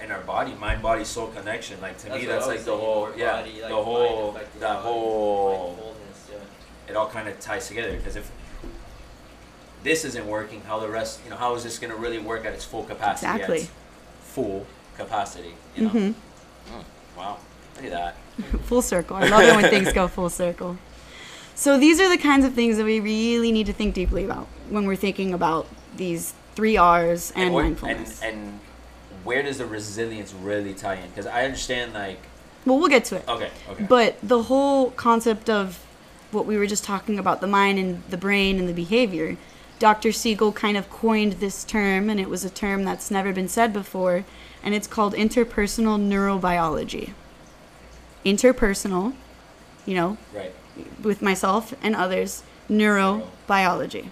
and 0.00 0.12
our 0.12 0.20
body, 0.22 0.54
mind, 0.54 0.80
body, 0.82 1.04
soul 1.04 1.26
connection. 1.28 1.80
Like 1.80 1.98
to 1.98 2.06
That's 2.08 2.20
me, 2.20 2.26
that's 2.26 2.46
like 2.46 2.64
the 2.64 2.76
whole, 2.76 3.08
your 3.10 3.18
yeah, 3.18 3.40
body, 3.40 3.60
like, 3.60 3.70
the 3.70 3.82
whole, 3.82 4.30
affecting 4.30 4.60
that 4.60 4.74
body, 4.76 4.88
whole, 4.88 5.68
mindfulness, 5.68 6.28
yeah. 6.32 6.90
it 6.90 6.96
all 6.96 7.08
kind 7.08 7.28
of 7.28 7.38
ties 7.40 7.68
together. 7.68 7.96
Because 7.96 8.16
if 8.16 8.30
this 9.82 10.04
isn't 10.04 10.26
working, 10.26 10.60
how 10.62 10.78
the 10.78 10.88
rest, 10.88 11.20
you 11.24 11.30
know, 11.30 11.36
how 11.36 11.54
is 11.54 11.64
this 11.64 11.78
going 11.78 11.92
to 11.92 11.96
really 11.96 12.18
work 12.18 12.44
at 12.44 12.52
its 12.52 12.64
full 12.64 12.84
capacity? 12.84 13.30
Exactly. 13.32 13.58
its 13.58 13.70
full 14.22 14.66
capacity. 14.96 15.54
You 15.76 15.84
know. 15.84 15.90
Mhm. 15.90 16.14
Mm, 16.70 16.84
wow, 17.16 17.36
look 17.76 17.84
at 17.84 17.90
that. 17.90 18.16
Full 18.66 18.82
circle. 18.82 19.16
I 19.16 19.26
love 19.28 19.42
it 19.42 19.56
when 19.56 19.68
things 19.70 19.92
go 19.92 20.06
full 20.06 20.28
circle. 20.30 20.76
So 21.58 21.76
these 21.76 21.98
are 21.98 22.08
the 22.08 22.18
kinds 22.18 22.44
of 22.44 22.54
things 22.54 22.76
that 22.76 22.84
we 22.84 23.00
really 23.00 23.50
need 23.50 23.66
to 23.66 23.72
think 23.72 23.92
deeply 23.92 24.24
about 24.24 24.46
when 24.70 24.86
we're 24.86 24.94
thinking 24.94 25.34
about 25.34 25.66
these 25.96 26.32
three 26.54 26.76
R's 26.76 27.32
and, 27.34 27.52
what- 27.52 27.64
mindfulness. 27.64 28.22
And, 28.22 28.36
and 28.36 28.60
where 29.24 29.42
does 29.42 29.58
the 29.58 29.66
resilience 29.66 30.32
really 30.32 30.72
tie 30.72 30.94
in? 30.94 31.08
Because 31.08 31.26
I 31.26 31.44
understand 31.44 31.94
like 31.94 32.20
Well, 32.64 32.78
we'll 32.78 32.88
get 32.88 33.04
to 33.06 33.16
it. 33.16 33.28
okay, 33.28 33.50
okay, 33.70 33.84
But 33.88 34.18
the 34.22 34.44
whole 34.44 34.92
concept 34.92 35.50
of 35.50 35.84
what 36.30 36.46
we 36.46 36.56
were 36.56 36.66
just 36.68 36.84
talking 36.84 37.18
about 37.18 37.40
the 37.40 37.48
mind 37.48 37.80
and 37.80 38.04
the 38.08 38.16
brain 38.16 38.60
and 38.60 38.68
the 38.68 38.72
behavior, 38.72 39.36
Dr. 39.80 40.12
Siegel 40.12 40.52
kind 40.52 40.76
of 40.76 40.88
coined 40.90 41.32
this 41.34 41.64
term, 41.64 42.08
and 42.08 42.20
it 42.20 42.30
was 42.30 42.44
a 42.44 42.50
term 42.50 42.84
that's 42.84 43.10
never 43.10 43.32
been 43.32 43.48
said 43.48 43.72
before, 43.72 44.24
and 44.62 44.76
it's 44.76 44.86
called 44.86 45.12
interpersonal 45.14 45.98
neurobiology. 45.98 47.14
Interpersonal, 48.24 49.14
you 49.86 49.94
know, 49.96 50.18
right, 50.32 50.52
with 51.02 51.22
myself 51.22 51.74
and 51.82 51.94
others, 51.94 52.42
neurobiology. 52.68 54.10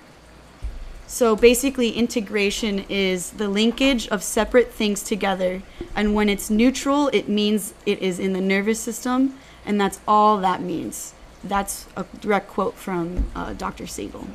So 1.07 1.37
basically, 1.37 1.91
integration 1.91 2.85
is 2.89 3.31
the 3.31 3.49
linkage 3.49 4.09
of 4.09 4.23
separate 4.23 4.73
things 4.73 5.03
together. 5.03 5.63
And 5.95 6.15
when 6.15 6.29
it's 6.29 6.51
neural, 6.51 7.09
it 7.09 7.29
means 7.29 7.75
it 7.87 8.01
is 8.01 8.19
in 8.19 8.33
the 8.33 8.41
nervous 8.41 8.81
system, 8.81 9.39
and 9.65 9.81
that's 9.81 10.01
all 10.09 10.39
that 10.39 10.63
means. 10.63 11.15
That's 11.45 11.87
a 11.97 12.05
direct 12.21 12.49
quote 12.49 12.75
from 12.75 13.27
uh, 13.37 13.53
Dr. 13.53 13.87
Siegel. 13.87 14.27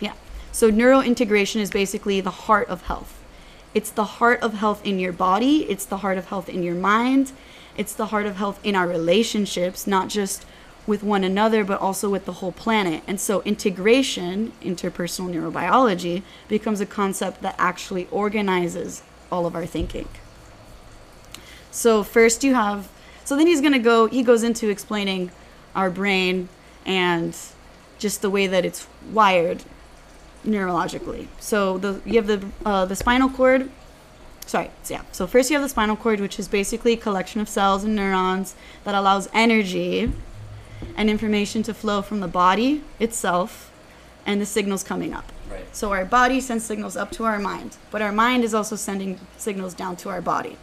Yeah. 0.00 0.14
So 0.50 0.70
neurointegration 0.70 1.60
is 1.60 1.70
basically 1.70 2.22
the 2.22 2.30
heart 2.30 2.68
of 2.68 2.82
health. 2.82 3.14
It's 3.74 3.90
the 3.90 4.04
heart 4.04 4.40
of 4.40 4.54
health 4.54 4.84
in 4.86 4.98
your 4.98 5.12
body, 5.12 5.70
it's 5.70 5.84
the 5.84 5.98
heart 5.98 6.16
of 6.16 6.28
health 6.28 6.48
in 6.48 6.62
your 6.62 6.74
mind, 6.74 7.32
it's 7.76 7.92
the 7.92 8.06
heart 8.06 8.24
of 8.24 8.36
health 8.36 8.58
in 8.64 8.74
our 8.74 8.88
relationships, 8.88 9.86
not 9.86 10.08
just 10.08 10.46
with 10.88 11.02
one 11.02 11.22
another, 11.22 11.64
but 11.64 11.78
also 11.80 12.08
with 12.08 12.24
the 12.24 12.32
whole 12.32 12.50
planet. 12.50 13.02
And 13.06 13.20
so 13.20 13.42
integration, 13.42 14.52
interpersonal 14.62 15.30
neurobiology, 15.34 16.22
becomes 16.48 16.80
a 16.80 16.86
concept 16.86 17.42
that 17.42 17.54
actually 17.58 18.08
organizes 18.10 19.02
all 19.30 19.44
of 19.44 19.54
our 19.54 19.66
thinking. 19.66 20.08
So 21.70 22.02
first 22.02 22.42
you 22.42 22.54
have 22.54 22.88
so 23.24 23.36
then 23.36 23.46
he's 23.46 23.60
going 23.60 23.74
to 23.74 23.78
go 23.78 24.06
he 24.06 24.22
goes 24.22 24.42
into 24.42 24.70
explaining 24.70 25.30
our 25.76 25.90
brain 25.90 26.48
and 26.86 27.36
just 27.98 28.22
the 28.22 28.30
way 28.30 28.46
that 28.46 28.64
it's 28.64 28.88
wired 29.12 29.64
neurologically. 30.46 31.28
So 31.38 31.76
the 31.76 32.00
you 32.06 32.14
have 32.14 32.26
the 32.26 32.46
uh, 32.64 32.86
the 32.86 32.96
spinal 32.96 33.28
cord. 33.28 33.70
Sorry, 34.46 34.70
so 34.82 34.94
yeah. 34.94 35.02
So 35.12 35.26
first 35.26 35.50
you 35.50 35.56
have 35.56 35.62
the 35.62 35.68
spinal 35.68 35.96
cord, 35.96 36.20
which 36.20 36.38
is 36.38 36.48
basically 36.48 36.94
a 36.94 36.96
collection 36.96 37.42
of 37.42 37.48
cells 37.50 37.84
and 37.84 37.94
neurons 37.94 38.54
that 38.84 38.94
allows 38.94 39.28
energy 39.34 40.10
and 40.96 41.08
information 41.08 41.62
to 41.64 41.74
flow 41.74 42.02
from 42.02 42.20
the 42.20 42.28
body 42.28 42.82
itself 42.98 43.72
and 44.26 44.40
the 44.40 44.46
signals 44.46 44.82
coming 44.84 45.14
up. 45.14 45.32
right, 45.50 45.64
So 45.74 45.92
our 45.92 46.04
body 46.04 46.40
sends 46.40 46.64
signals 46.64 46.96
up 46.96 47.10
to 47.12 47.24
our 47.24 47.38
mind, 47.38 47.76
but 47.90 48.02
our 48.02 48.12
mind 48.12 48.44
is 48.44 48.54
also 48.54 48.76
sending 48.76 49.18
signals 49.36 49.74
down 49.74 49.96
to 49.96 50.08
our 50.10 50.20
body. 50.20 50.56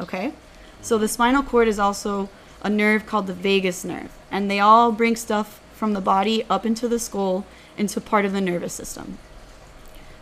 Okay? 0.00 0.32
So 0.80 0.96
the 0.96 1.08
spinal 1.08 1.42
cord 1.42 1.68
is 1.68 1.78
also 1.78 2.28
a 2.62 2.70
nerve 2.70 3.06
called 3.06 3.26
the 3.26 3.34
vagus 3.34 3.84
nerve, 3.84 4.10
and 4.30 4.50
they 4.50 4.60
all 4.60 4.92
bring 4.92 5.16
stuff 5.16 5.60
from 5.74 5.92
the 5.92 6.00
body 6.00 6.44
up 6.48 6.64
into 6.66 6.88
the 6.88 6.98
skull 6.98 7.44
into 7.76 8.00
part 8.00 8.24
of 8.24 8.32
the 8.32 8.40
nervous 8.40 8.74
system. 8.74 9.18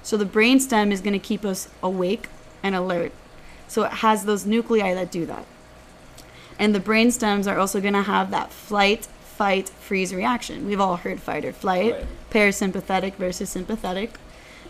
So 0.03 0.17
the 0.17 0.25
brainstem 0.25 0.93
is 0.93 1.01
going 1.01 1.13
to 1.13 1.19
keep 1.19 1.45
us 1.45 1.69
awake 1.83 2.29
and 2.63 2.75
alert. 2.75 3.13
So 3.67 3.83
it 3.83 3.93
has 3.95 4.25
those 4.25 4.47
nuclei 4.47 4.95
that 4.95 5.11
do 5.11 5.27
that. 5.27 5.45
And 6.59 6.75
the 6.75 6.81
brain 6.81 7.11
stems 7.11 7.47
are 7.47 7.59
also 7.59 7.81
going 7.81 7.95
to 7.95 8.03
have 8.03 8.31
that 8.31 8.53
flight, 8.53 9.07
fight, 9.39 9.69
freeze 9.69 10.13
reaction. 10.13 10.67
We've 10.67 10.81
all 10.81 10.97
heard 10.97 11.21
fight 11.21 11.45
or 11.45 11.53
flight, 11.53 11.93
Right. 11.93 12.07
parasympathetic 12.31 13.15
versus 13.15 13.49
sympathetic. 13.49 14.19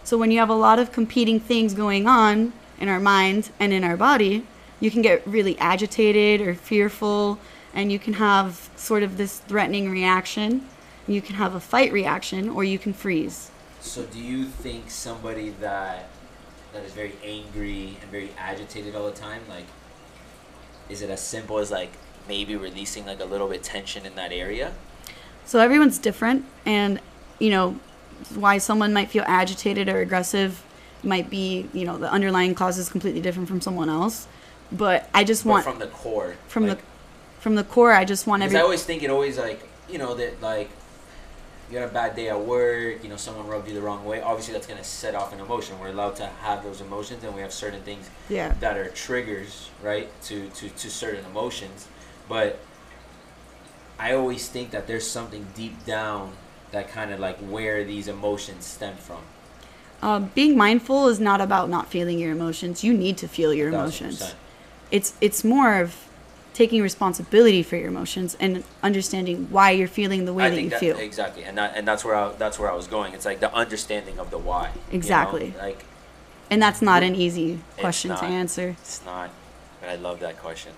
So 0.05 0.19
when 0.19 0.31
you 0.31 0.39
have 0.41 0.51
a 0.51 0.55
lot 0.55 0.79
of 0.79 0.93
competing 0.93 1.41
things 1.41 1.73
going 1.73 2.07
on 2.07 2.53
in 2.79 2.89
our 2.89 3.01
mind 3.01 3.51
and 3.59 3.73
in 3.73 3.83
our 3.83 3.97
body, 3.97 4.47
you 4.79 4.91
can 4.91 5.01
get 5.01 5.27
really 5.27 5.59
agitated 5.59 6.47
or 6.47 6.55
fearful, 6.55 7.39
and 7.75 7.91
you 7.91 7.99
can 7.99 8.15
have 8.15 8.69
sort 8.77 9.03
of 9.03 9.17
this 9.17 9.39
threatening 9.49 9.91
reaction. 9.91 10.67
You 11.07 11.23
can 11.23 11.37
have 11.37 11.55
a 11.55 11.61
fight 11.61 11.91
reaction, 11.91 12.51
or 12.51 12.63
you 12.63 12.79
can 12.79 12.93
freeze. 12.93 13.51
So 13.81 14.03
do 14.03 14.19
you 14.19 14.45
think 14.45 14.91
somebody 14.91 15.49
that 15.61 16.11
that 16.75 16.85
is 16.85 16.93
very 16.93 17.15
angry 17.25 17.97
and 18.03 18.11
very 18.11 18.31
agitated 18.37 18.95
all 18.95 19.07
the 19.07 19.19
time, 19.29 19.41
like, 19.49 19.65
is 20.91 21.01
it 21.01 21.09
as 21.09 21.23
simple 21.23 21.59
as 21.59 21.71
like 21.71 21.93
maybe 22.29 22.55
releasing 22.57 23.07
like 23.07 23.21
a 23.21 23.25
little 23.25 23.49
bit 23.49 23.63
tension 23.63 24.07
in 24.07 24.15
that 24.17 24.33
area? 24.33 24.73
So 25.45 25.59
everyone's 25.59 25.99
different, 25.99 26.45
and 26.67 27.01
you 27.39 27.51
know 27.51 27.79
why 28.35 28.59
someone 28.59 28.93
might 28.93 29.11
feel 29.11 29.25
agitated 29.27 29.89
or 29.89 30.01
aggressive 30.01 30.63
might 31.03 31.31
be 31.31 31.69
you 31.73 31.85
know 31.85 31.97
the 31.97 32.11
underlying 32.11 32.55
cause 32.55 32.79
is 32.79 32.89
completely 32.89 33.21
different 33.21 33.49
from 33.49 33.61
someone 33.61 33.89
else. 33.89 34.27
But 34.71 35.09
I 35.15 35.25
just 35.25 35.45
But 35.45 35.51
want 35.51 35.65
from 35.65 35.79
the 35.79 35.87
core, 35.87 36.35
from 36.47 36.67
like, 36.67 36.79
the 36.79 36.85
from 37.41 37.55
the 37.55 37.65
core, 37.65 37.93
I 37.93 38.05
just 38.05 38.27
want 38.27 38.43
Because 38.43 38.55
every 38.55 38.61
I 38.61 38.65
always 38.65 38.85
think 38.85 39.03
it 39.03 39.11
always 39.11 39.39
like 39.39 39.67
you 39.89 39.99
know 39.99 40.15
that 40.15 40.43
like 40.43 40.71
you 41.71 41.79
had 41.79 41.89
a 41.89 41.93
bad 41.93 42.17
day 42.17 42.29
at 42.29 42.41
work, 42.41 43.03
you 43.03 43.09
know 43.09 43.17
someone 43.17 43.47
rubbed 43.47 43.69
you 43.69 43.75
the 43.75 43.81
wrong 43.81 44.05
way. 44.05 44.21
Obviously, 44.21 44.53
that's 44.53 44.67
gonna 44.67 44.85
set 44.85 45.15
off 45.15 45.33
an 45.33 45.41
emotion. 45.41 45.79
We're 45.79 45.89
allowed 45.89 46.17
to 46.17 46.27
have 46.27 46.63
those 46.63 46.81
emotions, 46.81 47.25
and 47.25 47.35
we 47.35 47.41
have 47.41 47.53
certain 47.53 47.83
things 47.83 48.11
yeah 48.29 48.55
that 48.61 48.77
are 48.77 48.89
triggers, 48.91 49.71
right, 49.83 50.09
to 50.25 50.49
to 50.51 50.69
to 50.69 50.91
certain 50.91 51.25
emotions. 51.27 51.89
But 52.29 52.59
I 53.99 54.13
always 54.15 54.49
think 54.49 54.71
that 54.71 54.87
there's 54.87 55.07
something 55.07 55.47
deep 55.55 55.85
down 55.85 56.33
that 56.71 56.89
kind 56.89 57.13
of 57.13 57.19
like 57.21 57.39
where 57.39 57.85
these 57.85 58.09
emotions 58.09 58.67
stem 58.67 58.97
from. 58.97 59.19
um, 60.03 60.31
being 60.35 60.57
mindful 60.57 61.09
is 61.09 61.19
not 61.19 61.41
about 61.41 61.69
not 61.69 61.89
feeling 61.89 62.19
your 62.19 62.31
emotions. 62.33 62.85
You 62.85 62.93
need 62.95 63.17
to 63.19 63.27
feel 63.29 63.53
your 63.55 63.71
1000%. 63.73 63.75
emotions. 63.75 64.35
It's 64.91 65.15
it's 65.21 65.43
more 65.45 65.81
of 65.81 65.97
taking 66.55 66.83
responsibility 66.83 67.63
for 67.63 67.77
your 67.77 67.89
emotions 67.89 68.37
and 68.41 68.65
understanding 68.83 69.47
why 69.51 69.71
you're 69.71 69.87
feeling 69.89 70.25
the 70.25 70.33
way 70.35 70.45
I 70.45 70.51
that 70.51 70.63
you 70.63 70.71
that, 70.71 70.81
feel. 70.81 70.97
exactly, 70.99 71.45
and 71.45 71.57
that, 71.59 71.77
and 71.77 71.87
that's 71.87 72.05
where 72.05 72.15
I, 72.17 72.33
that's 72.33 72.59
where 72.59 72.71
I 72.71 72.75
was 72.75 72.87
going. 72.89 73.15
It's 73.15 73.25
like 73.25 73.41
the 73.41 73.53
understanding 73.55 74.19
of 74.19 74.31
the 74.31 74.39
why. 74.39 74.69
you 74.69 74.75
know? 74.93 74.97
Exactly. 74.97 75.55
Like 75.59 75.85
And 76.51 76.61
that's 76.63 76.81
not 76.83 77.03
an 77.03 77.15
easy 77.15 77.61
question 77.79 78.11
not. 78.11 78.21
to 78.21 78.27
answer. 78.27 78.71
It's 78.81 79.05
not, 79.05 79.31
but 79.81 79.89
I 79.91 79.97
love 79.97 80.21
that 80.21 80.39
question. 80.39 80.73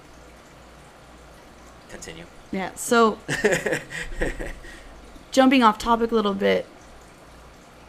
Continue. 1.91 2.25
Yeah. 2.53 2.75
So 2.75 3.19
jumping 5.31 5.63
off 5.63 5.79
topic 5.79 6.11
a 6.11 6.15
little 6.15 6.35
bit 6.35 6.67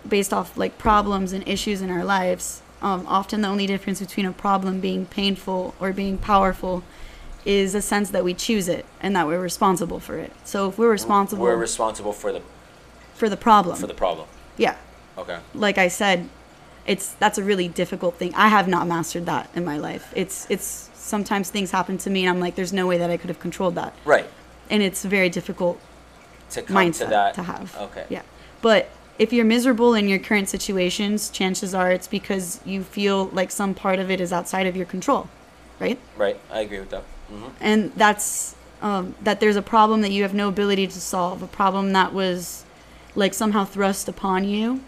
based 0.07 0.33
off 0.33 0.57
like 0.57 0.77
problems 0.77 1.33
and 1.33 1.47
issues 1.47 1.81
in 1.81 1.89
our 1.89 2.03
lives 2.03 2.61
um, 2.81 3.05
often 3.07 3.41
the 3.41 3.47
only 3.47 3.67
difference 3.67 3.99
between 3.99 4.25
a 4.25 4.31
problem 4.31 4.79
being 4.79 5.05
painful 5.05 5.75
or 5.79 5.93
being 5.93 6.17
powerful 6.17 6.83
is 7.45 7.75
a 7.75 7.81
sense 7.81 8.09
that 8.11 8.23
we 8.23 8.33
choose 8.33 8.67
it 8.67 8.85
and 8.99 9.15
that 9.15 9.27
we're 9.27 9.39
responsible 9.39 9.99
for 9.99 10.17
it 10.17 10.31
so 10.43 10.69
if 10.69 10.77
we're 10.77 10.91
responsible 10.91 11.43
We're 11.43 11.55
responsible 11.55 12.13
for 12.13 12.31
the 12.31 12.41
for 13.15 13.29
the 13.29 13.37
problem 13.37 13.75
for 13.77 13.87
the 13.87 13.93
problem. 13.93 14.27
yeah 14.57 14.75
Okay. 15.17 15.39
like 15.53 15.77
i 15.77 15.87
said 15.87 16.29
it's 16.87 17.13
that's 17.15 17.37
a 17.37 17.43
really 17.43 17.67
difficult 17.67 18.15
thing 18.15 18.33
i 18.35 18.47
have 18.47 18.67
not 18.67 18.87
mastered 18.87 19.25
that 19.27 19.49
in 19.55 19.63
my 19.65 19.77
life 19.77 20.11
it's 20.15 20.47
it's 20.49 20.89
sometimes 21.01 21.49
things 21.49 21.71
happen 21.71 21.97
to 21.97 22.09
me 22.09 22.21
and 22.21 22.29
i'm 22.29 22.39
like 22.39 22.55
there's 22.55 22.73
no 22.73 22.85
way 22.87 22.97
that 22.97 23.09
i 23.09 23.17
could 23.17 23.29
have 23.29 23.39
controlled 23.39 23.75
that 23.75 23.93
Right. 24.05 24.27
and 24.69 24.81
it's 24.83 25.03
very 25.03 25.29
difficult 25.29 25.79
To 26.51 26.61
come 26.61 26.75
mindset 26.75 26.99
to 26.99 27.05
that. 27.09 27.33
to 27.35 27.43
have. 27.43 27.75
Okay. 27.77 28.05
Yeah. 28.09 28.21
But 28.61 28.89
if 29.17 29.31
you're 29.33 29.45
miserable 29.45 29.93
in 29.93 30.07
your 30.07 30.19
current 30.19 30.49
situations, 30.49 31.29
chances 31.29 31.73
are 31.73 31.91
it's 31.91 32.07
because 32.07 32.59
you 32.65 32.83
feel 32.83 33.25
like 33.33 33.51
some 33.51 33.73
part 33.73 33.99
of 33.99 34.09
it 34.11 34.19
is 34.21 34.31
outside 34.33 34.65
of 34.67 34.75
your 34.75 34.85
control, 34.85 35.29
right? 35.79 35.97
Right. 36.17 36.37
I 36.51 36.59
agree 36.61 36.79
with 36.79 36.89
that. 36.91 37.03
hmm 37.29 37.49
And 37.59 37.91
that's 37.95 38.55
um, 38.81 39.15
that 39.21 39.39
there's 39.39 39.55
a 39.55 39.61
problem 39.61 40.01
that 40.01 40.11
you 40.11 40.23
have 40.23 40.33
no 40.33 40.47
ability 40.47 40.87
to 40.87 40.99
solve, 41.01 41.41
a 41.43 41.47
problem 41.47 41.93
that 41.93 42.13
was 42.13 42.65
like 43.15 43.33
somehow 43.33 43.63
thrust 43.65 44.07
upon 44.09 44.43
you, 44.45 44.81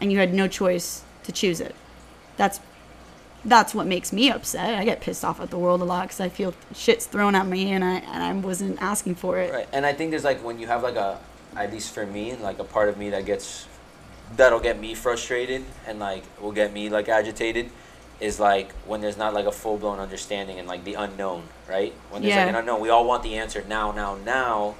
and 0.00 0.10
you 0.12 0.18
had 0.18 0.32
no 0.34 0.46
choice 0.48 1.02
to 1.24 1.30
choose 1.32 1.60
it. 1.60 1.74
That's 2.36 2.58
that's 3.44 3.74
what 3.74 3.86
makes 3.86 4.12
me 4.12 4.30
upset. 4.30 4.74
I 4.74 4.84
get 4.84 5.00
pissed 5.00 5.24
off 5.24 5.40
at 5.40 5.50
the 5.50 5.58
world 5.58 5.80
a 5.80 5.84
lot 5.84 6.04
because 6.04 6.20
I 6.20 6.28
feel 6.28 6.54
shit's 6.74 7.06
thrown 7.06 7.34
at 7.34 7.46
me, 7.46 7.72
and 7.72 7.84
I 7.84 7.96
and 7.96 8.22
I 8.22 8.32
wasn't 8.32 8.80
asking 8.80 9.16
for 9.16 9.38
it. 9.38 9.52
Right. 9.52 9.68
And 9.72 9.84
I 9.84 9.92
think 9.92 10.10
there's 10.10 10.24
like 10.24 10.42
when 10.42 10.58
you 10.58 10.66
have 10.66 10.82
like 10.82 10.96
a, 10.96 11.18
at 11.56 11.72
least 11.72 11.92
for 11.94 12.06
me, 12.06 12.34
like 12.36 12.58
a 12.58 12.64
part 12.64 12.88
of 12.88 12.96
me 12.96 13.10
that 13.10 13.26
gets, 13.26 13.66
that'll 14.36 14.60
get 14.60 14.80
me 14.80 14.94
frustrated 14.94 15.64
and 15.86 15.98
like 15.98 16.24
will 16.40 16.52
get 16.52 16.72
me 16.72 16.88
like 16.88 17.08
agitated, 17.08 17.70
is 18.20 18.40
like 18.40 18.72
when 18.86 19.00
there's 19.00 19.18
not 19.18 19.34
like 19.34 19.46
a 19.46 19.52
full 19.52 19.76
blown 19.76 19.98
understanding 19.98 20.58
and 20.58 20.66
like 20.66 20.84
the 20.84 20.94
unknown, 20.94 21.44
right? 21.68 21.92
When 22.10 22.22
there's 22.22 22.36
like 22.36 22.48
an 22.48 22.54
unknown, 22.54 22.80
we 22.80 22.88
all 22.88 23.06
want 23.06 23.22
the 23.22 23.34
answer 23.34 23.64
now, 23.68 23.92
now, 23.92 24.16
now, 24.24 24.76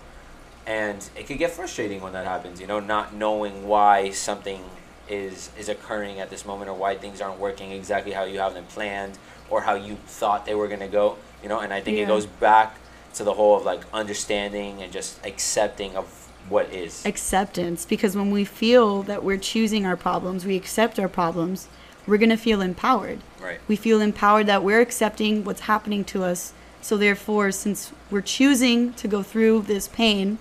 and 0.66 1.06
it 1.16 1.26
could 1.26 1.38
get 1.38 1.50
frustrating 1.50 2.00
when 2.00 2.14
that 2.14 2.26
happens. 2.26 2.60
You 2.60 2.66
know, 2.66 2.80
not 2.80 3.14
knowing 3.14 3.68
why 3.68 4.10
something 4.10 4.62
is 5.08 5.50
is 5.58 5.68
occurring 5.68 6.20
at 6.20 6.30
this 6.30 6.44
moment 6.44 6.70
or 6.70 6.74
why 6.74 6.96
things 6.96 7.20
aren't 7.20 7.38
working 7.38 7.72
exactly 7.72 8.12
how 8.12 8.24
you 8.24 8.38
have 8.38 8.54
them 8.54 8.64
planned 8.66 9.18
or 9.50 9.62
how 9.62 9.74
you 9.74 9.96
thought 10.06 10.46
they 10.46 10.54
were 10.54 10.68
gonna 10.68 10.88
go. 10.88 11.16
You 11.42 11.48
know, 11.48 11.60
and 11.60 11.72
I 11.72 11.80
think 11.80 11.98
it 11.98 12.06
goes 12.06 12.26
back 12.26 12.76
to 13.14 13.24
the 13.24 13.34
whole 13.34 13.56
of 13.56 13.64
like 13.64 13.82
understanding 13.92 14.82
and 14.82 14.92
just 14.92 15.24
accepting 15.24 15.96
of 15.96 16.24
what 16.48 16.72
is. 16.72 17.04
acceptance 17.06 17.86
because 17.86 18.16
when 18.16 18.30
we 18.30 18.44
feel 18.44 19.02
that 19.04 19.24
we're 19.24 19.38
choosing 19.38 19.86
our 19.86 19.96
problems, 19.96 20.44
we 20.44 20.56
accept 20.56 20.98
our 20.98 21.08
problems, 21.08 21.68
we're 22.06 22.18
going 22.18 22.30
to 22.30 22.36
feel 22.36 22.60
empowered. 22.60 23.20
Right. 23.40 23.60
We 23.66 23.76
feel 23.76 24.00
empowered 24.00 24.46
that 24.46 24.62
we're 24.62 24.80
accepting 24.80 25.44
what's 25.44 25.62
happening 25.62 26.04
to 26.06 26.24
us. 26.24 26.52
So, 26.82 26.98
therefore, 26.98 27.50
since 27.50 27.92
we're 28.10 28.20
choosing 28.20 28.92
to 28.94 29.08
go 29.08 29.22
through 29.22 29.62
this 29.62 29.88
pain, 29.88 30.36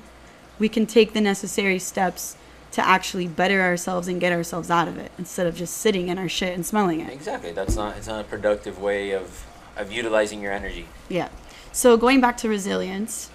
we 0.59 0.67
can 0.67 0.85
take 0.85 1.13
the 1.13 1.21
necessary 1.21 1.79
steps 1.79 2.35
to 2.73 2.85
actually 2.85 3.27
better 3.27 3.61
ourselves 3.61 4.07
and 4.07 4.19
get 4.19 4.33
ourselves 4.33 4.71
out 4.71 4.87
of 4.87 4.97
it 4.97 5.11
instead 5.19 5.45
of 5.45 5.55
just 5.55 5.77
sitting 5.77 6.09
in 6.09 6.17
our 6.17 6.27
shit 6.27 6.53
and 6.53 6.65
smelling 6.65 6.99
it. 7.01 7.13
Exactly. 7.13 7.51
That's 7.51 7.75
not. 7.75 7.95
It's 7.97 8.07
not 8.07 8.21
a 8.21 8.23
productive 8.23 8.79
way 8.79 9.11
of 9.11 9.45
of 9.77 9.91
utilizing 9.91 10.41
your 10.41 10.51
energy. 10.51 10.87
Yeah. 11.09 11.29
So 11.71 11.97
going 11.97 12.21
back 12.21 12.37
to 12.37 12.49
resilience, 12.49 13.31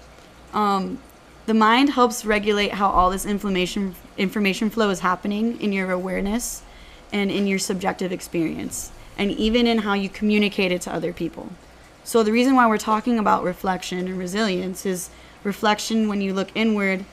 um, 0.53 0.99
the 1.45 1.53
mind 1.53 1.91
helps 1.91 2.23
regulate 2.23 2.73
how 2.73 2.89
all 2.89 3.09
this 3.09 3.25
inflammation 3.25 3.95
information 4.17 4.69
flow 4.69 4.89
is 4.89 4.99
happening 4.99 5.59
in 5.61 5.73
your 5.73 5.91
awareness 5.91 6.61
and 7.11 7.31
in 7.31 7.47
your 7.47 7.59
subjective 7.59 8.11
experience, 8.11 8.91
and 9.17 9.31
even 9.31 9.65
in 9.65 9.79
how 9.79 9.93
you 9.93 10.09
communicate 10.09 10.71
it 10.71 10.81
to 10.81 10.93
other 10.93 11.11
people. 11.13 11.49
So 12.03 12.23
the 12.23 12.31
reason 12.31 12.55
why 12.55 12.67
we're 12.67 12.77
talking 12.77 13.17
about 13.17 13.43
reflection 13.43 13.99
and 13.99 14.17
resilience 14.17 14.85
is 14.85 15.09
reflection 15.43 16.09
when 16.09 16.21
you 16.21 16.33
look 16.33 16.49
inward. 16.55 17.05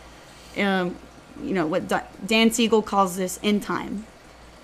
Um, 0.58 0.96
you 1.42 1.52
know 1.52 1.66
what 1.66 1.92
Dan 2.26 2.50
Siegel 2.50 2.82
calls 2.82 3.16
this 3.16 3.38
in 3.42 3.60
time. 3.60 4.06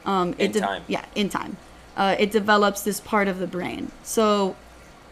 Um, 0.05 0.35
In 0.39 0.53
de- 0.53 0.61
time. 0.61 0.83
Yeah, 0.89 1.05
in 1.15 1.29
time. 1.29 1.57
Uh, 1.97 2.17
it 2.19 2.31
develops 2.31 2.83
this 2.83 3.01
part 3.01 3.29
of 3.29 3.39
the 3.39 3.47
brain. 3.47 3.93
So 4.03 4.57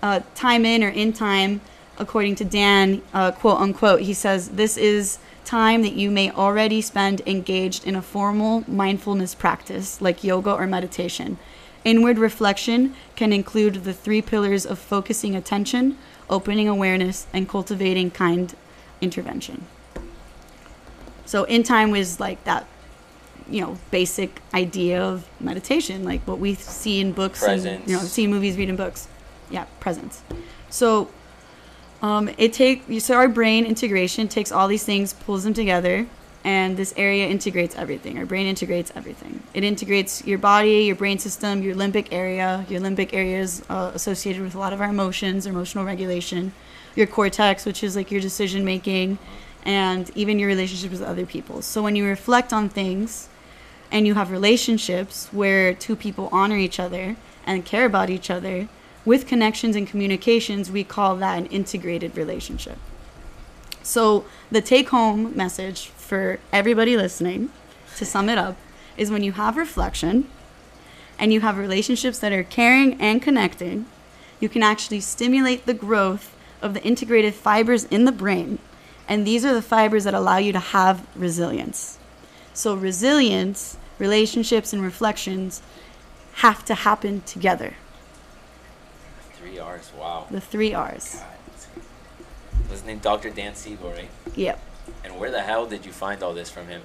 uh, 0.03 0.21
time 0.35 0.65
in 0.65 0.83
or 0.83 0.89
in 0.89 1.13
time, 1.13 1.61
according 1.99 2.37
to 2.37 2.45
Dan, 2.45 3.03
uh, 3.13 3.33
quote 3.33 3.61
unquote, 3.61 4.01
he 4.01 4.15
says, 4.15 4.51
This 4.51 4.77
is 4.77 5.19
time 5.45 5.83
that 5.83 5.93
you 5.93 6.11
may 6.11 6.31
already 6.31 6.81
spend 6.81 7.21
engaged 7.27 7.87
in 7.87 7.95
a 7.95 8.03
formal 8.03 8.65
mindfulness 8.67 9.35
practice 9.35 10.01
like 10.01 10.25
yoga 10.25 10.53
or 10.53 10.67
meditation. 10.67 11.39
Inward 11.85 12.19
reflection 12.19 12.95
can 13.17 13.33
include 13.33 13.85
the 13.85 13.93
three 13.93 14.23
pillars 14.23 14.67
of 14.67 14.79
focusing 14.79 15.35
attention, 15.35 15.97
opening 16.29 16.69
awareness, 16.69 17.27
and 17.33 17.49
cultivating 17.49 18.11
kind 18.11 18.55
intention. 19.01 19.67
So, 21.31 21.45
in 21.45 21.62
time 21.62 21.93
was 21.93 22.18
like 22.18 22.43
that, 22.43 22.66
you 23.49 23.61
know, 23.61 23.78
basic 23.93 24.43
idea 24.53 25.01
of 25.01 25.28
meditation, 25.39 26.03
like 26.03 26.26
what 26.26 26.41
we 26.41 26.57
see 26.57 27.01
in 27.01 27.12
books 27.12 27.41
and, 27.45 27.89
you 27.89 27.95
know, 27.95 28.03
see 28.03 28.26
movies, 28.26 28.57
read 28.57 28.68
in 28.68 28.74
books. 28.74 29.07
Yeah, 29.49 29.66
presence. 29.78 30.24
So, 30.70 31.09
um, 32.03 32.31
it 32.37 32.53
take 32.53 32.83
so 33.01 33.14
our 33.14 33.28
brain 33.28 33.64
integration 33.64 34.26
takes 34.26 34.51
all 34.51 34.66
these 34.66 34.83
things, 34.83 35.12
pulls 35.12 35.45
them 35.45 35.55
together, 35.55 36.09
and 36.43 36.76
this 36.76 36.93
area 36.97 37.28
integrates 37.28 37.76
everything. 37.76 38.18
Our 38.18 38.26
brain 38.26 38.49
integrates 38.49 38.91
everything. 38.97 39.41
It 39.55 39.62
integrates 39.62 40.26
your 40.26 40.39
body, 40.39 40.83
your 40.87 40.97
brainstem, 40.97 41.62
your 41.62 41.76
limbic 41.76 42.09
area. 42.11 42.66
Your 42.68 42.81
limbic 42.81 43.11
area 43.12 43.39
is 43.39 43.62
uh, 43.68 43.93
associated 43.95 44.43
with 44.43 44.57
a 44.57 44.59
lot 44.59 44.72
of 44.72 44.81
our 44.81 44.89
emotions, 44.89 45.47
emotional 45.47 45.85
regulation. 45.85 46.53
Your 46.97 47.07
cortex, 47.07 47.64
which 47.64 47.85
is 47.85 47.95
like 47.95 48.11
your 48.11 48.20
decision 48.20 48.64
making, 48.64 49.18
and 49.65 50.11
even 50.15 50.39
your 50.39 50.49
relationships 50.49 50.93
with 50.93 51.03
other 51.03 51.27
people. 51.27 51.63
So 51.63 51.83
when 51.83 51.97
you 51.97 52.07
reflect 52.07 52.53
on 52.53 52.69
things, 52.69 53.29
and 53.91 54.07
you 54.07 54.15
have 54.15 54.31
relationships 54.31 55.29
where 55.33 55.75
two 55.75 55.97
people 55.97 56.29
honor 56.33 56.57
each 56.57 56.79
other 56.79 57.17
and 57.45 57.65
care 57.65 57.87
about 57.87 58.11
each 58.11 58.31
other 58.31 58.69
with 59.05 59.27
connections 59.27 59.77
and 59.77 59.87
communications, 59.87 60.71
we 60.71 60.85
call 60.85 61.17
that 61.17 61.39
an 61.39 61.47
integrated 61.47 62.17
relationship. 62.17 62.79
So, 63.83 64.27
the 64.51 64.61
take 64.61 64.91
home 64.91 65.35
message 65.35 65.87
for 65.87 66.39
everybody 66.53 66.97
listening, 66.97 67.51
to 67.97 68.05
sum 68.05 68.29
it 68.29 68.37
up, 68.37 68.57
is 68.97 69.11
when 69.11 69.25
you 69.25 69.33
have 69.33 69.57
reflection 69.57 70.29
and 71.19 71.33
you 71.33 71.41
have 71.41 71.57
relationships 71.57 72.19
that 72.19 72.33
are 72.33 72.45
caring 72.45 73.01
and 73.01 73.23
connecting, 73.23 73.87
you 74.39 74.49
can 74.49 74.63
actually 74.63 75.01
stimulate 75.01 75.65
the 75.65 75.75
growth 75.75 76.37
of 76.61 76.75
the 76.75 76.83
integrated 76.83 77.35
fibers 77.35 77.85
in 77.85 78.05
the 78.05 78.13
brain. 78.13 78.59
And 79.11 79.27
these 79.27 79.45
are 79.45 79.53
the 79.53 79.61
fibers 79.61 80.05
that 80.05 80.15
allow 80.15 80.37
you 80.39 80.53
to 80.53 80.61
have 80.61 81.05
resilience. 81.17 81.99
So, 82.55 82.75
resilience, 82.75 83.77
relationships, 83.99 84.73
and 84.73 84.83
reflections 84.83 85.63
have 86.35 86.65
to 86.67 86.75
happen 86.75 87.23
together. 87.23 87.75
Three 89.35 89.59
R's. 89.59 89.91
Wow. 89.99 90.27
The 90.31 90.41
three 90.41 90.73
R's. 90.73 91.17
God. 91.17 91.83
Was 92.71 92.79
his 92.81 92.85
name 92.87 92.99
Dr. 92.99 93.31
Dan 93.31 93.57
Siegel, 93.57 93.91
right? 93.91 94.09
Yep. 94.37 94.61
And 95.03 95.19
where 95.19 95.31
the 95.33 95.43
hell 95.43 95.67
did 95.67 95.85
you 95.85 95.93
find 95.93 96.23
all 96.23 96.33
this 96.33 96.49
from 96.51 96.69
him? 96.69 96.83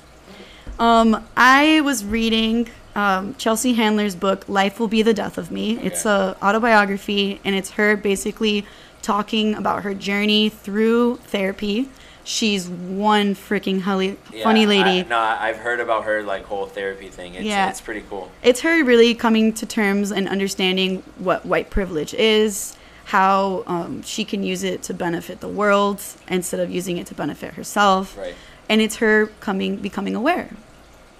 Um, 0.79 1.23
I 1.37 1.81
was 1.81 2.03
reading 2.03 2.69
um, 2.95 3.35
Chelsea 3.35 3.73
Handler's 3.73 4.15
book, 4.15 4.49
Life 4.49 4.79
Will 4.79 4.87
Be 4.87 5.03
the 5.03 5.13
Death 5.13 5.37
of 5.37 5.51
Me. 5.51 5.77
It's 5.79 6.05
Okay. 6.07 6.35
a 6.41 6.43
autobiography, 6.43 7.39
and 7.45 7.55
it's 7.55 7.71
her 7.71 7.95
basically 7.95 8.65
talking 9.03 9.53
about 9.53 9.83
her 9.83 9.93
journey 9.93 10.49
through 10.49 11.17
therapy. 11.17 11.89
She's 12.27 12.67
one 12.67 13.35
freaking 13.35 13.81
helly, 13.81 14.13
funny 14.41 14.65
lady. 14.65 15.01
I, 15.01 15.03
no, 15.03 15.17
I've 15.19 15.57
heard 15.57 15.79
about 15.79 16.05
her 16.05 16.23
like 16.23 16.43
whole 16.45 16.65
therapy 16.65 17.07
thing. 17.07 17.35
It's, 17.35 17.45
Yeah. 17.45 17.69
it's 17.69 17.79
pretty 17.81 18.03
cool. 18.09 18.31
it's 18.41 18.61
her 18.61 18.83
really 18.83 19.13
coming 19.13 19.53
to 19.53 19.65
terms 19.67 20.11
and 20.11 20.27
understanding 20.27 21.03
what 21.19 21.45
white 21.45 21.69
privilege 21.69 22.15
is, 22.15 22.75
how 23.05 23.63
um, 23.67 24.01
she 24.01 24.25
can 24.25 24.41
use 24.41 24.63
it 24.63 24.81
to 24.83 24.93
benefit 24.95 25.39
the 25.39 25.47
world 25.47 26.01
instead 26.27 26.59
of 26.59 26.71
using 26.71 26.97
it 26.97 27.05
to 27.07 27.13
benefit 27.13 27.53
herself. 27.53 28.17
Right. 28.17 28.33
And 28.69 28.81
it's 28.81 28.95
her 28.95 29.27
coming, 29.39 29.75
becoming 29.75 30.15
aware, 30.15 30.49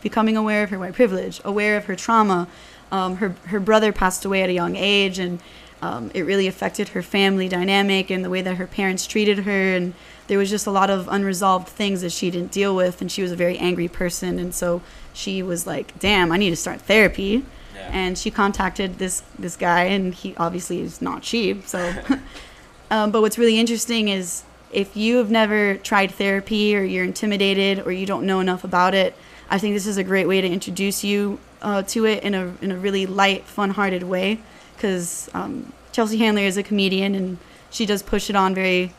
becoming 0.01 0.35
aware 0.35 0.63
of 0.63 0.71
her 0.71 0.79
white 0.79 0.93
privilege, 0.93 1.39
aware 1.45 1.77
of 1.77 1.85
her 1.85 1.95
trauma. 1.95 2.47
Um, 2.91 3.17
her 3.17 3.35
her 3.45 3.59
brother 3.59 3.91
passed 3.91 4.25
away 4.25 4.41
at 4.41 4.49
a 4.49 4.53
young 4.53 4.75
age, 4.75 5.19
and 5.19 5.39
um, 5.83 6.09
it 6.15 6.21
really 6.23 6.47
affected 6.47 6.89
her 6.89 7.03
family 7.03 7.47
dynamic 7.47 8.09
and 8.09 8.25
the 8.25 8.29
way 8.31 8.41
that 8.41 8.55
her 8.55 8.65
parents 8.65 9.05
treated 9.05 9.39
her. 9.39 9.75
And 9.75 9.93
there 10.27 10.37
was 10.37 10.49
just 10.49 10.67
a 10.67 10.71
lot 10.71 10.89
of 10.89 11.07
unresolved 11.09 11.67
things 11.67 12.01
that 12.01 12.11
she 12.11 12.31
didn't 12.31 12.51
deal 12.51 12.75
with, 12.75 13.01
and 13.01 13.11
she 13.11 13.21
was 13.21 13.31
a 13.31 13.35
very 13.35 13.57
angry 13.57 13.87
person. 13.87 14.39
And 14.39 14.53
so 14.53 14.81
she 15.13 15.43
was 15.43 15.67
like, 15.67 15.97
"Damn, 15.99 16.31
I 16.31 16.37
need 16.37 16.49
to 16.49 16.55
start 16.55 16.81
therapy." 16.81 17.45
Yeah. 17.75 17.89
And 17.91 18.17
she 18.17 18.31
contacted 18.31 18.97
this 18.97 19.23
this 19.37 19.55
guy, 19.55 19.83
and 19.83 20.13
he 20.13 20.35
obviously 20.37 20.81
is 20.81 21.01
not 21.01 21.21
cheap. 21.21 21.67
So, 21.67 21.93
um, 22.91 23.11
but 23.11 23.21
what's 23.21 23.37
really 23.37 23.59
interesting 23.59 24.07
is 24.07 24.43
if 24.71 24.97
you 24.97 25.17
have 25.17 25.31
never 25.31 25.75
tried 25.75 26.11
therapy, 26.11 26.75
or 26.75 26.83
you're 26.83 27.05
intimidated, 27.05 27.85
or 27.85 27.91
you 27.91 28.05
don't 28.05 28.25
know 28.25 28.39
enough 28.39 28.63
about 28.63 28.93
it, 28.93 29.15
I 29.49 29.57
think 29.57 29.75
this 29.75 29.87
is 29.87 29.97
a 29.97 30.03
great 30.03 30.27
way 30.27 30.41
to 30.41 30.47
introduce 30.47 31.03
you 31.03 31.39
uh, 31.61 31.83
to 31.83 32.05
it 32.05 32.23
in 32.23 32.33
a 32.33 32.53
in 32.61 32.71
a 32.71 32.77
really 32.77 33.05
light, 33.05 33.45
fun-hearted 33.45 34.03
way. 34.03 34.39
Because 34.75 35.29
um, 35.33 35.71
Chelsea 35.91 36.17
Handler 36.17 36.43
is 36.43 36.57
a 36.57 36.63
comedian, 36.63 37.15
and 37.15 37.37
she 37.69 37.85
does 37.85 38.03
push 38.03 38.29
it 38.29 38.35
on 38.35 38.53
very, 38.53 38.93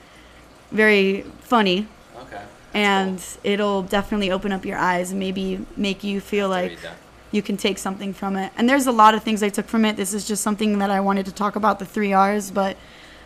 very 0.71 1.23
funny, 1.41 1.87
Okay. 2.23 2.43
And 2.75 3.19
cool. 3.19 3.53
it'll 3.53 3.83
definitely 3.83 4.31
open 4.31 4.53
up 4.53 4.64
your 4.64 4.79
eyes 4.79 5.11
and 5.11 5.21
maybe 5.21 5.64
make 5.77 6.03
you 6.05 6.21
feel 6.21 6.49
like 6.49 6.71
read 6.83 6.91
you 7.33 7.43
can 7.43 7.57
take 7.57 7.77
something 7.77 8.14
from 8.14 8.37
it. 8.37 8.53
And 8.57 8.69
there's 8.69 8.87
a 8.87 8.93
lot 8.93 9.14
of 9.14 9.23
things 9.23 9.43
I 9.43 9.49
took 9.49 9.67
from 9.67 9.85
it. 9.85 9.97
This 9.97 10.14
is 10.14 10.27
just 10.27 10.43
something 10.43 10.79
that 10.79 10.91
I 10.91 11.01
wanted 11.01 11.27
to 11.27 11.33
talk 11.33 11.57
about 11.57 11.79
the 11.79 11.85
three 11.85 12.12
R's, 12.12 12.51
but 12.51 12.77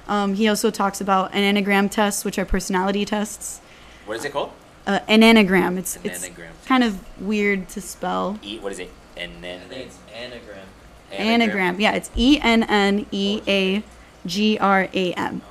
um, 0.09 0.35
he 0.35 0.49
also 0.49 0.71
talks 0.71 1.01
about 1.01 1.33
an 1.35 1.55
Enneagram 1.55 1.91
test, 1.91 2.25
which 2.25 2.39
are 2.39 2.45
personality 2.45 3.05
tests. 3.05 3.61
What 4.07 4.17
is 4.17 4.25
it 4.25 4.33
called? 4.33 4.51
Uh, 4.87 5.01
an 5.07 5.21
Enneagram. 5.21 5.77
It's 5.79 5.97
An 5.97 6.03
it's 6.05 6.27
Enneagram. 6.27 6.49
kind 6.67 6.83
of 6.83 6.99
weird 7.21 7.69
to 7.71 7.81
spell. 7.81 8.39
E. 8.43 8.59
What 8.59 8.73
is 8.73 8.79
it? 8.81 8.91
And 9.17 9.45
then 9.45 9.61
I 9.61 9.65
think 9.69 9.87
it's 9.87 9.99
Enneagram. 10.13 10.67
Enneagram. 11.13 11.79
Yeah, 11.79 11.93
it's 11.93 12.11
E 12.17 12.41
N 12.43 12.63
N 12.65 13.07
E 13.13 13.43
A 13.47 13.83
G 14.27 14.59
R 14.59 14.89
A 14.93 15.13
M. 15.13 15.43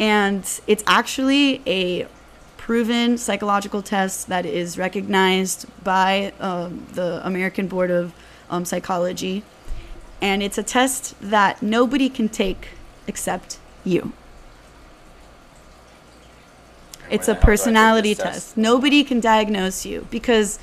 And 0.00 0.60
it's 0.66 0.82
actually 0.86 1.60
a 1.66 2.08
proven 2.56 3.18
psychological 3.18 3.82
test 3.82 4.28
that 4.28 4.46
is 4.46 4.78
recognized 4.78 5.66
by 5.84 6.32
um, 6.40 6.86
the 6.94 7.20
American 7.24 7.68
Board 7.68 7.90
of 7.90 8.14
um, 8.48 8.64
Psychology. 8.64 9.42
And 10.22 10.42
it's 10.42 10.56
a 10.56 10.62
test 10.62 11.14
that 11.20 11.62
nobody 11.62 12.08
can 12.08 12.30
take 12.30 12.68
except 13.06 13.58
you. 13.84 14.12
And 17.04 17.12
It's 17.12 17.28
a 17.28 17.32
the 17.32 17.34
hell 17.34 17.34
do 17.34 17.34
I 17.34 17.34
take 17.34 17.42
personality 17.42 18.14
this 18.14 18.24
test. 18.24 18.56
Nobody 18.56 19.04
can 19.04 19.20
diagnose 19.20 19.84
you 19.84 20.06
because 20.10 20.58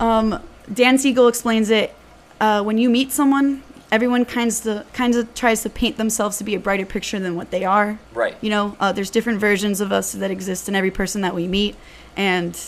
um, 0.00 0.42
Dan 0.72 0.96
Siegel 0.96 1.28
explains 1.28 1.68
it. 1.68 1.94
Uh, 2.40 2.62
when 2.62 2.78
you 2.78 2.88
meet 2.88 3.12
someone, 3.12 3.62
everyone 3.92 4.24
kinds 4.24 4.66
of 4.66 4.90
kinds 4.94 5.16
of 5.16 5.32
tries 5.34 5.62
to 5.62 5.70
paint 5.70 5.98
themselves 5.98 6.38
to 6.38 6.44
be 6.44 6.54
a 6.54 6.58
brighter 6.58 6.86
picture 6.86 7.20
than 7.20 7.36
what 7.36 7.50
they 7.50 7.64
are. 7.64 8.00
Right. 8.14 8.36
You 8.40 8.50
know, 8.50 8.76
uh, 8.80 8.90
there's 8.90 9.10
different 9.10 9.38
versions 9.38 9.80
of 9.80 9.92
us 9.92 10.12
that 10.12 10.30
exist 10.30 10.68
in 10.68 10.74
every 10.74 10.90
person 10.90 11.20
that 11.20 11.34
we 11.34 11.46
meet, 11.46 11.76
and 12.16 12.58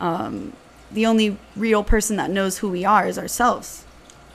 um, 0.00 0.52
the 0.90 1.06
only 1.06 1.38
real 1.56 1.84
person 1.84 2.16
that 2.16 2.28
knows 2.28 2.58
who 2.58 2.68
we 2.68 2.84
are 2.84 3.06
is 3.06 3.18
ourselves. 3.18 3.84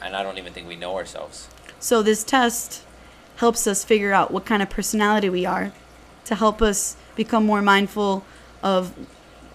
And 0.02 0.16
I 0.16 0.24
don't 0.24 0.38
even 0.38 0.54
think 0.54 0.68
we 0.68 0.78
know 0.78 0.96
ourselves. 0.96 1.50
So 1.80 2.02
this 2.02 2.24
test 2.24 2.84
helps 3.36 3.68
us 3.68 3.84
figure 3.84 4.14
out 4.14 4.32
what 4.32 4.46
kind 4.46 4.64
of 4.64 4.70
personality 4.70 5.30
we 5.30 5.46
are, 5.46 5.74
to 6.26 6.36
help 6.36 6.62
us 6.62 6.96
become 7.16 7.46
more 7.46 7.62
mindful 7.62 8.24
of 8.64 8.94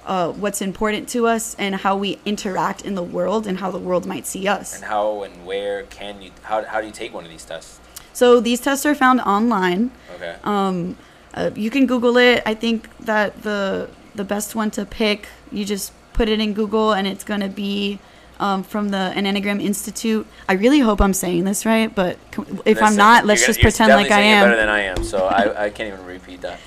uh, 0.07 0.33
what's 0.33 0.61
important 0.61 1.09
to 1.11 1.27
us 1.27 1.55
and 1.59 1.75
how 1.77 1.97
we 1.97 2.19
interact 2.25 2.83
in 2.83 2.95
the 2.95 3.03
world 3.03 3.47
and 3.47 3.59
how 3.59 3.71
the 3.71 3.79
world 3.79 4.07
might 4.07 4.27
see 4.27 4.47
us. 4.47 4.77
And 4.77 4.85
how 4.85 5.23
and 5.23 5.47
where 5.47 5.85
can 5.85 6.23
you? 6.23 6.31
How, 6.43 6.65
how 6.65 6.81
do 6.81 6.87
you 6.87 6.93
take 6.93 7.15
one 7.15 7.25
of 7.25 7.31
these 7.31 7.45
tests? 7.45 7.81
So 8.13 8.41
these 8.41 8.61
tests 8.61 8.87
are 8.87 8.95
found 8.95 9.21
online. 9.21 9.91
Okay. 10.15 10.37
Um, 10.45 10.97
uh, 11.35 11.51
you 11.55 11.71
can 11.71 11.87
Google 11.87 12.17
it. 12.17 12.43
I 12.47 12.55
think 12.55 12.89
that 13.01 13.43
the 13.43 13.91
the 14.15 14.25
best 14.25 14.55
one 14.55 14.71
to 14.73 14.85
pick, 14.85 15.29
you 15.51 15.65
just 15.65 15.93
put 16.13 16.29
it 16.29 16.39
in 16.41 16.55
Google, 16.55 16.93
and 16.93 17.07
it's 17.07 17.25
gonna 17.25 17.49
be 17.49 17.99
um, 18.39 18.63
from 18.63 18.91
the 18.91 19.13
Enneagram 19.17 19.63
Institute. 19.63 20.27
I 20.49 20.55
really 20.55 20.81
hope 20.81 21.01
I'm 21.01 21.15
saying 21.15 21.45
this 21.45 21.67
right, 21.67 21.93
but 21.93 22.19
if 22.65 22.83
I'm 22.83 22.97
not, 22.97 23.27
let's 23.27 23.47
just 23.47 23.61
pretend 23.61 23.91
like 23.91 24.11
I 24.11 24.21
it 24.21 24.41
Better 24.41 24.57
than 24.57 24.69
I 24.69 24.81
am, 24.81 25.03
so 25.05 25.27
I, 25.27 25.65
I 25.65 25.71
can't 25.71 25.93
even 25.93 26.07
repeat 26.07 26.41
that. 26.43 26.61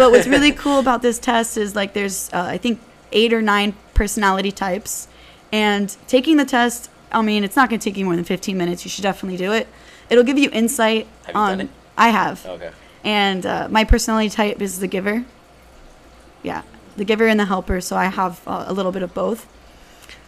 But 0.00 0.12
what's 0.12 0.26
really 0.26 0.52
cool 0.64 0.78
about 0.78 1.02
this 1.02 1.18
test 1.18 1.58
is 1.58 1.76
like 1.76 1.92
there's 1.92 2.32
uh, 2.32 2.40
I 2.40 2.56
think 2.56 2.80
eight 3.12 3.34
or 3.34 3.42
nine 3.42 3.74
personality 3.92 4.50
types, 4.50 5.08
and 5.52 5.94
taking 6.08 6.38
the 6.38 6.46
test. 6.46 6.90
I 7.12 7.20
mean, 7.20 7.44
it's 7.44 7.54
not 7.54 7.68
gonna 7.68 7.80
take 7.80 7.98
you 7.98 8.06
more 8.06 8.16
than 8.16 8.24
15 8.24 8.56
minutes. 8.56 8.82
You 8.82 8.88
should 8.88 9.02
definitely 9.02 9.36
do 9.36 9.52
it. 9.52 9.68
It'll 10.08 10.24
give 10.24 10.38
you 10.38 10.48
insight 10.52 11.06
Have 11.26 11.34
you 11.34 11.40
on. 11.40 11.68
I 11.98 12.08
have. 12.08 12.46
Okay. 12.46 12.70
and 13.04 13.44
uh, 13.44 13.68
my 13.70 13.84
personality 13.84 14.30
type 14.30 14.62
is 14.62 14.80
the 14.80 14.86
giver. 14.86 15.26
Yeah, 16.42 16.62
the 16.96 17.04
giver 17.04 17.26
and 17.26 17.38
the 17.38 17.44
helper. 17.44 17.82
So 17.82 17.94
I 17.94 18.06
have 18.06 18.40
uh, 18.46 18.64
a 18.68 18.72
little 18.72 18.92
bit 18.92 19.02
of 19.02 19.12
both. 19.12 19.46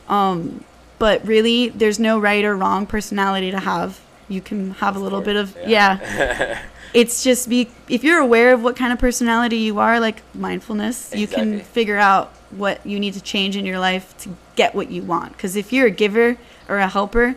Um, 0.06 0.64
but 0.98 1.26
really, 1.26 1.70
there's 1.70 1.98
no 1.98 2.18
right 2.18 2.44
or 2.44 2.54
wrong 2.54 2.84
personality 2.84 3.50
to 3.50 3.60
have. 3.60 4.02
You 4.28 4.42
can 4.42 4.72
have 4.72 4.96
a 4.96 4.98
little 4.98 5.22
bit 5.22 5.36
of 5.36 5.56
yeah. 5.66 6.60
It's 6.94 7.24
just 7.24 7.48
be 7.48 7.70
if 7.88 8.04
you're 8.04 8.18
aware 8.18 8.52
of 8.52 8.62
what 8.62 8.76
kind 8.76 8.92
of 8.92 8.98
personality 8.98 9.58
you 9.58 9.78
are, 9.78 9.98
like 9.98 10.22
mindfulness, 10.34 11.14
you 11.14 11.26
can 11.26 11.60
figure 11.60 11.96
out 11.96 12.32
what 12.50 12.84
you 12.84 13.00
need 13.00 13.14
to 13.14 13.20
change 13.20 13.56
in 13.56 13.64
your 13.64 13.78
life 13.78 14.16
to 14.18 14.30
get 14.56 14.74
what 14.74 14.90
you 14.90 15.02
want. 15.02 15.32
Because 15.32 15.56
if 15.56 15.72
you're 15.72 15.86
a 15.86 15.90
giver 15.90 16.36
or 16.68 16.78
a 16.78 16.88
helper, 16.88 17.34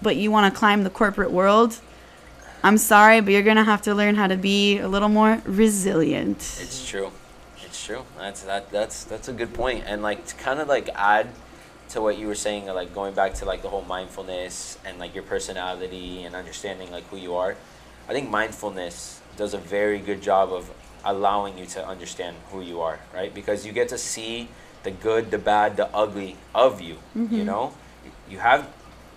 but 0.00 0.16
you 0.16 0.30
want 0.30 0.52
to 0.52 0.58
climb 0.58 0.84
the 0.84 0.90
corporate 0.90 1.30
world, 1.30 1.80
I'm 2.62 2.78
sorry, 2.78 3.20
but 3.20 3.32
you're 3.32 3.42
gonna 3.42 3.64
have 3.64 3.82
to 3.82 3.94
learn 3.94 4.14
how 4.14 4.26
to 4.26 4.36
be 4.36 4.78
a 4.78 4.88
little 4.88 5.10
more 5.10 5.42
resilient. 5.44 6.38
It's 6.38 6.88
true. 6.88 7.12
It's 7.62 7.84
true. 7.84 8.04
That's 8.16 8.42
that. 8.44 8.70
That's 8.70 9.04
that's 9.04 9.28
a 9.28 9.34
good 9.34 9.52
point. 9.52 9.84
And 9.86 10.02
like 10.02 10.24
to 10.26 10.34
kind 10.36 10.60
of 10.60 10.68
like 10.68 10.88
add 10.94 11.28
to 11.90 12.00
what 12.00 12.16
you 12.16 12.26
were 12.26 12.34
saying, 12.34 12.66
like 12.66 12.94
going 12.94 13.14
back 13.14 13.34
to 13.34 13.44
like 13.44 13.60
the 13.60 13.68
whole 13.68 13.82
mindfulness 13.82 14.78
and 14.86 14.98
like 14.98 15.14
your 15.14 15.24
personality 15.24 16.24
and 16.24 16.34
understanding 16.34 16.90
like 16.90 17.06
who 17.08 17.18
you 17.18 17.34
are. 17.34 17.56
I 18.08 18.12
think 18.12 18.30
mindfulness 18.30 19.20
does 19.36 19.54
a 19.54 19.58
very 19.58 19.98
good 19.98 20.22
job 20.22 20.52
of 20.52 20.70
allowing 21.04 21.58
you 21.58 21.66
to 21.66 21.86
understand 21.86 22.36
who 22.50 22.60
you 22.60 22.80
are, 22.80 22.98
right? 23.14 23.32
Because 23.32 23.66
you 23.66 23.72
get 23.72 23.88
to 23.90 23.98
see 23.98 24.48
the 24.82 24.90
good, 24.90 25.30
the 25.30 25.38
bad, 25.38 25.76
the 25.76 25.88
ugly 25.94 26.36
of 26.54 26.80
you. 26.80 26.96
You 27.14 27.22
mm-hmm. 27.22 27.44
know, 27.44 27.74
you 28.28 28.38
have 28.38 28.68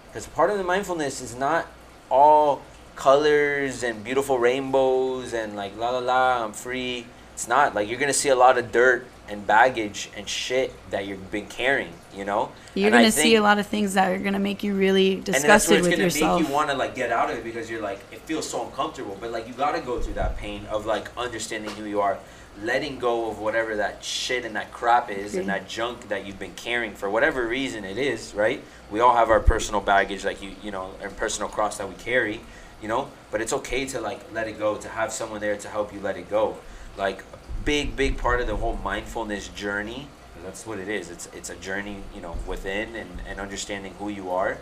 because 0.07 0.27
part 0.27 0.49
of 0.49 0.57
the 0.57 0.63
mindfulness 0.63 1.21
is 1.21 1.35
not 1.35 1.67
all 2.09 2.61
colors 2.95 3.83
and 3.83 4.03
beautiful 4.03 4.39
rainbows 4.39 5.33
and 5.33 5.55
like 5.55 5.77
la 5.77 5.91
la 5.91 5.99
la 5.99 6.43
I'm 6.43 6.53
free. 6.53 7.05
It's 7.33 7.47
not 7.47 7.75
like 7.75 7.87
you're 7.87 7.99
gonna 7.99 8.13
see 8.13 8.29
a 8.29 8.35
lot 8.35 8.57
of 8.57 8.71
dirt 8.71 9.05
and 9.29 9.45
baggage 9.45 10.09
and 10.15 10.27
shit 10.27 10.73
that 10.91 11.05
you've 11.05 11.31
been 11.31 11.47
carrying. 11.47 11.93
You 12.15 12.25
know, 12.25 12.51
You're 12.73 12.87
And 12.87 12.95
gonna 12.95 13.11
see 13.11 13.35
a 13.35 13.41
lot 13.41 13.59
of 13.59 13.67
things 13.67 13.93
that 13.93 14.09
are 14.11 14.17
gonna 14.17 14.39
make 14.39 14.63
you 14.63 14.73
really 14.73 15.15
and 15.15 15.25
that's 15.25 15.41
disgusted 15.41 15.69
where 15.71 15.79
it's 15.79 15.87
with 15.87 15.91
gonna 15.93 16.03
yourself. 16.05 16.39
make 16.41 16.49
you 16.49 16.55
want 16.55 16.69
to 16.69 16.75
like 16.75 16.95
get 16.95 17.11
out 17.11 17.29
of 17.29 17.37
it 17.37 17.43
because 17.43 17.69
you're 17.69 17.81
like 17.81 17.99
it 18.11 18.21
feels 18.21 18.49
so 18.49 18.65
uncomfortable. 18.65 19.17
But 19.19 19.31
like 19.31 19.47
you 19.47 19.53
gotta 19.53 19.81
go 19.81 19.99
through 19.99 20.15
that 20.15 20.37
pain 20.37 20.65
of 20.71 20.85
like 20.85 21.09
understanding 21.17 21.69
who 21.71 21.85
you 21.85 22.01
are, 22.01 22.17
letting 22.63 22.97
go 22.97 23.29
of 23.29 23.37
whatever 23.37 23.75
that 23.75 24.03
shit 24.03 24.45
and 24.45 24.55
that 24.55 24.71
crap 24.71 25.11
is 25.11 25.35
and 25.35 25.47
that 25.49 25.67
junk 25.67 26.07
that 26.09 26.25
you've 26.25 26.39
been 26.39 26.55
carrying 26.55 26.93
for 26.95 27.07
whatever 27.09 27.45
reason 27.47 27.83
it 27.85 27.97
is. 27.99 28.33
Right? 28.33 28.63
We 28.89 28.99
all 28.99 29.15
have 29.15 29.29
our 29.29 29.39
personal 29.39 29.81
baggage, 29.81 30.25
like 30.25 30.41
you 30.41 30.51
you 30.63 30.71
know, 30.71 30.91
and 31.03 31.15
personal 31.17 31.49
cross 31.49 31.77
that 31.77 31.87
we 31.87 31.95
carry. 31.95 32.41
You 32.81 32.87
know, 32.87 33.09
but 33.31 33.41
it's 33.41 33.53
okay 33.53 33.85
to 33.87 34.01
like 34.01 34.21
let 34.33 34.47
it 34.47 34.57
go. 34.57 34.75
To 34.77 34.87
have 34.89 35.11
someone 35.11 35.39
there 35.39 35.57
to 35.57 35.67
help 35.67 35.93
you 35.93 35.99
let 35.99 36.17
it 36.17 36.29
go. 36.29 36.57
Like 36.97 37.23
big 37.67 37.97
big 37.97 38.17
part 38.17 38.39
of 38.39 38.47
the 38.47 38.55
whole 38.55 38.77
mindfulness 38.77 39.49
journey. 39.49 40.07
That's 40.41 40.65
what 40.65 40.79
it 40.79 40.87
is. 40.87 41.11
It's 41.11 41.27
it's 41.33 41.49
a 41.49 41.55
journey, 41.57 41.97
you 42.15 42.21
know, 42.21 42.35
within 42.47 42.95
and, 42.95 43.09
and 43.27 43.41
understanding 43.41 43.93
who 43.99 44.07
you 44.07 44.31
are, 44.31 44.57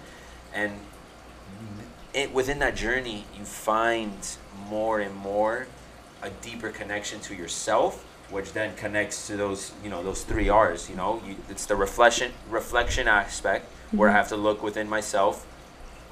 and 0.53 0.79
it 2.15 2.33
within 2.33 2.57
that 2.59 2.75
journey 2.75 3.25
you 3.37 3.45
find 3.45 4.37
more 4.69 4.99
and 4.99 5.15
more 5.15 5.67
a 6.23 6.29
deeper 6.41 6.69
connection 6.69 7.19
to 7.19 7.35
yourself 7.35 8.03
which 8.31 8.53
then 8.53 8.73
connects 8.75 9.27
to 9.27 9.37
those 9.37 9.73
you 9.83 9.89
know 9.89 10.01
those 10.01 10.23
three 10.23 10.47
r's 10.47 10.89
you 10.89 10.95
know 10.95 11.21
you, 11.27 11.35
it's 11.49 11.65
the 11.65 11.75
reflection 11.75 12.31
reflection 12.49 13.07
aspect 13.07 13.69
where 13.91 14.07
i 14.07 14.11
mm-hmm. 14.13 14.17
have 14.17 14.29
to 14.29 14.37
look 14.37 14.63
within 14.63 14.87
myself 14.87 15.45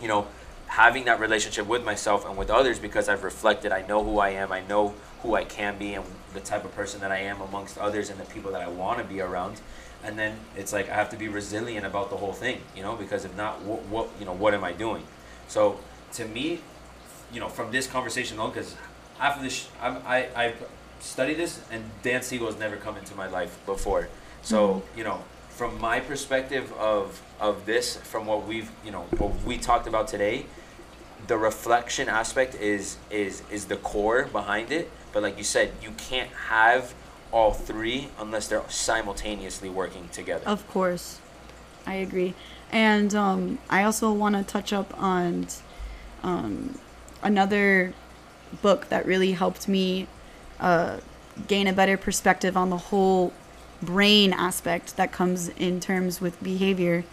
you 0.01 0.09
know 0.09 0.27
having 0.67 1.05
that 1.05 1.21
relationship 1.21 1.65
with 1.67 1.85
myself 1.85 2.25
and 2.27 2.37
with 2.37 2.49
others 2.49 2.79
because 2.79 3.07
i've 3.07 3.23
reflected 3.23 3.71
i 3.71 3.81
know 3.87 4.03
who 4.03 4.19
i 4.19 4.29
am 4.29 4.51
i 4.51 4.59
know 4.67 4.93
who 5.21 5.35
i 5.35 5.43
can 5.45 5.77
be 5.77 5.93
and 5.93 6.05
the 6.33 6.39
type 6.39 6.65
of 6.65 6.75
person 6.75 6.99
that 7.01 7.11
i 7.11 7.17
am 7.17 7.41
amongst 7.41 7.77
others 7.77 8.09
and 8.09 8.19
the 8.19 8.25
people 8.25 8.51
that 8.51 8.61
i 8.61 8.67
want 8.67 8.99
to 8.99 9.05
be 9.05 9.21
around. 9.21 9.61
And 10.05 10.19
then 10.19 10.37
it's 10.57 10.73
like 10.73 10.89
i 10.89 10.95
have 10.95 11.09
to 11.11 11.17
be 11.17 11.27
resilient 11.29 11.85
about 11.85 12.09
the 12.09 12.17
whole 12.17 12.33
thing 12.33 12.61
you 12.75 12.83
know 12.83 12.95
because 12.95 13.23
if 13.25 13.35
not 13.37 13.61
what, 13.61 13.83
what 13.85 14.09
you 14.19 14.25
know 14.25 14.33
what 14.33 14.53
am 14.53 14.63
i 14.63 14.73
doing? 14.73 15.03
So 15.47 15.79
to 16.13 16.25
me 16.25 16.59
you 17.31 17.39
know 17.39 17.49
from 17.49 17.71
this 17.71 17.87
conversation 17.87 18.37
alone 18.37 18.51
because 18.51 18.75
after 19.19 19.41
this 19.41 19.69
I'm, 19.81 19.97
i 20.05 20.27
i 20.35 20.53
studied 20.99 21.35
this 21.35 21.61
and 21.71 21.83
dan 22.01 22.21
siegel 22.21 22.47
has 22.47 22.57
never 22.57 22.77
come 22.77 22.97
into 22.97 23.15
my 23.15 23.27
life 23.27 23.57
before. 23.65 24.09
So 24.41 24.57
mm-hmm. 24.59 24.97
you 24.97 25.03
know 25.05 25.19
from 25.49 25.79
my 25.79 25.99
perspective 25.99 26.73
of 26.73 27.21
of 27.39 27.65
this 27.65 27.97
from 27.97 28.25
what 28.25 28.47
we've 28.47 28.71
you 28.83 28.91
know 28.91 29.05
what 29.17 29.31
we 29.43 29.57
talked 29.57 29.87
about 29.87 30.07
today 30.07 30.45
the 31.27 31.37
reflection 31.37 32.09
aspect 32.09 32.55
is 32.55 32.97
is 33.11 33.43
is 33.51 33.65
the 33.65 33.77
core 33.77 34.25
behind 34.25 34.71
it 34.71 34.89
but 35.13 35.23
like 35.23 35.37
you 35.37 35.43
said 35.43 35.71
you 35.81 35.91
can't 35.91 36.31
have 36.31 36.93
all 37.31 37.51
three 37.51 38.09
unless 38.19 38.47
they're 38.47 38.63
simultaneously 38.69 39.69
working 39.69 40.09
together. 40.09 40.45
Of 40.45 40.67
course, 40.67 41.19
I 41.85 41.95
agree, 41.95 42.33
and 42.71 43.13
um, 43.15 43.59
I 43.69 43.83
also 43.83 44.11
want 44.11 44.35
to 44.35 44.43
touch 44.43 44.73
up 44.73 44.93
on 45.01 45.47
um, 46.21 46.77
another 47.21 47.93
book 48.61 48.89
that 48.89 49.05
really 49.05 49.31
helped 49.31 49.67
me 49.67 50.07
uh, 50.59 50.97
gain 51.47 51.67
a 51.67 51.73
better 51.73 51.97
perspective 51.97 52.55
on 52.55 52.69
the 52.69 52.77
whole 52.77 53.33
brain 53.81 54.33
aspect 54.33 54.95
that 54.97 55.11
comes 55.11 55.49
in 55.49 55.79
terms 55.79 56.21
with 56.21 56.41
behavior. 56.43 57.03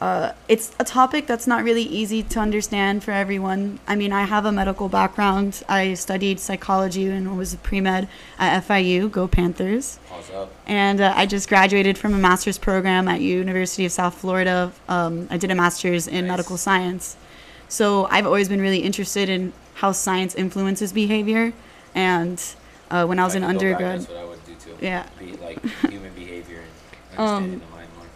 Uh, 0.00 0.32
it's 0.48 0.72
a 0.80 0.84
topic 0.84 1.26
that's 1.26 1.46
not 1.46 1.62
really 1.62 1.82
easy 1.82 2.22
to 2.22 2.40
understand 2.40 3.04
for 3.04 3.10
everyone. 3.10 3.78
I 3.86 3.96
mean, 3.96 4.12
I 4.12 4.24
have 4.24 4.46
a 4.46 4.52
medical 4.52 4.88
background. 4.88 5.62
I 5.68 5.92
studied 5.92 6.40
psychology 6.40 7.06
and 7.08 7.36
was 7.36 7.52
a 7.52 7.58
pre 7.58 7.80
med 7.82 8.08
at 8.38 8.62
FIU. 8.66 9.10
Go 9.10 9.28
Panthers! 9.28 9.98
And 10.66 11.02
uh, 11.02 11.12
I 11.14 11.26
just 11.26 11.50
graduated 11.50 11.98
from 11.98 12.14
a 12.14 12.18
master's 12.18 12.56
program 12.56 13.08
at 13.08 13.20
University 13.20 13.84
of 13.84 13.92
South 13.92 14.14
Florida. 14.14 14.72
Um, 14.88 15.26
I 15.30 15.36
did 15.36 15.50
a 15.50 15.54
master's 15.54 16.08
in 16.08 16.26
Nice. 16.26 16.32
medical 16.32 16.56
science, 16.56 17.16
so 17.68 18.06
I've 18.10 18.26
always 18.26 18.48
been 18.48 18.60
really 18.62 18.80
interested 18.80 19.28
in 19.28 19.52
how 19.74 19.92
science 19.92 20.34
influences 20.34 20.92
behavior. 20.94 21.52
And 21.94 22.42
uh, 22.90 23.04
when 23.04 23.18
I 23.18 23.24
was 23.24 23.34
If 23.34 23.38
in 23.38 23.42
back, 23.42 23.50
undergrad, 23.50 24.00
that's 24.00 24.08
what 24.08 24.18
i 24.18 24.24
would 24.24 24.44
do 24.46 24.54
too 24.54 24.76
Yeah. 24.80 25.06
be 25.18 25.32
like 25.32 25.62
human 25.90 26.12
behavior 26.14 26.62
and 27.10 27.18
Um, 27.18 27.26
understanding 27.44 27.60
the 27.60 27.76
mind 27.76 27.88
more 27.96 28.06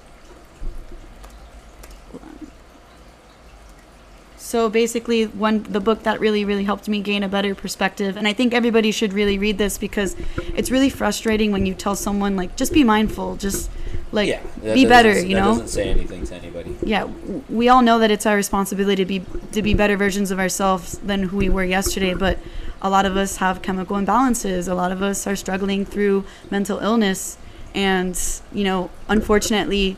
So 4.55 4.71
basically, 4.71 5.25
one 5.25 5.65
the 5.65 5.81
book 5.81 6.05
that 6.05 6.21
really 6.21 6.45
really 6.45 6.63
helped 6.63 6.87
me 6.87 7.01
gain 7.01 7.25
a 7.25 7.29
better 7.29 7.57
perspective, 7.57 8.17
and 8.17 8.29
I 8.29 8.33
think 8.33 8.55
everybody 8.55 8.93
should 8.93 9.13
really 9.13 9.37
read 9.37 9.59
this 9.59 9.79
because 9.79 10.15
it's 10.55 10.71
really 10.71 10.91
frustrating 10.91 11.51
when 11.51 11.67
you 11.67 11.75
tell 11.75 11.97
someone 11.97 12.37
like 12.37 12.55
just 12.55 12.73
be 12.73 12.85
mindful, 12.85 13.35
just 13.35 13.69
like 14.13 14.29
yeah, 14.29 14.41
be 14.63 14.87
better, 14.87 15.21
you 15.21 15.35
know. 15.35 15.55
doesn't 15.55 15.67
say 15.67 15.89
anything 15.89 16.25
to 16.27 16.37
anybody. 16.37 16.77
yeah, 16.85 17.03
we 17.49 17.69
all 17.69 17.83
know 17.83 17.99
that 17.99 18.13
it's 18.13 18.27
our 18.27 18.37
responsibility 18.37 19.05
to 19.05 19.05
be 19.05 19.25
to 19.51 19.61
be 19.61 19.75
better 19.75 19.97
versions 19.97 20.31
of 20.31 20.39
ourselves 20.39 20.99
than 20.99 21.25
who 21.25 21.37
we 21.37 21.49
were 21.49 21.65
yesterday. 21.65 22.15
But 22.15 22.39
a 22.81 22.89
lot 22.89 23.07
of 23.07 23.17
us 23.17 23.39
have 23.39 23.61
chemical 23.61 23.97
imbalances. 23.97 24.69
A 24.69 24.75
lot 24.75 24.93
of 24.93 25.03
us 25.03 25.27
are 25.27 25.35
struggling 25.35 25.85
through 25.85 26.27
mental 26.49 26.79
illness, 26.79 27.39
and 27.75 28.17
you 28.53 28.63
know, 28.63 28.91
unfortunately, 29.09 29.97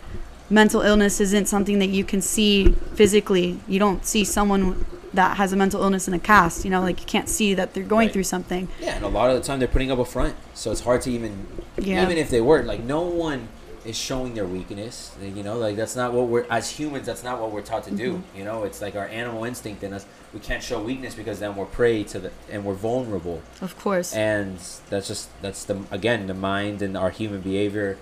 mental 0.51 0.81
illness 0.83 1.21
isn't 1.21 1.47
something 1.47 1.79
that 1.79 1.89
you 1.89 2.05
can 2.05 2.21
see 2.21 2.73
physically. 2.95 3.59
You 3.67 3.79
don't 3.79 4.05
see 4.07 4.25
someone 4.25 4.85
that 5.15 5.37
has 5.39 5.53
a 5.53 5.57
mental 5.57 5.83
illness 5.83 6.09
in 6.09 6.15
a 6.15 6.19
cast. 6.19 6.65
You 6.65 6.71
know, 6.71 6.81
like 6.81 7.01
you 7.01 7.07
can't 7.07 7.29
see 7.29 7.55
that 7.55 7.75
they're 7.75 7.83
going 7.85 8.07
Right. 8.09 8.13
through 8.13 8.25
something. 8.25 8.69
Yeah, 8.81 8.97
and 8.97 9.05
a 9.05 9.09
lot 9.09 9.31
of 9.31 9.37
the 9.37 9.43
time 9.47 9.59
they're 9.59 9.69
putting 9.69 9.91
up 9.91 9.99
a 9.99 10.05
front, 10.05 10.35
so 10.55 10.71
it's 10.71 10.83
hard 10.83 11.01
to 11.03 11.11
even, 11.11 11.47
Yeah. 11.79 12.03
even 12.03 12.17
if 12.19 12.31
they 12.31 12.41
were 12.41 12.63
like, 12.63 12.83
no 12.83 13.01
one 13.03 13.49
is 13.85 13.97
showing 13.97 14.35
their 14.35 14.45
weakness. 14.45 15.13
You 15.23 15.43
know, 15.45 15.57
like 15.59 15.77
that's 15.77 15.95
not 15.97 16.13
what 16.13 16.27
we're 16.27 16.45
as 16.51 16.71
humans. 16.71 17.07
That's 17.07 17.23
not 17.23 17.41
what 17.41 17.53
we're 17.53 17.63
taught 17.63 17.85
to 17.85 17.93
do. 17.93 18.15
Mm-hmm. 18.15 18.39
You 18.39 18.45
know, 18.45 18.65
it's 18.65 18.83
like 18.83 18.97
our 18.97 19.07
animal 19.07 19.45
instinct 19.45 19.83
in 19.85 19.93
us. 19.93 20.05
We 20.35 20.41
can't 20.41 20.63
show 20.63 20.81
weakness 20.83 21.15
because 21.15 21.39
then 21.39 21.55
we're 21.57 21.67
prey 21.67 22.03
to 22.05 22.19
the 22.19 22.31
and 22.51 22.65
we're 22.65 22.75
vulnerable. 22.75 23.43
Of 23.63 23.79
course. 23.79 24.13
And 24.13 24.59
that's 24.91 25.07
just 25.09 25.29
that's 25.41 25.63
the 25.65 25.79
again 25.93 26.27
the 26.27 26.35
mind 26.35 26.83
and 26.83 26.97
our 26.97 27.11
human 27.11 27.41
behavior 27.43 27.97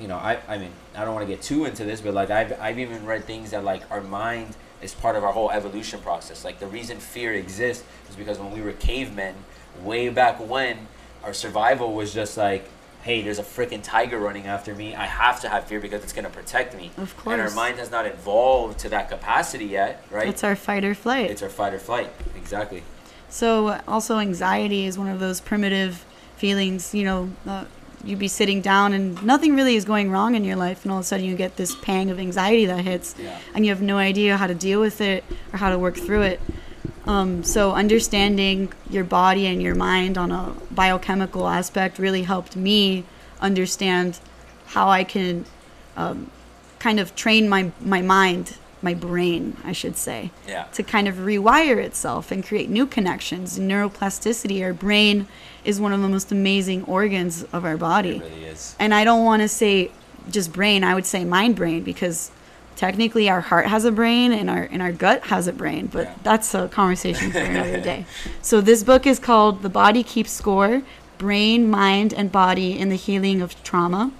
you 0.00 0.08
know, 0.08 0.16
I, 0.16 0.38
I 0.48 0.58
mean, 0.58 0.72
I 0.94 1.04
don't 1.04 1.14
want 1.14 1.26
to 1.26 1.32
get 1.32 1.42
too 1.42 1.64
into 1.64 1.84
this, 1.84 2.00
but 2.00 2.14
like 2.14 2.30
I've, 2.30 2.58
I've 2.60 2.78
even 2.78 3.06
read 3.06 3.24
things 3.24 3.50
that 3.50 3.64
like 3.64 3.82
our 3.90 4.00
mind 4.00 4.56
is 4.82 4.94
part 4.94 5.16
of 5.16 5.24
our 5.24 5.32
whole 5.32 5.50
evolution 5.50 6.00
process. 6.00 6.44
Like 6.44 6.58
the 6.58 6.66
reason 6.66 6.98
fear 6.98 7.32
exists 7.32 7.84
is 8.08 8.16
because 8.16 8.38
when 8.38 8.52
we 8.52 8.60
were 8.60 8.72
cavemen, 8.72 9.34
way 9.82 10.08
back 10.08 10.38
when, 10.38 10.88
our 11.24 11.32
survival 11.32 11.92
was 11.94 12.12
just 12.14 12.36
like, 12.36 12.68
hey, 13.02 13.22
there's 13.22 13.38
a 13.38 13.42
freaking 13.44 13.80
tiger 13.82 14.18
running 14.18 14.46
after 14.46 14.74
me. 14.74 14.94
I 14.94 15.04
have 15.04 15.40
to 15.42 15.48
have 15.48 15.64
fear 15.64 15.80
because 15.80 16.02
it's 16.02 16.12
gonna 16.12 16.28
protect 16.28 16.76
me. 16.76 16.90
Of 16.96 17.16
course. 17.16 17.34
And 17.34 17.42
our 17.42 17.50
mind 17.50 17.78
has 17.78 17.90
not 17.90 18.04
evolved 18.04 18.80
to 18.80 18.88
that 18.90 19.08
capacity 19.08 19.66
yet, 19.66 20.04
right? 20.10 20.28
It's 20.28 20.42
our 20.42 20.56
fight 20.56 20.84
or 20.84 20.94
flight. 20.94 21.30
It's 21.30 21.42
our 21.42 21.48
fight 21.48 21.72
or 21.72 21.78
flight. 21.78 22.10
Exactly. 22.36 22.82
So 23.28 23.80
also 23.86 24.18
anxiety 24.18 24.86
is 24.86 24.98
one 24.98 25.08
of 25.08 25.20
those 25.20 25.40
primitive 25.40 26.04
feelings. 26.36 26.94
You 26.94 27.04
know, 27.04 27.30
uh, 27.46 27.64
you'd 28.06 28.18
be 28.18 28.28
sitting 28.28 28.60
down 28.60 28.92
and 28.92 29.22
nothing 29.24 29.54
really 29.56 29.76
is 29.76 29.84
going 29.84 30.10
wrong 30.10 30.34
in 30.34 30.44
your 30.44 30.56
life, 30.56 30.84
and 30.84 30.92
all 30.92 30.98
of 30.98 31.04
a 31.04 31.06
sudden 31.06 31.26
you 31.26 31.34
get 31.36 31.56
this 31.56 31.74
pang 31.74 32.10
of 32.10 32.18
anxiety 32.18 32.66
that 32.66 32.80
hits, 32.84 33.14
Yeah. 33.18 33.38
and 33.54 33.64
you 33.66 33.70
have 33.72 33.82
no 33.82 33.96
idea 33.98 34.36
how 34.36 34.46
to 34.46 34.54
deal 34.54 34.80
with 34.80 35.00
it 35.00 35.24
or 35.52 35.58
how 35.58 35.70
to 35.70 35.78
work 35.78 35.96
through 35.96 36.22
it. 36.22 36.40
Um, 37.06 37.44
so 37.44 37.72
understanding 37.72 38.72
your 38.90 39.04
body 39.04 39.46
and 39.46 39.62
your 39.62 39.74
mind 39.76 40.18
on 40.18 40.32
a 40.32 40.52
biochemical 40.72 41.46
aspect 41.48 41.98
really 41.98 42.22
helped 42.22 42.56
me 42.56 43.04
understand 43.40 44.18
how 44.66 44.88
I 44.88 45.04
can 45.04 45.44
um, 45.96 46.30
kind 46.78 46.98
of 46.98 47.14
train 47.14 47.48
my 47.48 47.70
my 47.80 48.02
mind, 48.02 48.56
my 48.82 48.92
brain, 48.92 49.56
I 49.64 49.72
should 49.72 49.96
say 49.96 50.30
Yeah. 50.48 50.64
to 50.74 50.82
kind 50.82 51.06
of 51.08 51.14
rewire 51.16 51.78
itself 51.78 52.30
and 52.32 52.44
create 52.44 52.68
new 52.68 52.86
connections. 52.86 53.58
Neuroplasticity, 53.58 54.62
our 54.62 54.72
brain 54.74 55.28
is 55.66 55.80
one 55.80 55.92
of 55.92 56.00
the 56.00 56.08
most 56.08 56.30
amazing 56.32 56.84
organs 56.84 57.42
of 57.52 57.64
our 57.64 57.76
body. 57.76 58.16
It 58.16 58.22
really 58.22 58.44
is. 58.44 58.76
And 58.78 58.94
I 58.94 59.04
don't 59.04 59.24
want 59.24 59.42
to 59.42 59.48
say 59.48 59.90
just 60.30 60.52
brain, 60.52 60.84
I 60.84 60.94
would 60.94 61.06
say 61.06 61.24
mind 61.24 61.56
brain 61.56 61.82
because 61.82 62.30
technically 62.76 63.28
our 63.28 63.40
heart 63.40 63.66
has 63.66 63.84
a 63.84 63.90
brain 63.92 64.32
and 64.32 64.50
our 64.50 64.68
and 64.70 64.82
our 64.82 64.92
gut 64.92 65.24
has 65.24 65.46
a 65.46 65.52
brain, 65.52 65.86
but 65.86 66.04
Yeah. 66.06 66.14
that's 66.22 66.54
a 66.54 66.68
conversation 66.68 67.30
for 67.32 67.38
another 67.38 67.80
day. 67.92 68.04
So 68.42 68.60
this 68.60 68.82
book 68.82 69.06
is 69.06 69.18
called 69.18 69.62
The 69.62 69.68
Body 69.68 70.02
Keeps 70.02 70.30
Score: 70.30 70.82
Brain, 71.18 71.68
Mind 71.70 72.12
and 72.12 72.30
Body 72.30 72.78
in 72.78 72.88
the 72.88 72.96
Healing 72.96 73.40
of 73.40 73.60
Trauma. 73.62 74.12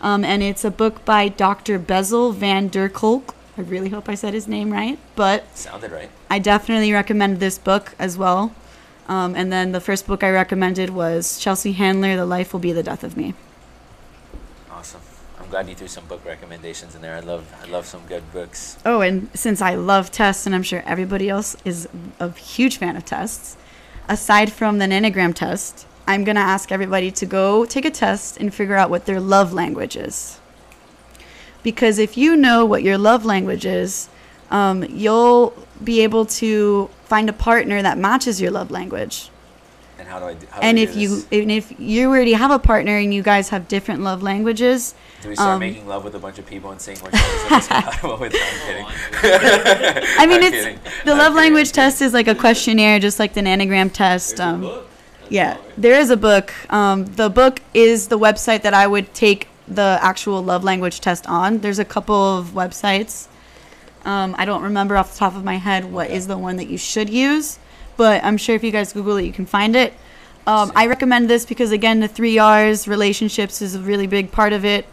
Um, 0.00 0.22
and 0.24 0.42
it's 0.42 0.64
a 0.64 0.70
book 0.70 1.04
by 1.06 1.28
Dr. 1.28 1.78
Bessel 1.78 2.32
van 2.32 2.68
der 2.68 2.88
Kolk. 2.90 3.34
I 3.56 3.62
really 3.62 3.88
hope 3.88 4.08
I 4.08 4.16
said 4.16 4.34
his 4.34 4.46
name 4.48 4.70
right, 4.72 4.98
but 5.16 5.56
Sounded 5.56 5.90
right. 5.92 6.10
I 6.28 6.38
definitely 6.40 6.92
recommend 6.92 7.38
this 7.40 7.56
book 7.58 7.94
as 7.98 8.18
well. 8.18 8.52
Um, 9.06 9.34
and 9.34 9.52
then 9.52 9.72
the 9.72 9.80
first 9.80 10.06
book 10.06 10.22
I 10.22 10.30
recommended 10.30 10.90
was 10.90 11.38
Chelsea 11.38 11.72
Handler, 11.72 12.16
The 12.16 12.24
Life 12.24 12.52
Will 12.52 12.60
Be 12.60 12.72
the 12.72 12.82
Death 12.82 13.04
of 13.04 13.16
Me. 13.16 13.34
Awesome. 14.70 15.00
I'm 15.38 15.48
glad 15.50 15.68
you 15.68 15.74
threw 15.74 15.88
some 15.88 16.06
book 16.06 16.24
recommendations 16.24 16.94
in 16.94 17.02
there. 17.02 17.14
I 17.14 17.20
love 17.20 17.52
I 17.62 17.66
love 17.66 17.86
some 17.86 18.06
good 18.06 18.22
books. 18.32 18.78
Oh, 18.86 19.02
and 19.02 19.28
since 19.34 19.60
I 19.60 19.74
love 19.74 20.10
tests, 20.10 20.46
and 20.46 20.54
I'm 20.54 20.62
sure 20.62 20.82
everybody 20.86 21.28
else 21.28 21.56
is 21.64 21.88
a 22.18 22.30
huge 22.32 22.78
fan 22.78 22.96
of 22.96 23.04
tests, 23.04 23.56
aside 24.08 24.50
from 24.50 24.78
the 24.78 24.86
Enneagram 24.86 25.34
test, 25.34 25.86
I'm 26.06 26.24
going 26.24 26.36
to 26.36 26.42
ask 26.42 26.70
everybody 26.70 27.10
to 27.12 27.26
go 27.26 27.64
take 27.64 27.84
a 27.84 27.90
test 27.90 28.38
and 28.38 28.52
figure 28.52 28.74
out 28.74 28.90
what 28.90 29.06
their 29.06 29.20
love 29.20 29.52
language 29.52 29.96
is. 29.96 30.38
Because 31.62 31.98
if 31.98 32.16
you 32.16 32.36
know 32.36 32.64
what 32.64 32.82
your 32.82 32.98
love 32.98 33.24
language 33.24 33.64
is, 33.64 34.08
um, 34.50 34.84
you'll 34.84 35.54
be 35.84 36.00
able 36.00 36.26
to 36.26 36.88
find 37.04 37.28
a 37.28 37.32
partner 37.32 37.82
that 37.82 37.98
matches 37.98 38.40
your 38.40 38.50
love 38.50 38.70
language. 38.70 39.30
And 39.98 40.08
how 40.08 40.18
do 40.18 40.26
I 40.26 40.34
do? 40.34 40.46
How 40.50 40.60
do 40.60 40.66
and 40.66 40.78
I 40.78 40.82
if 40.82 40.92
do 40.94 41.00
you 41.00 41.08
this? 41.16 41.26
and 41.32 41.52
if 41.52 41.78
you 41.78 42.08
already 42.08 42.32
have 42.32 42.50
a 42.50 42.58
partner 42.58 42.96
and 42.96 43.14
you 43.14 43.22
guys 43.22 43.50
have 43.50 43.68
different 43.68 44.02
love 44.02 44.22
languages, 44.22 44.94
do 45.22 45.28
we 45.28 45.34
start 45.36 45.50
um, 45.54 45.60
making 45.60 45.86
love 45.86 46.02
with 46.04 46.14
a 46.16 46.18
bunch 46.18 46.38
of 46.38 46.46
people 46.46 46.70
and 46.72 46.80
seeing 46.80 46.98
which 46.98 47.12
one 47.12 47.22
is 47.60 47.68
compatible 47.68 48.16
with? 48.18 48.34
I'm 48.34 48.60
kidding. 48.66 48.86
I 50.18 50.26
mean 50.26 50.38
I'm 50.42 50.52
it's 50.52 50.64
kidding. 50.64 50.78
the 51.04 51.12
I'm 51.12 51.18
love 51.18 51.26
kidding, 51.28 51.36
language 51.36 51.72
test 51.72 52.02
is 52.02 52.12
like 52.12 52.26
a 52.28 52.34
questionnaire, 52.34 52.98
just 52.98 53.18
like 53.18 53.34
the 53.34 53.40
Enneagram 53.42 53.92
test. 53.92 54.36
There's 54.36 54.40
a 54.40 54.44
Um, 54.54 54.60
book. 54.62 54.88
Yeah, 55.30 55.52
all 55.56 55.62
right. 55.62 55.72
there 55.78 55.98
is 56.00 56.10
a 56.10 56.16
book. 56.16 56.52
Um, 56.72 57.06
the 57.06 57.30
book 57.30 57.60
is 57.72 58.08
the 58.08 58.18
website 58.18 58.62
that 58.62 58.74
I 58.74 58.86
would 58.86 59.14
take 59.14 59.48
the 59.66 59.98
actual 60.02 60.42
love 60.42 60.64
language 60.64 61.00
test 61.00 61.26
on. 61.28 61.58
There's 61.60 61.78
a 61.78 61.84
couple 61.84 62.16
of 62.38 62.48
websites. 62.48 63.28
Um, 64.04 64.34
I 64.38 64.44
don't 64.44 64.62
remember 64.62 64.96
off 64.96 65.12
the 65.12 65.18
top 65.18 65.36
of 65.36 65.44
my 65.44 65.56
head 65.56 65.84
what 65.84 66.10
is 66.10 66.24
Okay. 66.24 66.34
the 66.34 66.38
one 66.38 66.56
that 66.56 66.68
you 66.68 66.78
should 66.78 67.08
use, 67.08 67.58
but 67.96 68.22
I'm 68.24 68.36
sure 68.36 68.54
if 68.54 68.62
you 68.62 68.70
guys 68.70 68.92
Google 68.92 69.16
it, 69.16 69.24
you 69.24 69.32
can 69.32 69.46
find 69.46 69.74
it. 69.76 69.94
Um, 70.46 70.72
I 70.76 70.86
recommend 70.86 71.30
this 71.30 71.46
because 71.46 71.72
again, 71.72 72.00
the 72.00 72.08
three 72.08 72.38
R's, 72.38 72.86
relationships, 72.86 73.62
is 73.62 73.74
a 73.74 73.80
really 73.80 74.06
big 74.06 74.30
part 74.30 74.52
of 74.52 74.64
it, 74.64 74.86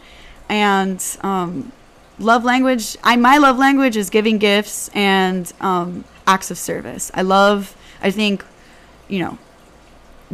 and 0.48 1.04
um, 1.22 1.74
love 2.20 2.46
language. 2.46 2.98
I 3.04 3.18
my 3.18 3.38
love 3.38 3.58
language 3.58 3.98
is 3.98 4.10
giving 4.10 4.38
gifts 4.38 4.90
and 4.94 5.52
um, 5.60 6.06
acts 6.26 6.52
of 6.52 6.58
service. 6.58 7.12
I 7.14 7.24
love. 7.24 7.76
I 8.04 8.10
think, 8.10 8.44
you 9.10 9.20
know, 9.20 9.38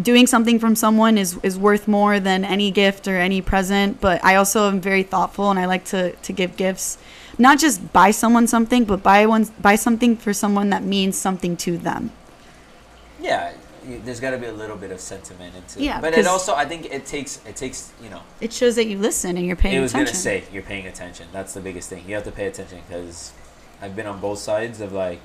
doing 0.01 0.27
something 0.27 0.59
from 0.59 0.75
someone 0.75 1.17
is, 1.17 1.37
is 1.43 1.57
worth 1.57 1.87
more 1.87 2.19
than 2.19 2.45
any 2.45 2.71
gift 2.71 3.07
or 3.07 3.17
any 3.17 3.41
present 3.41 3.99
but 3.99 4.23
i 4.23 4.35
also 4.35 4.67
am 4.67 4.79
very 4.79 5.03
thoughtful 5.03 5.49
and 5.49 5.59
i 5.59 5.65
like 5.65 5.83
to, 5.85 6.11
to 6.17 6.31
give 6.31 6.55
gifts 6.55 6.97
not 7.37 7.59
just 7.59 7.93
buy 7.93 8.11
someone 8.11 8.47
something 8.47 8.83
but 8.85 9.03
buy 9.03 9.25
one 9.25 9.45
buy 9.61 9.75
something 9.75 10.15
for 10.17 10.33
someone 10.33 10.69
that 10.69 10.83
means 10.83 11.17
something 11.17 11.55
to 11.57 11.77
them 11.77 12.11
Yeah, 13.21 13.53
there's 14.03 14.19
got 14.19 14.31
to 14.31 14.37
be 14.37 14.45
a 14.47 14.51
little 14.51 14.75
bit 14.77 14.91
of 14.91 14.99
sentiment 14.99 15.55
into 15.55 15.81
Yeah, 15.81 15.97
it. 15.97 16.01
But 16.01 16.13
it 16.13 16.27
also, 16.27 16.53
I 16.53 16.65
think 16.65 16.85
it 16.85 17.05
takes 17.05 17.39
it 17.45 17.55
takes 17.55 17.91
you 18.03 18.09
know. 18.09 18.21
it 18.41 18.51
shows 18.53 18.75
that 18.75 18.85
you 18.85 18.97
listen 18.97 19.37
and 19.37 19.45
you're 19.45 19.55
paying 19.55 19.77
it 19.77 19.81
was 19.81 19.91
attention 19.91 20.13
gonna 20.13 20.23
say 20.23 20.43
you're 20.51 20.63
paying 20.63 20.87
attention. 20.87 21.27
That's 21.31 21.53
the 21.53 21.61
biggest 21.61 21.89
thing. 21.89 22.03
You 22.07 22.15
have 22.15 22.23
to 22.25 22.31
pay 22.31 22.47
attention 22.47 22.79
because 22.87 23.31
I've 23.81 23.95
been 23.95 24.07
on 24.07 24.19
both 24.19 24.39
sides 24.39 24.81
of 24.81 24.91
like 24.91 25.19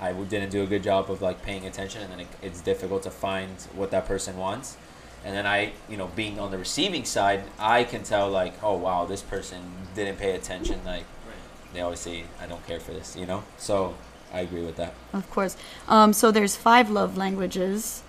I 0.00 0.12
didn't 0.12 0.50
do 0.50 0.62
a 0.62 0.66
good 0.66 0.82
job 0.82 1.10
of 1.10 1.22
like 1.22 1.42
paying 1.42 1.64
attention, 1.64 2.02
and 2.02 2.12
then 2.12 2.20
it, 2.20 2.26
it's 2.42 2.60
difficult 2.60 3.02
to 3.04 3.10
find 3.10 3.50
what 3.74 3.90
that 3.92 4.04
person 4.06 4.36
wants. 4.36 4.76
And 5.24 5.36
then 5.36 5.46
I, 5.46 5.72
you 5.88 5.96
know, 5.96 6.08
being 6.16 6.40
on 6.40 6.50
the 6.50 6.58
receiving 6.58 7.04
side, 7.04 7.44
I 7.58 7.84
can 7.84 8.02
tell 8.02 8.28
like, 8.28 8.54
oh 8.62 8.76
wow, 8.76 9.04
this 9.06 9.22
person 9.22 9.60
didn't 9.94 10.18
pay 10.18 10.32
attention. 10.34 10.80
Like. 10.84 11.04
They 11.72 11.80
always 11.80 12.00
say, 12.00 12.24
I 12.40 12.46
don't 12.46 12.64
care 12.66 12.80
for 12.80 12.92
this, 12.92 13.16
you 13.16 13.26
know. 13.26 13.42
So 13.58 13.94
I 14.32 14.40
agree 14.40 14.62
with 14.64 14.76
that. 14.76 14.94
of 15.12 15.28
course 15.30 15.56
um, 15.88 16.12
so 16.12 16.30
there's 16.30 16.56
five 16.56 16.90
love 16.90 17.16
languages 17.16 18.02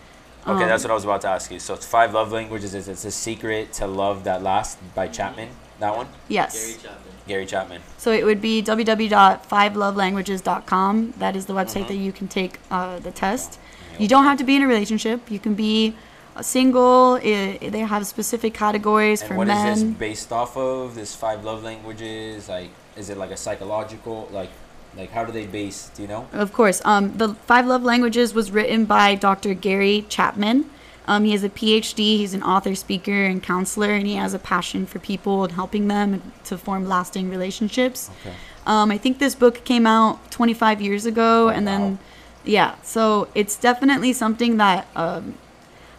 Okay, 0.46 0.64
Um, 0.64 0.68
that's 0.70 0.84
what 0.84 0.92
I 0.92 0.94
was 0.94 1.06
about 1.06 1.22
to 1.22 1.30
ask 1.30 1.50
you. 1.52 1.60
So 1.60 1.74
it's 1.74 1.86
five 1.86 2.14
love 2.14 2.34
languages. 2.34 2.74
Is 2.76 2.90
it's 2.90 3.06
a 3.06 3.12
secret 3.12 3.72
to 3.80 3.88
love 3.88 4.26
that 4.26 4.44
last 4.44 4.78
by 4.94 5.08
Chapman? 5.08 5.48
That 5.80 5.96
one, 5.96 6.08
yes 6.28 6.54
Gary 6.54 6.74
Chapman. 6.84 7.14
Gary 7.30 7.46
Chapman. 7.46 7.82
So 7.98 8.12
it 8.12 8.26
would 8.26 8.42
be 8.42 8.62
www.fivelovelanguages.com. 8.62 11.14
That 11.18 11.36
is 11.36 11.46
the 11.46 11.54
website 11.54 11.86
Mhm. 11.86 11.88
that 11.88 11.96
you 11.96 12.12
can 12.12 12.28
take 12.28 12.60
uh, 12.70 13.00
the 13.00 13.12
test. 13.12 13.58
You 14.00 14.08
don't 14.08 14.24
have 14.26 14.38
to 14.40 14.44
be 14.44 14.56
in 14.56 14.62
a 14.64 14.68
relationship. 14.68 15.30
You 15.32 15.40
can 15.40 15.54
be 15.54 15.96
a 16.36 16.44
single. 16.44 17.20
I 17.24 17.58
they 17.76 17.80
have 17.94 18.06
specific 18.08 18.54
categories 18.54 19.22
And 19.22 19.28
for 19.30 19.36
what 19.36 19.48
is 19.48 19.54
men. 19.56 19.76
this 19.76 19.84
based 20.08 20.32
off 20.32 20.58
of? 20.58 20.96
This 20.96 21.16
five 21.16 21.44
love 21.46 21.64
languages? 21.64 22.50
Like, 22.50 22.72
is 22.96 23.10
it 23.10 23.18
like 23.18 23.32
a 23.32 23.38
psychological? 23.38 24.28
Like, 24.32 24.50
like 24.96 25.12
how 25.12 25.24
do 25.26 25.32
they 25.32 25.46
base? 25.46 25.90
Do 25.96 26.02
you 26.04 26.08
know? 26.08 26.28
Of 26.34 26.54
course. 26.54 26.82
Um, 26.86 27.18
the 27.18 27.34
Five 27.34 27.66
Love 27.66 27.84
Languages 27.84 28.34
was 28.34 28.52
written 28.52 28.86
by 28.86 29.16
Dr. 29.16 29.54
Gary 29.54 30.06
Chapman. 30.10 30.70
Um, 31.06 31.26
he 31.26 31.32
has 31.34 31.44
a 31.44 31.50
PhD. 31.50 31.98
He's 32.18 32.34
an 32.34 32.44
author, 32.44 32.76
speaker, 32.76 33.26
and 33.26 33.44
counselor, 33.44 33.90
and 33.92 34.08
he 34.08 34.16
has 34.16 34.34
a 34.34 34.40
passion 34.40 34.86
for 34.86 35.00
people 35.00 35.44
and 35.44 35.52
helping 35.54 35.88
them 35.90 36.32
to 36.46 36.58
form 36.58 36.88
lasting 36.88 37.30
relationships. 37.30 38.10
Okay. 38.22 38.36
Um, 38.66 38.90
I 38.92 38.98
think 38.98 39.20
this 39.20 39.36
book 39.36 39.66
came 39.66 39.86
out 39.86 40.32
25 40.32 40.82
years 40.82 41.06
ago, 41.06 41.48
Oh, 41.48 41.50
and 41.50 41.68
then, 41.68 42.00
yeah, 42.46 42.76
so 42.84 43.28
it's 43.36 43.58
definitely 43.58 44.14
something 44.14 44.56
that 44.56 44.88
um, 44.96 45.34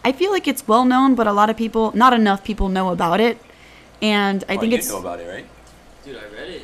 I 0.02 0.12
feel 0.12 0.30
like 0.32 0.48
it's 0.48 0.66
well 0.66 0.86
known, 0.86 1.14
but 1.14 1.26
a 1.26 1.32
lot 1.32 1.50
of 1.50 1.56
people, 1.58 1.92
not 1.94 2.14
enough 2.14 2.42
people, 2.42 2.70
know 2.70 2.88
about 2.88 3.20
it. 3.20 3.36
And 4.00 4.42
I 4.48 4.54
Well, 4.54 4.60
think 4.62 4.72
you 4.72 4.78
it's 4.78 4.88
know 4.88 4.98
about 5.00 5.20
it, 5.20 5.28
right? 5.28 5.46
Dude, 6.06 6.16
I 6.16 6.24
read 6.34 6.48
it. 6.48 6.62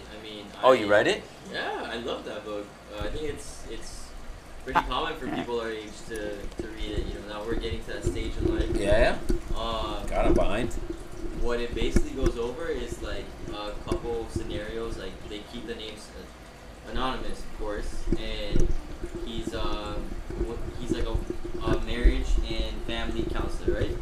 Oh, 0.62 0.72
you 0.72 0.86
read 0.86 1.06
it? 1.06 1.22
Yeah, 1.52 1.88
I 1.90 1.96
love 1.96 2.24
that 2.26 2.44
book. 2.44 2.66
Uh, 2.94 3.04
I 3.04 3.08
think 3.08 3.24
it's 3.24 3.64
it's 3.70 4.08
pretty 4.64 4.80
common 4.80 5.14
for 5.16 5.26
people 5.28 5.60
our 5.60 5.70
age 5.70 5.90
to, 6.08 6.36
to 6.62 6.68
read 6.68 6.98
it. 6.98 7.06
You 7.06 7.14
know, 7.14 7.28
now 7.40 7.44
we're 7.44 7.54
getting 7.56 7.80
to 7.84 7.92
that 7.94 8.04
stage 8.04 8.32
in 8.38 8.54
life. 8.58 8.76
Yeah. 8.76 9.18
Uh, 9.56 10.04
Got 10.04 10.26
him 10.26 10.34
behind. 10.34 10.72
what 11.40 11.60
it 11.60 11.74
basically 11.74 12.10
goes 12.12 12.36
over 12.38 12.68
is 12.68 13.00
like 13.02 13.24
a 13.52 13.72
couple 13.88 14.26
scenarios. 14.30 14.98
Like 14.98 15.12
they 15.28 15.40
keep 15.52 15.66
the 15.66 15.74
names 15.74 16.08
uh, 16.18 16.90
anonymous, 16.90 17.40
of 17.40 17.58
course, 17.58 18.04
and 18.18 18.68
he's 19.24 19.52
wh- 19.54 20.80
he's 20.80 20.92
like 20.92 21.06
a, 21.06 21.64
a 21.66 21.80
marriage 21.82 22.26
and 22.48 22.76
family 22.86 23.22
counselor, 23.22 23.80
right? 23.80 23.96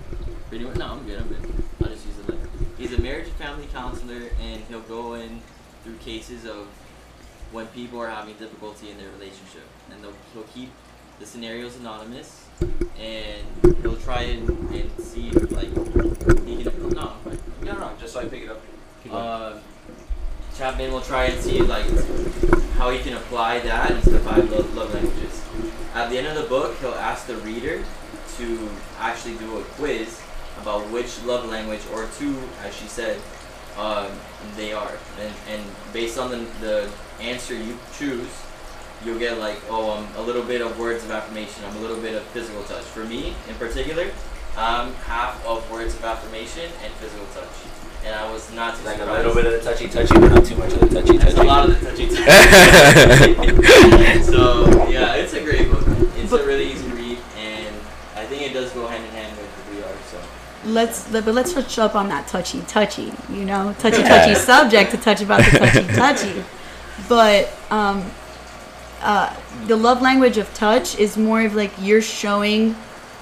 Pretty 0.49 0.65
much. 0.65 0.77
No, 0.77 0.87
I'm 0.87 1.07
good. 1.07 1.21
I'm 1.21 1.29
good. 1.29 1.53
I'll 1.83 1.89
just 1.89 2.05
use 2.07 2.19
it 2.19 2.29
like 2.31 2.41
he's 2.79 2.93
a 2.93 3.01
marriage 3.01 3.27
and 3.29 3.37
family 3.37 3.69
counselor, 3.73 4.31
and 4.43 4.63
he'll 4.69 4.81
go 4.81 5.15
in 5.15 5.41
through 5.89 5.97
cases 5.99 6.45
of 6.45 6.67
when 7.53 7.67
people 7.69 7.99
are 8.01 8.11
having 8.11 8.35
difficulty 8.35 8.91
in 8.91 8.99
their 8.99 9.09
relationship, 9.11 9.63
and 9.91 10.03
they'll, 10.05 10.13
he'll 10.35 10.43
keep 10.55 10.71
the 11.19 11.27
scenarios 11.27 11.77
anonymous, 11.77 12.45
and 13.01 13.77
he'll 13.83 13.97
try 13.97 14.23
and, 14.23 14.49
and 14.71 14.91
see 15.01 15.29
if 15.29 15.51
like 15.53 15.69
he 16.47 16.63
can. 16.63 16.91
No, 16.91 17.15
I'm. 17.25 17.39
No, 17.65 17.73
no, 17.79 17.93
just 17.99 18.13
so 18.13 18.21
I 18.21 18.27
pick 18.27 18.45
it 18.45 18.51
up. 18.51 18.61
Keep 19.03 19.13
going. 19.13 19.27
Um, 19.27 19.61
Chapman 20.57 20.93
will 20.93 21.01
try 21.01 21.27
and 21.27 21.41
see 21.43 21.61
like 21.61 21.87
how 22.75 22.91
he 22.91 22.99
can 22.99 23.15
apply 23.15 23.61
that 23.61 23.91
into 23.91 24.11
the 24.11 24.21
five 24.21 24.51
love, 24.51 24.75
love 24.75 24.93
languages. 24.93 25.43
At 25.95 26.11
the 26.11 26.19
end 26.19 26.27
of 26.27 26.35
the 26.35 26.49
book, 26.49 26.77
he'll 26.81 26.91
ask 26.91 27.27
the 27.27 27.37
reader 27.37 27.83
to 28.37 28.69
actually 28.99 29.37
do 29.39 29.59
a 29.59 29.63
quiz 29.63 30.21
about 30.61 30.89
which 30.91 31.23
love 31.25 31.49
language 31.49 31.81
or 31.93 32.09
two, 32.19 32.37
as 32.63 32.75
she 32.75 32.87
said, 32.87 33.21
um, 33.79 34.11
they 34.57 34.73
are. 34.73 34.93
And, 35.21 35.33
and 35.49 35.63
based 35.93 36.19
on 36.19 36.31
the, 36.31 36.45
the 36.61 36.91
answer 37.21 37.55
you 37.55 37.79
choose, 37.97 38.29
you'll 39.05 39.19
get 39.19 39.39
like, 39.39 39.61
oh, 39.71 39.93
I'm 39.93 40.07
a 40.17 40.23
little 40.27 40.43
bit 40.43 40.61
of 40.61 40.79
words 40.79 41.05
of 41.05 41.11
affirmation. 41.11 41.65
I'm 41.65 41.77
a 41.77 41.81
little 41.81 42.01
bit 42.01 42.15
of 42.15 42.23
physical 42.25 42.63
touch. 42.65 42.85
For 42.85 43.05
me, 43.05 43.35
in 43.49 43.55
particular, 43.55 44.11
I'm 44.57 44.93
half 45.07 45.45
of 45.47 45.71
words 45.71 45.95
of 45.95 46.05
affirmation 46.05 46.71
and 46.83 46.93
physical 46.95 47.27
touch. 47.35 47.49
And 48.05 48.15
I 48.15 48.31
was 48.33 48.53
not 48.53 48.77
too 48.77 48.85
like 48.85 49.01
a 49.01 49.05
little 49.05 49.35
bit 49.35 49.47
of 49.47 49.53
the 49.53 49.61
touchy 49.61 49.89
touchy, 49.89 50.15
but 50.15 50.29
not 50.29 50.45
too 50.45 50.57
much 50.57 50.73
of 50.73 50.81
the 50.81 50.89
touchy 50.89 51.19
That's 51.19 51.35
touchy. 51.35 51.47
a 51.47 51.51
lot 51.51 51.69
of 51.69 51.81
the 51.81 51.87
touchy 51.87 52.07
touchy. 52.09 52.23
so 54.23 54.89
yeah, 54.89 55.15
it's 55.15 55.35
a 55.35 55.43
great 55.43 55.71
book. 55.71 55.85
It's 56.17 56.33
a 56.33 56.45
really 56.47 56.73
easy 56.73 56.89
read, 56.89 57.19
and 57.37 57.75
I 58.15 58.25
think 58.27 58.43
it 58.43 58.53
does 58.53 58.71
go 58.73 58.87
hand 58.87 59.05
in 59.05 59.11
hand 59.11 59.37
with 59.37 59.47
who 59.47 59.77
we 59.77 59.83
are. 59.83 59.97
So 60.11 60.21
Let's 60.65 61.09
but 61.11 61.25
let's 61.27 61.53
switch 61.53 61.79
up 61.79 61.95
on 61.95 62.09
that 62.09 62.27
touchy 62.27 62.63
touchy. 62.63 63.13
You 63.31 63.45
know, 63.45 63.75
touchy 63.79 64.03
touchy 64.03 64.35
subject 64.35 64.91
to 64.91 64.97
touch 64.97 65.21
about 65.23 65.45
the 65.45 65.59
touchy 65.59 65.87
touchy. 65.95 66.45
But 67.09 67.53
um, 67.71 68.05
uh, 69.01 69.35
the 69.67 69.77
love 69.77 70.03
language 70.03 70.37
of 70.39 70.53
touch 70.55 70.99
is 70.99 71.17
more 71.17 71.43
of 71.43 71.55
like 71.55 71.73
you're 71.81 72.03
showing 72.03 72.75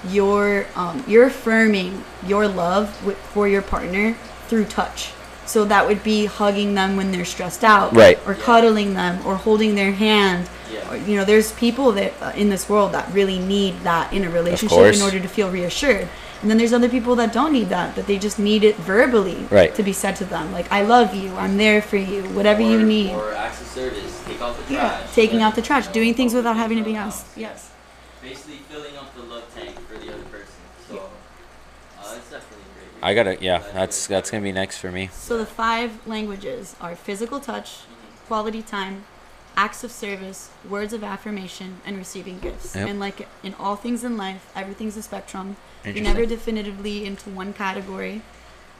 your 0.08 0.66
um, 0.76 1.04
you're 1.06 1.26
affirming 1.26 2.02
your 2.26 2.48
love 2.48 3.04
with, 3.04 3.16
for 3.18 3.48
your 3.48 3.62
partner 3.62 4.16
through 4.48 4.64
touch. 4.64 5.12
So 5.46 5.64
that 5.66 5.86
would 5.86 6.02
be 6.02 6.26
hugging 6.26 6.74
them 6.74 6.96
when 6.96 7.12
they're 7.12 7.24
stressed 7.24 7.62
out, 7.62 7.94
Right. 7.94 8.18
Or 8.26 8.34
cuddling 8.34 8.94
them, 8.94 9.24
or 9.24 9.36
holding 9.36 9.76
their 9.76 9.92
hand. 9.92 10.48
yeah, 10.72 10.90
Or, 10.90 10.96
you 10.96 11.14
know, 11.14 11.24
there's 11.24 11.52
people 11.52 11.92
that 11.92 12.12
uh, 12.20 12.32
in 12.34 12.48
this 12.50 12.68
world 12.68 12.92
that 12.92 13.12
really 13.12 13.38
need 13.38 13.78
that 13.82 14.12
in 14.12 14.24
a 14.24 14.30
relationship 14.30 14.94
in 14.94 15.02
order 15.02 15.20
to 15.20 15.28
feel 15.28 15.48
reassured. 15.48 16.08
And 16.42 16.50
then 16.50 16.58
there's 16.58 16.72
other 16.72 16.88
people 16.88 17.16
that 17.16 17.32
don't 17.32 17.52
need 17.52 17.68
that, 17.70 17.94
that 17.96 18.06
they 18.06 18.18
just 18.18 18.38
need 18.38 18.62
it 18.64 18.76
verbally 18.76 19.46
Right. 19.50 19.74
to 19.74 19.82
be 19.82 19.92
said 19.92 20.16
to 20.16 20.24
them, 20.24 20.52
like 20.52 20.70
"I 20.70 20.82
love 20.82 21.14
you," 21.14 21.34
"I'm 21.36 21.56
there 21.56 21.80
for 21.80 21.96
you," 21.96 22.22
whatever 22.38 22.62
or, 22.62 22.70
you 22.70 22.82
need. 22.82 23.12
Or 23.14 23.32
acts 23.34 23.60
of 23.60 23.66
service, 23.68 24.22
take 24.26 24.40
out 24.40 24.54
the 24.66 24.74
yeah, 24.74 25.06
taking 25.14 25.38
let- 25.40 25.46
out 25.46 25.54
the 25.54 25.62
trash, 25.62 25.86
doing 25.88 26.14
things 26.14 26.34
without 26.34 26.56
having 26.56 26.78
to 26.78 26.84
be 26.84 26.94
asked. 26.96 27.26
Yes. 27.36 27.70
Basically, 28.22 28.56
filling 28.70 28.96
up 28.96 29.14
the 29.14 29.22
love 29.22 29.44
tank 29.54 29.74
for 29.88 29.96
the 29.98 30.12
other 30.12 30.24
person. 30.24 30.54
So 30.88 30.96
uh, 30.96 32.14
it's 32.16 32.30
definitely 32.30 32.64
great. 32.74 33.02
I 33.08 33.14
gotta, 33.14 33.36
yeah, 33.40 33.62
that's 33.72 34.06
that's 34.06 34.30
gonna 34.30 34.42
be 34.42 34.52
next 34.52 34.78
for 34.78 34.90
me. 34.92 35.10
So 35.12 35.38
the 35.38 35.46
five 35.46 35.90
languages 36.06 36.74
are 36.80 36.94
physical 36.96 37.40
touch, 37.40 37.80
quality 38.28 38.62
time, 38.62 39.04
acts 39.56 39.82
of 39.82 39.90
service, 39.90 40.50
words 40.68 40.92
of 40.92 41.02
affirmation, 41.02 41.80
and 41.86 41.96
receiving 41.96 42.38
gifts. 42.40 42.76
Yep. 42.76 42.88
And 42.88 43.00
like 43.00 43.26
in 43.42 43.54
all 43.54 43.76
things 43.76 44.04
in 44.04 44.16
life, 44.16 44.50
everything's 44.54 44.96
a 44.96 45.02
spectrum. 45.02 45.56
You're 45.84 46.02
never 46.02 46.26
definitively 46.26 47.06
into 47.06 47.30
one 47.30 47.52
category. 47.52 48.22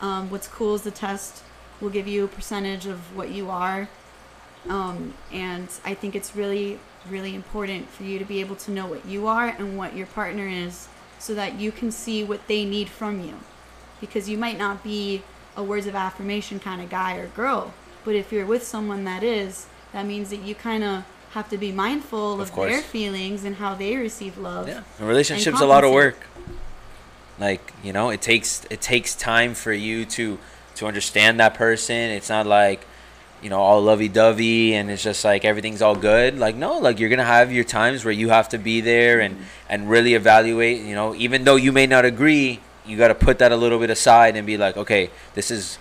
Um, 0.01 0.29
what's 0.29 0.49
cool 0.49 0.75
is 0.75 0.83
the 0.83 0.91
test 0.91 1.43
will 1.81 1.91
give 1.91 2.07
you 2.07 2.25
a 2.25 2.29
percentage 2.29 2.87
of 2.87 3.17
what 3.17 3.31
you 3.31 3.49
are. 3.49 3.89
Um, 4.69 5.15
and 5.33 5.69
I 5.85 5.95
think 5.95 6.17
it's 6.17 6.35
really, 6.35 6.81
really 7.09 7.35
important 7.35 7.89
for 7.89 8.03
you 8.03 8.19
to 8.19 8.25
be 8.25 8.41
able 8.41 8.57
to 8.57 8.71
know 8.71 8.87
what 8.87 9.07
you 9.07 9.27
are 9.29 9.47
and 9.47 9.79
what 9.79 9.95
your 9.95 10.07
partner 10.09 10.49
is 10.49 10.89
so 11.19 11.35
that 11.35 11.59
you 11.59 11.73
can 11.73 11.91
see 11.91 12.25
what 12.25 12.47
they 12.49 12.65
need 12.65 12.89
from 12.89 13.21
you. 13.21 13.35
Because 14.01 14.29
you 14.29 14.37
might 14.37 14.59
not 14.59 14.83
be 14.83 15.23
a 15.57 15.63
words 15.63 15.87
of 15.87 15.95
affirmation 15.95 16.59
kind 16.61 16.83
of 16.83 16.91
guy 16.91 17.17
or 17.17 17.29
girl, 17.29 17.73
but 18.05 18.15
if 18.15 18.33
you're 18.33 18.45
with 18.45 18.63
someone 18.63 19.05
that 19.05 19.23
is, 19.23 19.67
that 19.97 20.05
means 20.05 20.29
that 20.29 20.43
you 20.43 20.55
kind 20.55 20.85
of 20.85 21.05
have 21.31 21.49
to 21.49 21.57
be 21.57 21.73
mindful 21.73 22.39
Of 22.39 22.51
of, 22.51 22.69
their 22.69 22.83
feelings 22.83 23.45
and 23.45 23.57
how 23.57 23.75
they 23.75 23.97
receive 23.97 24.37
love. 24.37 24.69
Yeah, 24.69 24.83
a 25.01 25.05
relationship's 25.07 25.63
a 25.63 25.67
lot 25.67 25.85
of 25.85 25.91
work. 25.91 26.19
Like 27.39 27.73
you 27.83 27.95
know, 27.95 28.11
it 28.11 28.21
takes 28.21 28.67
it 28.69 28.83
takes 28.83 29.15
time 29.15 29.55
for 29.55 29.73
you 29.73 30.05
to 30.17 30.39
to 30.75 30.87
understand 30.87 31.41
that 31.41 31.55
person. 31.55 31.97
It's 31.97 32.29
not 32.29 32.47
like 32.47 32.87
you 33.41 33.49
know 33.49 33.59
all 33.59 33.81
lovey 33.81 34.09
dovey 34.09 34.75
and 34.75 34.91
it's 34.91 35.03
just 35.03 35.25
like 35.25 35.47
everything's 35.47 35.81
all 35.81 35.97
good. 35.97 36.39
Like 36.39 36.57
no, 36.57 36.77
like 36.77 37.01
you're 37.01 37.09
gonna 37.09 37.25
have 37.25 37.51
your 37.51 37.65
times 37.65 38.05
where 38.05 38.13
you 38.13 38.29
have 38.29 38.51
to 38.51 38.59
be 38.59 38.83
there 38.83 39.21
and 39.21 39.35
mm-hmm. 39.35 39.71
and 39.71 39.89
really 39.89 40.13
evaluate. 40.13 40.83
You 40.83 40.95
know, 40.95 41.15
even 41.15 41.45
though 41.45 41.57
you 41.57 41.73
may 41.73 41.87
not 41.87 42.05
agree, 42.05 42.61
you 42.85 42.99
got 42.99 43.09
to 43.09 43.15
put 43.15 43.39
that 43.39 43.51
a 43.51 43.57
little 43.57 43.79
bit 43.79 43.91
aside 43.91 44.37
and 44.37 44.47
be 44.47 44.59
like, 44.59 44.77
okay, 44.77 45.11
this 45.35 45.51
is 45.51 45.79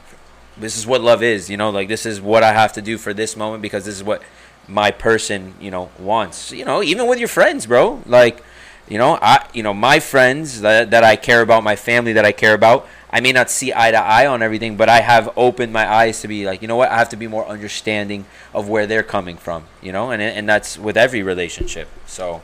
this 0.57 0.77
is 0.77 0.85
what 0.87 1.01
love 1.01 1.21
is. 1.23 1.49
You 1.49 1.57
know, 1.57 1.69
like 1.69 1.87
this 1.87 2.05
is 2.05 2.21
what 2.21 2.43
I 2.43 2.53
have 2.53 2.73
to 2.73 2.81
do 2.81 2.97
for 2.97 3.13
this 3.13 3.35
moment 3.35 3.61
because 3.61 3.85
this 3.85 3.95
is 3.95 4.03
what 4.03 4.21
my 4.67 4.91
person 4.91 5.53
you 5.59 5.71
know 5.71 5.89
wants. 5.99 6.51
You 6.51 6.65
know, 6.65 6.81
even 6.83 7.07
with 7.07 7.19
your 7.19 7.27
friends, 7.27 7.65
bro. 7.65 8.01
Like 8.05 8.43
you 8.87 8.99
know 8.99 9.17
i 9.19 9.43
you 9.51 9.63
know 9.63 9.73
my 9.73 9.99
friends 9.99 10.61
that, 10.61 10.91
that 10.91 11.03
i 11.03 11.15
care 11.15 11.41
about 11.41 11.63
my 11.63 11.75
family 11.75 12.13
that 12.13 12.23
i 12.23 12.31
care 12.31 12.53
about 12.53 12.87
i 13.09 13.19
may 13.19 13.31
not 13.31 13.49
see 13.49 13.73
eye 13.73 13.89
to 13.89 13.97
eye 13.97 14.27
on 14.27 14.43
everything 14.43 14.77
but 14.77 14.87
i 14.87 14.99
have 15.01 15.27
opened 15.35 15.73
my 15.73 15.91
eyes 15.91 16.21
to 16.21 16.27
be 16.27 16.45
like 16.45 16.61
you 16.61 16.67
know 16.67 16.75
what 16.75 16.91
i 16.91 16.95
have 16.99 17.09
to 17.09 17.15
be 17.15 17.25
more 17.25 17.47
understanding 17.47 18.25
of 18.53 18.69
where 18.69 18.85
they're 18.85 19.01
coming 19.01 19.37
from 19.37 19.63
you 19.81 19.91
know 19.91 20.11
and 20.11 20.21
and 20.21 20.47
that's 20.47 20.77
with 20.77 20.95
every 20.97 21.23
relationship 21.23 21.87
so 22.05 22.43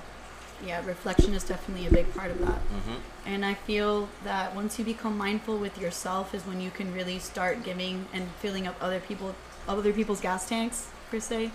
Yeah, 0.66 0.84
reflection 0.86 1.34
is 1.36 1.44
definitely 1.44 1.86
a 1.86 1.92
big 1.92 2.12
part 2.16 2.32
of 2.32 2.40
that. 2.40 2.60
mhm. 2.74 2.98
And 3.26 3.46
I 3.46 3.54
feel 3.54 4.10
that 4.24 4.56
once 4.56 4.80
you 4.80 4.86
become 4.86 5.18
mindful 5.18 5.58
with 5.58 5.80
yourself 5.80 6.34
is 6.34 6.44
when 6.44 6.60
you 6.60 6.72
can 6.72 6.94
really 6.94 7.20
start 7.20 7.64
giving 7.64 8.08
and 8.14 8.30
filling 8.40 8.66
up 8.68 8.76
other 8.82 9.00
people 9.00 9.36
other 9.68 9.94
people's 9.94 10.22
gas 10.22 10.50
tanks 10.50 10.90
per 11.12 11.20
se. 11.20 11.52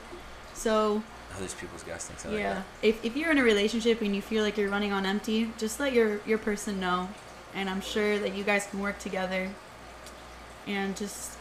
So 0.55 1.03
other 1.37 1.49
people's 1.49 1.83
gas 1.83 2.07
tanks 2.07 2.25
like 2.25 2.35
yeah, 2.35 2.55
that. 2.55 2.65
if, 2.83 3.05
if 3.05 3.17
you're 3.17 3.31
in 3.31 3.39
a 3.39 3.43
relationship 3.43 4.01
and 4.01 4.15
you 4.15 4.23
feel 4.23 4.45
like 4.45 4.57
you're 4.57 4.71
running 4.71 4.93
on 4.93 5.05
empty, 5.05 5.51
just 5.59 5.81
let 5.81 5.93
your 5.93 6.21
your 6.25 6.39
person 6.39 6.79
know, 6.81 7.09
and 7.55 7.69
I'm 7.69 7.81
sure 7.81 8.19
that 8.19 8.35
you 8.35 8.45
guys 8.45 8.67
can 8.67 8.81
work 8.81 8.99
together. 8.99 9.51
And 10.69 10.97
just 10.97 11.37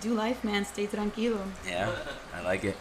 do 0.00 0.14
life, 0.14 0.44
man. 0.44 0.64
Stay 0.64 0.86
tranquilo. 0.86 1.46
yeah 1.66 1.94
i 2.34 2.40
like 2.42 2.64
it 2.64 2.76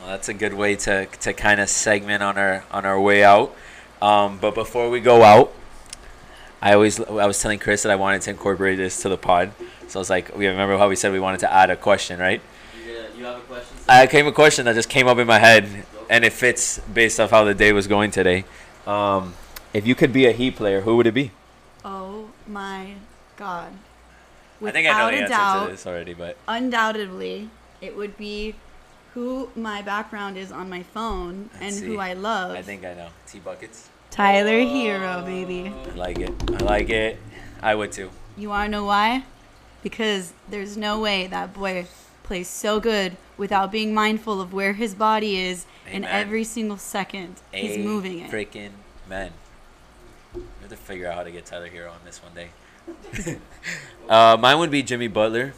well 0.00 0.08
that's 0.10 0.28
a 0.28 0.34
good 0.34 0.54
way 0.54 0.76
to 0.76 1.06
to 1.06 1.32
kind 1.32 1.60
of 1.60 1.68
segment 1.68 2.22
on 2.22 2.38
our 2.38 2.64
on 2.70 2.84
our 2.84 3.00
way 3.00 3.22
out 3.22 3.54
um, 4.00 4.38
but 4.38 4.54
before 4.54 4.90
we 4.90 5.00
go 5.00 5.22
out 5.22 5.52
I 6.62 6.74
always 6.74 7.00
I 7.00 7.26
was 7.26 7.40
telling 7.42 7.58
Chris 7.58 7.82
that 7.82 7.90
I 7.90 7.96
wanted 7.96 8.22
to 8.22 8.30
incorporate 8.30 8.78
this 8.78 9.02
to 9.02 9.08
the 9.08 9.18
pod. 9.18 9.52
So 9.88 9.98
I 9.98 10.00
was 10.00 10.08
like, 10.08 10.34
we 10.36 10.46
remember 10.46 10.78
how 10.78 10.88
we 10.88 10.94
said 10.94 11.12
we 11.12 11.20
wanted 11.20 11.40
to 11.40 11.52
add 11.52 11.70
a 11.70 11.76
question, 11.76 12.20
right? 12.20 12.40
You, 12.86 12.92
uh, 12.92 13.18
you 13.18 13.24
have 13.24 13.38
a 13.38 13.40
question? 13.40 13.76
I 13.88 14.06
came 14.06 14.26
a 14.28 14.32
question 14.32 14.64
that 14.66 14.74
just 14.74 14.88
came 14.88 15.08
up 15.08 15.18
in 15.18 15.26
my 15.26 15.40
head, 15.40 15.68
and 16.08 16.24
it 16.24 16.32
fits 16.32 16.78
based 16.78 17.18
off 17.18 17.30
how 17.32 17.42
the 17.42 17.52
day 17.52 17.72
was 17.72 17.88
going 17.88 18.12
today. 18.12 18.44
Um, 18.86 19.34
if 19.74 19.86
you 19.86 19.96
could 19.96 20.12
be 20.12 20.26
a 20.26 20.32
Heat 20.32 20.54
player, 20.54 20.82
who 20.82 20.96
would 20.96 21.06
it 21.08 21.14
be? 21.14 21.32
Oh 21.84 22.30
my 22.46 22.94
God. 23.36 23.72
I 24.64 24.70
think 24.70 24.88
I 24.88 24.98
know 25.00 25.10
the 25.10 25.22
answer 25.22 25.28
doubt, 25.28 25.64
to 25.64 25.70
this 25.72 25.86
already, 25.86 26.14
but 26.14 26.36
undoubtedly 26.46 27.50
it 27.80 27.96
would 27.96 28.16
be 28.16 28.54
who 29.14 29.50
my 29.56 29.82
background 29.82 30.38
is 30.38 30.52
on 30.52 30.70
my 30.70 30.84
phone 30.84 31.50
Let's 31.54 31.64
and 31.64 31.74
see. 31.74 31.86
who 31.86 31.98
I 31.98 32.12
love. 32.12 32.52
I 32.52 32.62
think 32.62 32.84
I 32.84 32.94
know. 32.94 33.08
T 33.26 33.40
buckets. 33.40 33.88
Tyler 34.12 34.60
Herro, 34.60 35.24
baby. 35.24 35.72
I 35.90 35.94
like 35.94 36.18
it. 36.18 36.30
I 36.50 36.58
like 36.58 36.90
it. 36.90 37.18
I 37.62 37.74
would 37.74 37.92
too. 37.92 38.10
You 38.36 38.50
want 38.50 38.66
to 38.66 38.70
know 38.70 38.84
why? 38.84 39.24
Because 39.82 40.34
there's 40.50 40.76
no 40.76 41.00
way 41.00 41.26
that 41.28 41.54
boy 41.54 41.86
plays 42.22 42.46
so 42.46 42.78
good 42.78 43.16
without 43.38 43.72
being 43.72 43.94
mindful 43.94 44.38
of 44.38 44.52
where 44.52 44.74
his 44.74 44.94
body 44.94 45.38
is 45.38 45.64
in 45.86 46.04
Amen. 46.04 46.10
every 46.10 46.44
single 46.44 46.76
second 46.76 47.40
he's 47.52 47.78
moving 47.78 48.18
it. 48.18 48.30
Freaking 48.30 48.72
men. 49.08 49.32
We 50.34 50.42
have 50.60 50.68
to 50.68 50.76
figure 50.76 51.08
out 51.08 51.14
how 51.14 51.22
to 51.24 51.30
get 51.30 51.46
Tyler 51.46 51.70
Herro 51.70 51.92
on 51.92 52.00
this 52.04 52.20
one 52.22 52.34
day. 52.34 53.38
uh, 54.10 54.36
mine 54.38 54.58
would 54.58 54.70
be 54.70 54.82
Jimmy 54.82 55.08
Butler, 55.08 55.54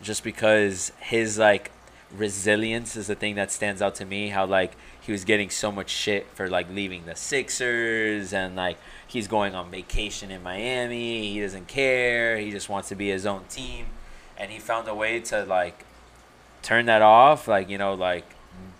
just 0.00 0.24
because 0.24 0.90
his 1.00 1.36
like 1.36 1.70
resilience 2.16 2.96
is 2.96 3.08
the 3.08 3.14
thing 3.14 3.34
that 3.34 3.52
stands 3.52 3.82
out 3.82 3.94
to 3.96 4.06
me. 4.06 4.30
How 4.30 4.46
like 4.46 4.72
he 5.04 5.12
was 5.12 5.24
getting 5.24 5.50
so 5.50 5.70
much 5.70 5.90
shit 5.90 6.26
for 6.34 6.48
like 6.48 6.70
leaving 6.70 7.04
the 7.06 7.14
Sixers 7.14 8.32
and 8.32 8.56
like 8.56 8.78
he's 9.06 9.28
going 9.28 9.54
on 9.54 9.70
vacation 9.70 10.30
in 10.30 10.42
Miami. 10.42 11.32
He 11.32 11.40
doesn't 11.40 11.68
care. 11.68 12.38
He 12.38 12.50
just 12.50 12.68
wants 12.68 12.88
to 12.88 12.94
be 12.94 13.08
his 13.10 13.26
own 13.26 13.44
team, 13.48 13.86
and 14.38 14.50
he 14.50 14.58
found 14.58 14.88
a 14.88 14.94
way 14.94 15.20
to 15.20 15.44
like 15.44 15.84
turn 16.62 16.86
that 16.86 17.02
off. 17.02 17.46
Like 17.48 17.68
you 17.68 17.78
know 17.78 17.94
like 17.94 18.24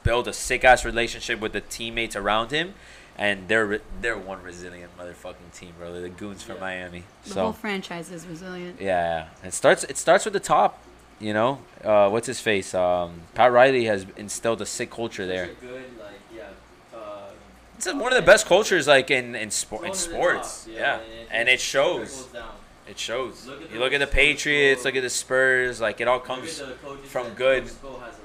build 0.03 0.29
a 0.29 0.33
sick 0.33 0.65
ass 0.65 0.85
relationship 0.85 1.41
with 1.41 1.53
the 1.53 1.61
teammates 1.61 2.17
around 2.17 2.51
him, 2.51 2.75
and 3.19 3.49
they're 3.49 3.81
they're 4.01 4.19
one 4.19 4.43
resilient 4.43 4.97
motherfucking 4.99 5.53
team, 5.55 5.75
bro. 5.79 5.93
They're 5.93 6.03
the 6.03 6.09
goons 6.09 6.43
from 6.43 6.57
Yeah. 6.57 6.61
Miami. 6.63 7.03
The 7.25 7.31
So 7.31 7.41
whole 7.43 7.53
franchise 7.53 8.11
is 8.11 8.27
resilient. 8.27 8.81
yeah, 8.81 9.29
it 9.43 9.53
starts 9.53 9.85
it 9.85 9.99
starts 9.99 10.25
with 10.25 10.35
the 10.35 10.41
top. 10.41 10.81
You 11.21 11.33
know, 11.33 11.61
uh, 11.85 12.11
what's 12.11 12.27
his 12.27 12.41
face? 12.41 12.75
Um, 12.75 13.23
Pat 13.35 13.53
Riley 13.53 13.85
has 13.85 14.05
instilled 14.17 14.61
a 14.61 14.67
sick 14.67 14.91
culture 14.91 15.27
there. 15.27 15.47
Good, 15.47 15.73
like, 15.73 15.83
yeah. 15.94 15.94
It's 17.87 17.95
one 17.95 18.13
of 18.13 18.17
the 18.17 18.23
best 18.23 18.47
cultures, 18.47 18.87
like 18.87 19.11
in 19.11 19.35
in, 19.35 19.51
sport 19.51 19.85
in 19.85 19.91
It's 19.91 20.07
one 20.09 20.15
of 20.37 20.43
the 20.43 20.45
sports. 20.49 20.65
top, 20.65 20.75
Yeah, 20.75 20.95
and 20.95 21.03
it- 21.13 21.29
and 21.31 21.49
it 21.49 21.61
shows. 21.61 22.29
It 22.89 22.99
shows. 22.99 23.47
Look 23.47 23.73
you 23.73 23.79
look 23.79 23.93
at 23.95 24.01
the 24.01 24.07
Patriots, 24.07 24.83
go- 24.83 24.89
look 24.89 24.97
at 24.97 25.03
the 25.03 25.11
Spurs. 25.11 25.81
Like 25.81 26.01
it 26.03 26.09
all 26.09 26.17
Look 26.17 26.27
comes. 26.27 26.61
at 26.61 26.69
the 26.69 26.75
coaches 26.75 27.11
from 27.11 27.25
that 27.29 27.37
good- 27.37 27.63
has 27.65 27.75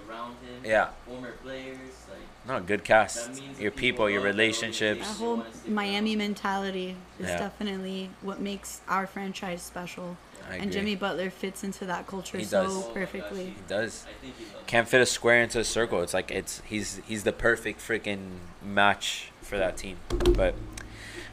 around 0.10 0.32
him. 0.32 0.62
Yeah. 0.66 0.90
Former 1.08 1.32
players, 1.44 1.78
like 2.10 2.20
No, 2.46 2.60
good 2.60 2.84
cast. 2.84 3.42
Your 3.60 3.72
people 3.72 3.80
people, 3.80 4.10
your 4.10 4.22
relationships. 4.22 5.08
That 5.08 5.18
whole 5.18 5.46
Miami 5.66 6.16
mentality 6.18 6.96
is 7.20 7.28
Yeah. 7.30 7.38
definitely 7.40 8.10
what 8.22 8.42
makes 8.42 8.82
our 8.90 9.08
franchise 9.08 9.62
special. 9.62 10.18
I 10.50 10.56
and. 10.56 10.72
Jimmy 10.74 10.96
Butler 10.96 11.30
fits 11.30 11.64
into 11.64 11.86
that 11.86 12.08
culture 12.08 12.44
so 12.44 12.64
does. 12.64 12.74
Oh 12.76 12.80
my 12.80 12.86
gosh, 12.86 12.94
perfectly. 12.94 13.46
He 13.46 13.56
does. 13.68 14.06
I 14.10 14.22
think 14.22 14.38
he 14.38 14.44
loves 14.46 14.66
Can't 14.68 14.88
fit 14.90 15.00
a 15.00 15.06
square 15.06 15.42
into 15.44 15.60
a 15.60 15.64
circle. 15.64 16.02
It's 16.02 16.14
like 16.14 16.32
it's 16.32 16.62
he's 16.66 17.00
he's 17.08 17.24
the 17.24 17.32
perfect 17.34 17.80
freaking 17.80 18.40
match 18.62 19.29
for 19.50 19.58
that 19.58 19.76
team. 19.76 19.98
But 20.10 20.54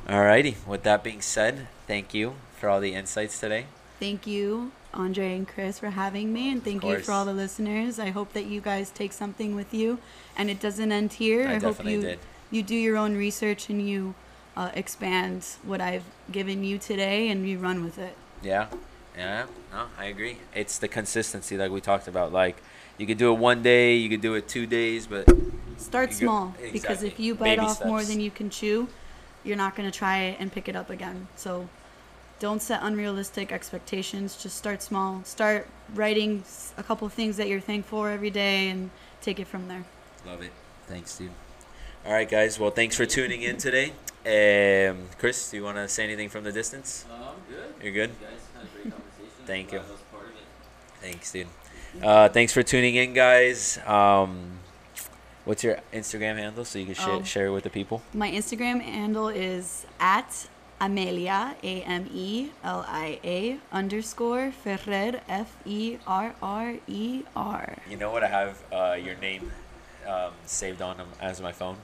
alrighty. 0.09 0.57
With 0.67 0.83
that 0.85 1.05
being 1.05 1.21
said, 1.21 1.69
thank 1.87 2.15
you 2.15 2.35
for 2.57 2.69
all 2.69 2.81
the 2.81 2.95
insights 2.95 3.39
today. 3.39 3.67
Thank 4.01 4.27
you, 4.27 4.73
Andre 4.95 5.37
and 5.37 5.47
Chris, 5.47 5.79
for 5.79 5.91
having 5.91 6.33
me, 6.33 6.51
and 6.51 6.65
thank 6.65 6.83
you 6.85 6.99
for 6.99 7.13
all 7.13 7.25
the 7.25 7.35
listeners. 7.35 7.99
I 7.99 8.11
hope 8.11 8.33
that 8.33 8.47
you 8.47 8.61
guys 8.61 8.91
take 8.91 9.13
something 9.13 9.55
with 9.55 9.73
you, 9.73 9.99
and 10.37 10.51
it 10.51 10.61
doesn't 10.61 10.91
end 10.91 11.15
here. 11.15 11.47
I 11.47 11.59
hope 11.59 11.85
you 11.85 12.01
did. 12.01 12.19
you 12.51 12.63
do 12.63 12.75
your 12.75 12.97
own 12.97 13.17
research 13.17 13.69
and 13.69 13.87
you 13.87 14.15
uh, 14.57 14.71
expand 14.75 15.45
what 15.63 15.81
I've 15.81 16.05
given 16.33 16.65
you 16.65 16.79
today, 16.79 17.29
and 17.29 17.47
you 17.49 17.59
run 17.59 17.85
with 17.85 17.99
it. 17.99 18.17
Yeah. 18.43 18.67
Yeah. 19.17 19.47
No, 19.73 19.87
I 19.99 20.07
agree. 20.07 20.39
It's 20.55 20.79
the 20.79 20.89
consistency 20.89 21.57
like 21.57 21.71
we 21.71 21.81
talked 21.81 22.09
about. 22.09 22.33
Like 22.33 22.57
you 22.99 23.07
could 23.07 23.19
do 23.19 23.33
it 23.33 23.39
one 23.39 23.63
day, 23.63 23.97
you 23.97 24.09
could 24.09 24.21
do 24.21 24.35
it 24.35 24.49
two 24.49 24.67
days, 24.67 25.07
but 25.07 25.29
Start 25.79 26.11
You 26.13 26.15
go- 26.21 26.25
small 26.25 26.55
because 26.73 27.03
if 27.03 27.21
you 27.21 27.35
bite 27.35 27.57
Baby 27.57 27.61
off 27.61 27.85
more 27.85 28.03
than 28.03 28.19
you 28.21 28.31
can 28.31 28.51
chew, 28.51 28.89
you're 29.45 29.57
not 29.57 29.77
going 29.77 29.91
to 29.91 29.97
try 29.97 30.19
it 30.19 30.37
and 30.41 30.51
pick 30.51 30.69
it 30.69 30.77
up 30.77 30.91
again. 30.91 31.29
So 31.37 31.69
don't 32.41 32.61
set 32.61 32.81
unrealistic 32.83 33.53
expectations. 33.53 34.43
Just 34.43 34.57
start 34.57 34.83
small. 34.83 35.23
Start 35.25 35.67
writing 35.95 36.45
a 36.77 36.83
couple 36.83 37.07
of 37.07 37.13
things 37.13 37.37
that 37.37 37.49
you're 37.49 37.61
thankful 37.61 37.99
for 38.01 38.11
every 38.11 38.31
day 38.31 38.69
and 38.69 38.91
take 39.23 39.39
it 39.39 39.47
from 39.47 39.69
there. 39.69 39.85
love 40.27 40.43
it. 40.43 40.53
Thanks, 40.87 41.17
dude. 41.19 41.31
All 42.05 42.13
right, 42.13 42.29
guys. 42.29 42.59
Well, 42.59 42.71
thanks 42.71 42.97
for 42.97 43.07
tuning 43.07 43.43
in 43.43 43.57
today. 43.57 43.93
Um, 44.27 45.09
Chris, 45.19 45.51
do 45.51 45.57
you 45.57 45.65
want 45.65 45.77
to 45.77 45.89
say 45.89 46.05
anything 46.05 46.29
from 46.29 46.45
the 46.45 46.53
distance? 46.53 47.05
it. 47.09 47.13
Um, 47.13 47.35
good. 47.49 47.85
You're 47.85 47.93
good. 47.93 48.11
You 48.21 48.27
guys 48.27 48.41
had 48.55 48.65
a 48.65 48.69
great 48.75 48.95
conversation. 48.95 49.45
Thank 49.47 49.73
you. 49.73 49.79
I 49.79 49.83
was 49.83 50.01
part 50.13 50.25
of 50.25 50.31
it. 50.31 50.37
Thanks, 51.01 51.33
dude. 51.33 51.47
Uh, 52.03 52.29
thanks 52.29 52.53
for 52.53 52.63
tuning 52.63 52.95
in, 52.97 53.13
guys. 53.15 53.79
Um, 53.87 54.59
what's 55.45 55.65
your 55.65 55.79
Instagram 55.93 56.37
handle 56.37 56.65
so 56.65 56.79
you 56.79 56.87
can 56.87 56.95
share 56.95 57.15
Oh. 57.15 57.23
share 57.23 57.47
it 57.47 57.51
with 57.53 57.65
the 57.65 57.71
people? 57.71 58.03
My 58.15 58.31
Instagram 58.31 58.81
handle 58.83 59.29
is 59.29 59.87
at 59.99 60.47
Amelia, 60.81 61.57
A 61.63 61.83
M 61.83 62.09
E 62.13 62.51
L 62.63 62.85
I 62.87 63.19
A 63.25 63.59
underscore 63.73 64.53
Ferrer, 64.53 65.21
F 65.29 65.57
E 65.65 65.99
R 66.07 66.35
R 66.43 66.75
E 66.87 67.23
R. 67.35 67.77
You 67.89 67.97
know 67.97 68.11
what? 68.11 68.23
I 68.23 68.29
have 68.29 68.63
uh, 68.73 68.93
your 69.01 69.17
name 69.17 69.51
um, 70.07 70.33
saved 70.45 70.83
on 70.83 70.97
as 71.21 71.41
my 71.41 71.53
phone. 71.53 71.77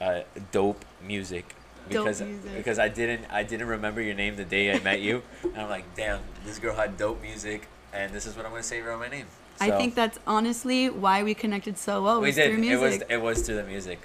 Uh, 0.00 0.20
dope 0.52 0.84
music. 1.02 1.54
Because 1.88 2.20
because 2.54 2.78
I 2.78 2.88
didn't 2.88 3.24
I 3.32 3.44
didn't 3.44 3.66
remember 3.68 4.02
your 4.02 4.14
name 4.14 4.36
the 4.36 4.44
day 4.44 4.70
I 4.76 4.78
met 4.80 5.00
you, 5.00 5.22
and 5.42 5.56
I'm 5.56 5.70
like, 5.70 5.86
damn, 5.96 6.20
this 6.44 6.58
girl 6.58 6.74
had 6.76 6.98
dope 6.98 7.22
music, 7.22 7.66
and 7.94 8.12
this 8.12 8.26
is 8.26 8.36
what 8.36 8.44
I'm 8.44 8.50
gonna 8.52 8.62
save 8.62 8.84
her 8.84 8.92
on 8.92 8.98
my 9.00 9.08
name. 9.08 9.24
I 9.60 9.70
think 9.72 9.94
that's 9.94 10.18
honestly 10.26 10.88
why 10.90 11.22
we 11.22 11.34
connected 11.34 11.78
so 11.78 12.02
well. 12.02 12.20
we 12.20 12.28
was 12.28 12.36
did. 12.36 12.54
Through 12.54 12.64
It 12.64 12.76
was 12.76 12.90
music. 12.92 13.06
it 13.10 13.20
was 13.22 13.42
through 13.42 13.56
the 13.56 13.64
music. 13.64 14.00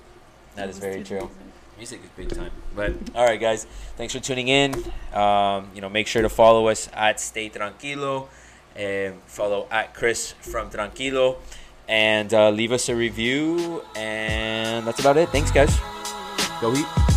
That 0.55 0.67
It 0.67 0.71
is 0.71 0.79
very 0.79 1.03
true. 1.03 1.17
music. 1.19 1.37
Music 1.77 2.01
is 2.03 2.09
big 2.15 2.29
time. 2.37 2.51
But 2.75 2.93
all 3.15 3.25
right, 3.25 3.39
guys, 3.39 3.65
thanks 3.97 4.13
for 4.13 4.19
tuning 4.19 4.47
in. 4.47 4.73
Um, 5.13 5.69
you 5.73 5.81
know, 5.81 5.89
make 5.89 6.07
sure 6.07 6.21
to 6.21 6.29
follow 6.29 6.67
us 6.67 6.87
at 6.93 7.19
Stay 7.19 7.49
Tranquilo, 7.49 8.27
and 8.75 9.15
follow 9.25 9.67
at 9.71 9.93
Chris 9.93 10.33
from 10.39 10.69
Tranquilo, 10.69 11.37
and 11.87 12.33
uh, 12.33 12.49
leave 12.51 12.71
us 12.71 12.89
a 12.89 12.95
review. 12.95 13.81
And 13.95 14.85
that's 14.87 14.99
about 14.99 15.17
it. 15.17 15.29
Thanks, 15.29 15.51
guys. 15.51 15.75
Go 16.61 16.73
eat. 16.73 17.12